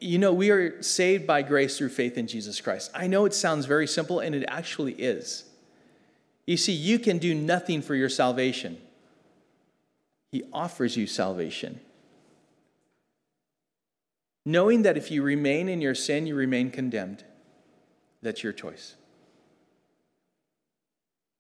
You 0.01 0.19
know, 0.19 0.33
we 0.33 0.51
are 0.51 0.83
saved 0.83 1.27
by 1.27 1.43
grace 1.43 1.79
through 1.79 1.91
faith 1.91 2.19
in 2.19 2.27
Jesus 2.27 2.61
Christ. 2.61 2.91
I 2.95 3.07
know 3.07 3.25
it 3.27 3.35
sounds 3.35 3.67
very 3.67 3.87
simple, 3.87 4.21
and 4.21 4.35
it 4.35 4.45
actually 4.49 4.93
is. 4.95 5.45
You 6.47 6.57
see, 6.57 6.73
you 6.73 6.99
can 6.99 7.19
do 7.19 7.35
nothing 7.35 7.83
for 7.83 7.95
your 7.95 8.09
salvation, 8.09 8.79
He 10.33 10.45
offers 10.53 10.97
you 10.97 11.07
salvation. 11.07 11.81
Knowing 14.47 14.81
that 14.81 14.97
if 14.97 15.11
you 15.11 15.23
remain 15.23 15.69
in 15.69 15.83
your 15.83 15.95
sin, 15.95 16.27
you 16.27 16.35
remain 16.35 16.71
condemned. 16.71 17.23
That's 18.23 18.43
your 18.43 18.55
choice. 18.55 18.95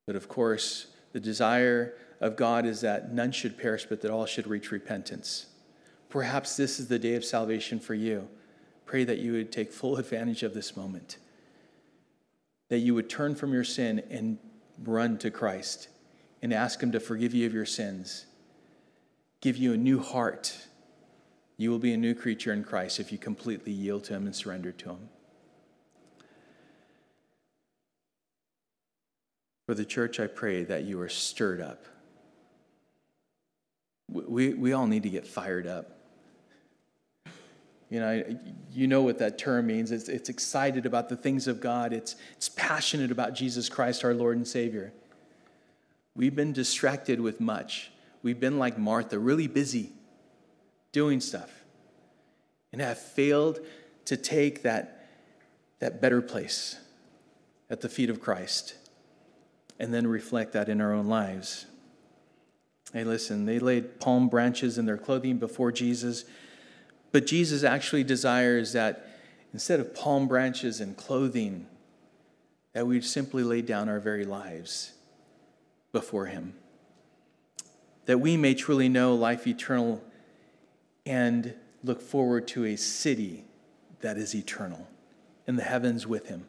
But 0.06 0.14
of 0.14 0.28
course, 0.28 0.88
the 1.12 1.20
desire 1.20 1.94
of 2.20 2.36
God 2.36 2.66
is 2.66 2.80
that 2.80 3.12
none 3.12 3.32
should 3.32 3.58
perish, 3.58 3.86
but 3.88 4.00
that 4.00 4.10
all 4.10 4.26
should 4.26 4.46
reach 4.46 4.70
repentance. 4.70 5.46
Perhaps 6.08 6.56
this 6.56 6.80
is 6.80 6.88
the 6.88 6.98
day 6.98 7.14
of 7.14 7.24
salvation 7.24 7.78
for 7.78 7.94
you. 7.94 8.28
Pray 8.86 9.04
that 9.04 9.18
you 9.18 9.32
would 9.32 9.52
take 9.52 9.72
full 9.72 9.96
advantage 9.96 10.42
of 10.42 10.54
this 10.54 10.76
moment, 10.76 11.18
that 12.70 12.78
you 12.78 12.94
would 12.94 13.10
turn 13.10 13.34
from 13.34 13.52
your 13.52 13.64
sin 13.64 14.02
and 14.10 14.38
run 14.82 15.18
to 15.18 15.30
Christ 15.30 15.88
and 16.40 16.52
ask 16.52 16.82
Him 16.82 16.92
to 16.92 17.00
forgive 17.00 17.34
you 17.34 17.46
of 17.46 17.52
your 17.52 17.66
sins, 17.66 18.26
give 19.40 19.56
you 19.56 19.74
a 19.74 19.76
new 19.76 20.00
heart. 20.00 20.56
You 21.56 21.70
will 21.70 21.78
be 21.78 21.92
a 21.92 21.98
new 21.98 22.14
creature 22.14 22.52
in 22.52 22.64
Christ 22.64 22.98
if 22.98 23.12
you 23.12 23.18
completely 23.18 23.72
yield 23.72 24.04
to 24.04 24.14
Him 24.14 24.24
and 24.26 24.34
surrender 24.34 24.72
to 24.72 24.90
Him. 24.90 25.08
For 29.66 29.74
the 29.74 29.84
church, 29.84 30.18
I 30.18 30.28
pray 30.28 30.64
that 30.64 30.84
you 30.84 30.98
are 31.00 31.10
stirred 31.10 31.60
up. 31.60 31.84
We, 34.10 34.54
we 34.54 34.72
all 34.72 34.86
need 34.86 35.02
to 35.02 35.10
get 35.10 35.26
fired 35.26 35.66
up. 35.66 35.98
You 37.90 38.00
know, 38.00 38.38
you 38.70 38.86
know 38.86 39.02
what 39.02 39.18
that 39.18 39.38
term 39.38 39.66
means. 39.66 39.92
It's, 39.92 40.08
it's 40.08 40.28
excited 40.28 40.84
about 40.84 41.08
the 41.08 41.16
things 41.16 41.48
of 41.48 41.60
God, 41.60 41.92
it's, 41.92 42.16
it's 42.36 42.48
passionate 42.48 43.10
about 43.10 43.34
Jesus 43.34 43.68
Christ, 43.68 44.04
our 44.04 44.14
Lord 44.14 44.36
and 44.36 44.46
Savior. 44.46 44.92
We've 46.14 46.34
been 46.34 46.52
distracted 46.52 47.20
with 47.20 47.40
much. 47.40 47.90
We've 48.22 48.40
been 48.40 48.58
like 48.58 48.76
Martha, 48.76 49.18
really 49.18 49.46
busy 49.46 49.92
doing 50.92 51.20
stuff, 51.20 51.50
and 52.72 52.82
have 52.82 52.98
failed 52.98 53.60
to 54.06 54.16
take 54.16 54.62
that, 54.62 55.08
that 55.78 56.00
better 56.00 56.20
place 56.20 56.76
at 57.70 57.80
the 57.80 57.88
feet 57.88 58.10
of 58.10 58.20
Christ 58.20 58.74
and 59.78 59.94
then 59.94 60.06
reflect 60.06 60.52
that 60.54 60.68
in 60.68 60.80
our 60.80 60.92
own 60.92 61.06
lives. 61.06 61.66
Hey, 62.92 63.04
listen, 63.04 63.44
they 63.44 63.58
laid 63.58 64.00
palm 64.00 64.28
branches 64.28 64.78
in 64.78 64.86
their 64.86 64.96
clothing 64.96 65.38
before 65.38 65.70
Jesus. 65.72 66.24
But 67.12 67.26
Jesus 67.26 67.62
actually 67.62 68.04
desires 68.04 68.72
that 68.72 69.06
instead 69.52 69.80
of 69.80 69.94
palm 69.94 70.26
branches 70.26 70.80
and 70.80 70.96
clothing, 70.96 71.66
that 72.72 72.86
we 72.86 73.00
simply 73.00 73.42
lay 73.42 73.62
down 73.62 73.88
our 73.88 74.00
very 74.00 74.24
lives 74.24 74.92
before 75.92 76.26
Him. 76.26 76.54
That 78.06 78.18
we 78.18 78.36
may 78.36 78.54
truly 78.54 78.88
know 78.88 79.14
life 79.14 79.46
eternal 79.46 80.02
and 81.04 81.54
look 81.82 82.00
forward 82.00 82.48
to 82.48 82.64
a 82.64 82.76
city 82.76 83.44
that 84.00 84.16
is 84.16 84.34
eternal 84.34 84.88
in 85.46 85.56
the 85.56 85.64
heavens 85.64 86.06
with 86.06 86.28
Him. 86.28 86.46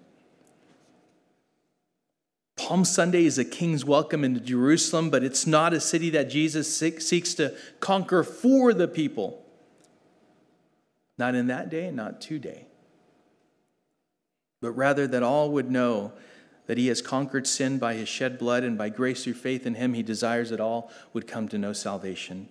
Palm 2.69 2.85
Sunday 2.85 3.25
is 3.25 3.39
a 3.39 3.45
king's 3.45 3.83
welcome 3.83 4.23
into 4.23 4.39
Jerusalem, 4.39 5.09
but 5.09 5.23
it's 5.23 5.47
not 5.47 5.73
a 5.73 5.79
city 5.79 6.11
that 6.11 6.29
Jesus 6.29 6.71
seeks 6.77 7.33
to 7.33 7.55
conquer 7.79 8.21
for 8.21 8.75
the 8.75 8.87
people. 8.87 9.43
Not 11.17 11.33
in 11.33 11.47
that 11.47 11.71
day, 11.71 11.89
not 11.89 12.21
today. 12.21 12.67
But 14.61 14.73
rather 14.73 15.07
that 15.07 15.23
all 15.23 15.49
would 15.49 15.71
know 15.71 16.13
that 16.67 16.77
he 16.77 16.89
has 16.89 17.01
conquered 17.01 17.47
sin 17.47 17.79
by 17.79 17.95
his 17.95 18.07
shed 18.07 18.37
blood, 18.37 18.63
and 18.63 18.77
by 18.77 18.89
grace 18.89 19.23
through 19.23 19.33
faith 19.33 19.65
in 19.65 19.73
him, 19.73 19.95
he 19.95 20.03
desires 20.03 20.51
that 20.51 20.59
all 20.59 20.91
would 21.11 21.25
come 21.25 21.47
to 21.47 21.57
know 21.57 21.73
salvation. 21.73 22.49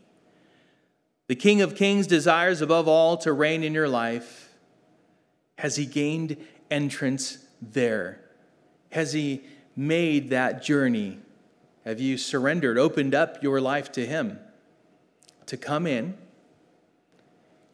The 1.28 1.36
King 1.36 1.62
of 1.62 1.76
Kings 1.76 2.08
desires 2.08 2.60
above 2.60 2.88
all 2.88 3.18
to 3.18 3.32
reign 3.32 3.62
in 3.62 3.72
your 3.72 3.88
life. 3.88 4.52
Has 5.58 5.76
he 5.76 5.86
gained 5.86 6.36
entrance 6.72 7.38
there? 7.62 8.20
Has 8.90 9.12
he 9.12 9.44
made 9.78 10.30
that 10.30 10.62
journey? 10.62 11.18
Have 11.84 12.00
you 12.00 12.18
surrendered, 12.18 12.76
opened 12.76 13.14
up 13.14 13.42
your 13.42 13.60
life 13.60 13.90
to 13.92 14.04
him 14.04 14.38
to 15.46 15.56
come 15.56 15.86
in? 15.86 16.16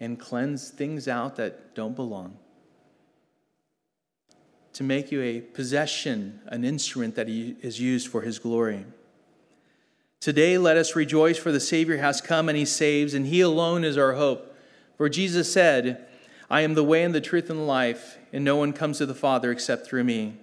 and 0.01 0.19
cleanse 0.19 0.69
things 0.69 1.09
out 1.09 1.37
that 1.37 1.75
don't 1.75 1.97
belong. 1.97 2.37
To 4.75 4.83
make 4.83 5.13
you 5.13 5.23
a 5.23 5.41
possession, 5.41 6.41
an 6.47 6.65
instrument 6.65 7.15
that 7.15 7.29
he 7.29 7.57
is 7.63 7.81
used 7.81 8.09
for 8.09 8.23
his 8.23 8.39
glory. 8.39 8.85
Today, 10.21 10.59
let 10.59 10.77
us 10.77 10.97
rejoice, 10.97 11.39
for 11.39 11.53
the 11.53 11.61
Savior 11.61 11.99
has 11.99 12.21
come 12.21 12.49
and 12.49 12.59
he 12.59 12.65
saves, 12.65 13.15
and 13.15 13.27
he 13.27 13.41
alone 13.41 13.85
is 13.85 13.97
our 13.97 14.15
hope. 14.15 14.55
For 14.97 15.09
Jesus 15.09 15.53
said, 15.53 16.07
I 16.51 16.63
am 16.63 16.75
the 16.75 16.85
way 16.85 17.03
and 17.05 17.15
the 17.15 17.21
truth 17.21 17.51
and 17.51 17.59
the 17.59 17.65
life, 17.65 18.19
and 18.33 18.45
no 18.45 18.57
one 18.57 18.73
comes 18.73 18.99
to 18.99 19.07
the 19.07 19.15
Father 19.15 19.51
except 19.51 19.87
through 19.87 20.05
me. 20.05 20.37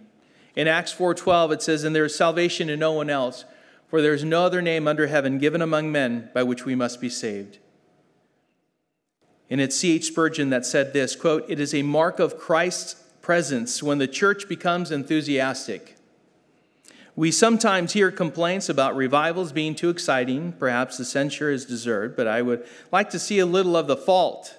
In 0.55 0.67
Acts 0.67 0.91
4:12 0.91 1.51
it 1.51 1.61
says, 1.61 1.83
"And 1.83 1.95
there 1.95 2.05
is 2.05 2.15
salvation 2.15 2.69
in 2.69 2.79
no 2.79 2.91
one 2.91 3.09
else, 3.09 3.45
for 3.87 4.01
there 4.01 4.13
is 4.13 4.23
no 4.23 4.45
other 4.45 4.61
name 4.61 4.87
under 4.87 5.07
heaven 5.07 5.37
given 5.37 5.61
among 5.61 5.91
men 5.91 6.29
by 6.33 6.43
which 6.43 6.65
we 6.65 6.75
must 6.75 6.99
be 6.99 7.09
saved." 7.09 7.57
And 9.49 9.59
it's 9.59 9.75
C.H. 9.75 10.05
Spurgeon 10.05 10.49
that 10.49 10.65
said 10.65 10.93
this, 10.93 11.15
quote, 11.15 11.45
"It 11.49 11.59
is 11.59 11.73
a 11.73 11.83
mark 11.83 12.19
of 12.19 12.37
Christ's 12.37 12.95
presence 13.21 13.83
when 13.83 13.97
the 13.97 14.07
church 14.07 14.47
becomes 14.47 14.91
enthusiastic." 14.91 15.97
We 17.15 17.31
sometimes 17.31 17.91
hear 17.91 18.09
complaints 18.09 18.69
about 18.69 18.95
revivals 18.95 19.51
being 19.51 19.75
too 19.75 19.89
exciting. 19.89 20.53
Perhaps 20.53 20.97
the 20.97 21.05
censure 21.05 21.51
is 21.51 21.65
deserved, 21.65 22.15
but 22.15 22.27
I 22.27 22.41
would 22.41 22.63
like 22.91 23.09
to 23.09 23.19
see 23.19 23.39
a 23.39 23.45
little 23.45 23.75
of 23.75 23.87
the 23.87 23.97
fault. 23.97 24.55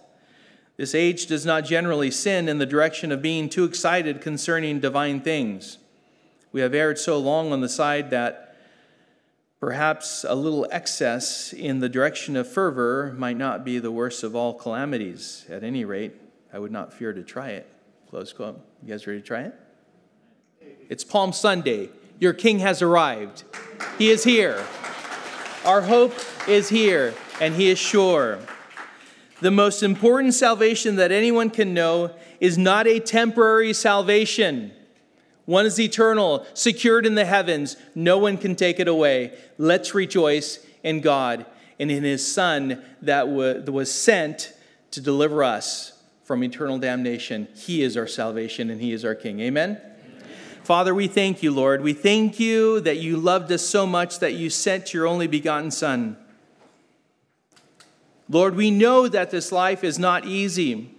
This 0.77 0.95
age 0.95 1.27
does 1.27 1.47
not 1.47 1.65
generally 1.65 2.11
sin 2.11 2.49
in 2.49 2.59
the 2.59 2.67
direction 2.67 3.11
of 3.11 3.23
being 3.23 3.49
too 3.49 3.65
excited 3.65 4.21
concerning 4.21 4.81
divine 4.81 5.21
things. 5.21 5.79
We 6.53 6.61
have 6.61 6.75
erred 6.75 6.99
so 6.99 7.19
long 7.19 7.51
on 7.51 7.63
the 7.63 7.69
side 7.69 8.11
that 8.11 8.57
perhaps 9.59 10.25
a 10.29 10.35
little 10.35 10.67
excess 10.71 11.53
in 11.53 11.81
the 11.81 11.89
direction 11.89 12.37
of 12.37 12.47
fervor 12.47 13.15
might 13.17 13.39
not 13.39 13.65
be 13.65 13.79
the 13.79 13.91
worst 13.91 14.23
of 14.23 14.37
all 14.37 14.53
calamities. 14.53 15.47
At 15.49 15.65
any 15.65 15.85
rate, 15.85 16.13
I 16.53 16.59
would 16.59 16.71
not 16.71 16.93
fear 16.93 17.15
to 17.15 17.23
try 17.23 17.51
it. 17.51 17.67
Close 18.11 18.35
quote. 18.35 18.61
You 18.83 18.91
guys 18.91 19.07
ready 19.07 19.21
to 19.21 19.27
try 19.27 19.43
it? 19.43 19.55
It's 20.91 21.05
Palm 21.05 21.33
Sunday. 21.33 21.89
Your 22.21 22.35
king 22.35 22.59
has 22.59 22.83
arrived. 22.83 23.45
He 23.97 24.11
is 24.11 24.25
here. 24.25 24.63
Our 25.65 25.81
hope 25.81 26.13
is 26.47 26.69
here, 26.69 27.15
and 27.41 27.55
he 27.55 27.71
is 27.71 27.79
sure. 27.79 28.41
The 29.41 29.51
most 29.51 29.83
important 29.83 30.35
salvation 30.35 30.97
that 30.97 31.11
anyone 31.11 31.49
can 31.49 31.73
know 31.73 32.15
is 32.41 32.59
not 32.59 32.87
a 32.87 33.01
temporary 33.01 33.73
salvation. 33.73 34.73
One 35.45 35.67
is 35.67 35.81
eternal, 35.81 36.47
secured 36.55 37.05
in 37.05 37.15
the 37.15 37.25
heavens. 37.25 37.77
No 37.95 38.19
one 38.19 38.39
can 38.39 38.55
take 38.55 38.79
it 38.79 38.89
away. 38.89 39.37
Let's 39.59 39.95
rejoice 39.95 40.65
in 40.83 41.01
God 41.01 41.47
and 41.81 41.91
in 41.91 42.05
his 42.05 42.33
Son 42.33 42.83
that 43.03 43.29
was 43.29 43.93
sent 43.93 44.53
to 44.93 45.01
deliver 45.01 45.43
us 45.43 46.01
from 46.25 46.45
eternal 46.45 46.79
damnation. 46.79 47.49
He 47.57 47.83
is 47.83 47.97
our 47.97 48.07
salvation 48.07 48.71
and 48.71 48.81
he 48.81 48.93
is 48.93 49.05
our 49.05 49.15
King. 49.15 49.41
Amen. 49.41 49.81
Father, 50.63 50.95
we 50.95 51.09
thank 51.09 51.43
you, 51.43 51.51
Lord. 51.51 51.83
We 51.83 51.93
thank 51.93 52.39
you 52.39 52.79
that 52.81 52.99
you 52.99 53.17
loved 53.17 53.51
us 53.51 53.67
so 53.67 53.85
much 53.85 54.21
that 54.21 54.35
you 54.35 54.49
sent 54.49 54.95
your 54.95 55.09
only 55.09 55.27
begotten 55.27 55.73
Son. 55.73 56.17
Lord, 58.29 58.55
we 58.55 58.71
know 58.71 59.09
that 59.09 59.33
this 59.33 59.51
life 59.51 59.83
is 59.83 59.99
not 59.99 60.25
easy. 60.25 60.95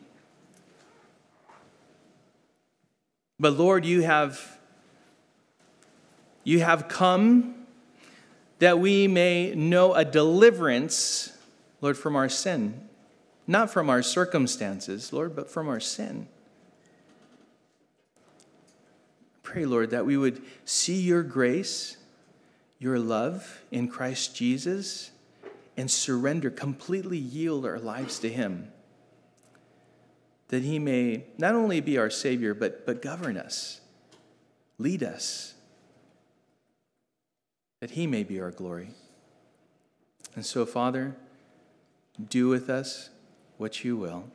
But 3.44 3.60
Lord, 3.60 3.86
you 3.86 4.02
have 4.02 4.58
you 6.44 6.62
have 6.62 6.88
come 6.88 7.54
that 8.58 8.80
we 8.80 9.08
may 9.08 9.54
know 9.54 9.94
a 9.94 10.04
deliverance, 10.04 11.38
Lord, 11.80 11.98
from 11.98 12.16
our 12.16 12.30
sin. 12.30 12.90
Not 13.46 13.70
from 13.70 13.90
our 13.90 14.02
circumstances, 14.02 15.14
Lord, 15.14 15.36
but 15.36 15.52
from 15.52 15.68
our 15.68 15.80
sin 15.80 16.28
pray, 19.54 19.66
Lord, 19.66 19.92
that 19.92 20.04
we 20.04 20.18
would 20.18 20.42
see 20.66 21.00
your 21.00 21.22
grace, 21.22 21.98
your 22.80 22.98
love 22.98 23.62
in 23.70 23.88
Christ 23.88 24.36
Jesus, 24.36 25.12
and 25.78 25.92
surrender, 25.92 26.50
completely 26.50 27.20
yield 27.20 27.64
our 27.64 27.78
lives 27.78 28.18
to 28.20 28.30
Him. 28.30 28.73
That 30.54 30.62
He 30.62 30.78
may 30.78 31.26
not 31.40 31.56
only 31.56 31.82
be 31.82 31.98
our 31.98 32.12
Savior, 32.12 32.54
but, 32.54 32.86
but 32.86 33.02
govern 33.02 33.38
us, 33.38 33.82
lead 34.78 35.02
us, 35.02 35.56
that 37.80 37.90
He 37.90 38.06
may 38.06 38.24
be 38.24 38.40
our 38.40 38.52
glory. 38.52 38.90
And 40.36 40.46
so, 40.46 40.64
Father, 40.68 41.16
do 42.30 42.50
with 42.50 42.70
us 42.70 43.10
what 43.58 43.84
you 43.84 43.98
will, 43.98 44.26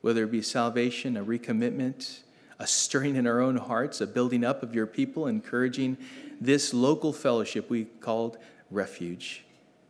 whether 0.00 0.24
it 0.24 0.32
be 0.32 0.42
salvation, 0.42 1.16
a 1.16 1.24
recommitment, 1.24 2.22
a 2.58 2.66
stirring 2.66 3.14
in 3.14 3.28
our 3.28 3.40
own 3.40 3.56
hearts, 3.56 4.00
a 4.00 4.06
building 4.08 4.42
up 4.42 4.64
of 4.64 4.74
your 4.74 4.88
people, 4.88 5.28
encouraging 5.28 5.96
this 6.40 6.74
local 6.74 7.12
fellowship 7.12 7.70
we 7.70 7.84
called 7.84 8.36
refuge. 8.68 9.44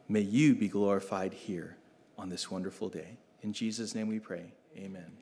May 0.06 0.20
you 0.20 0.54
be 0.54 0.68
glorified 0.68 1.32
here 1.32 1.78
on 2.18 2.28
this 2.28 2.50
wonderful 2.50 2.90
day. 2.90 3.16
In 3.40 3.54
Jesus' 3.54 3.94
name 3.94 4.08
we 4.08 4.18
pray. 4.18 4.52
Amen. 4.76 5.21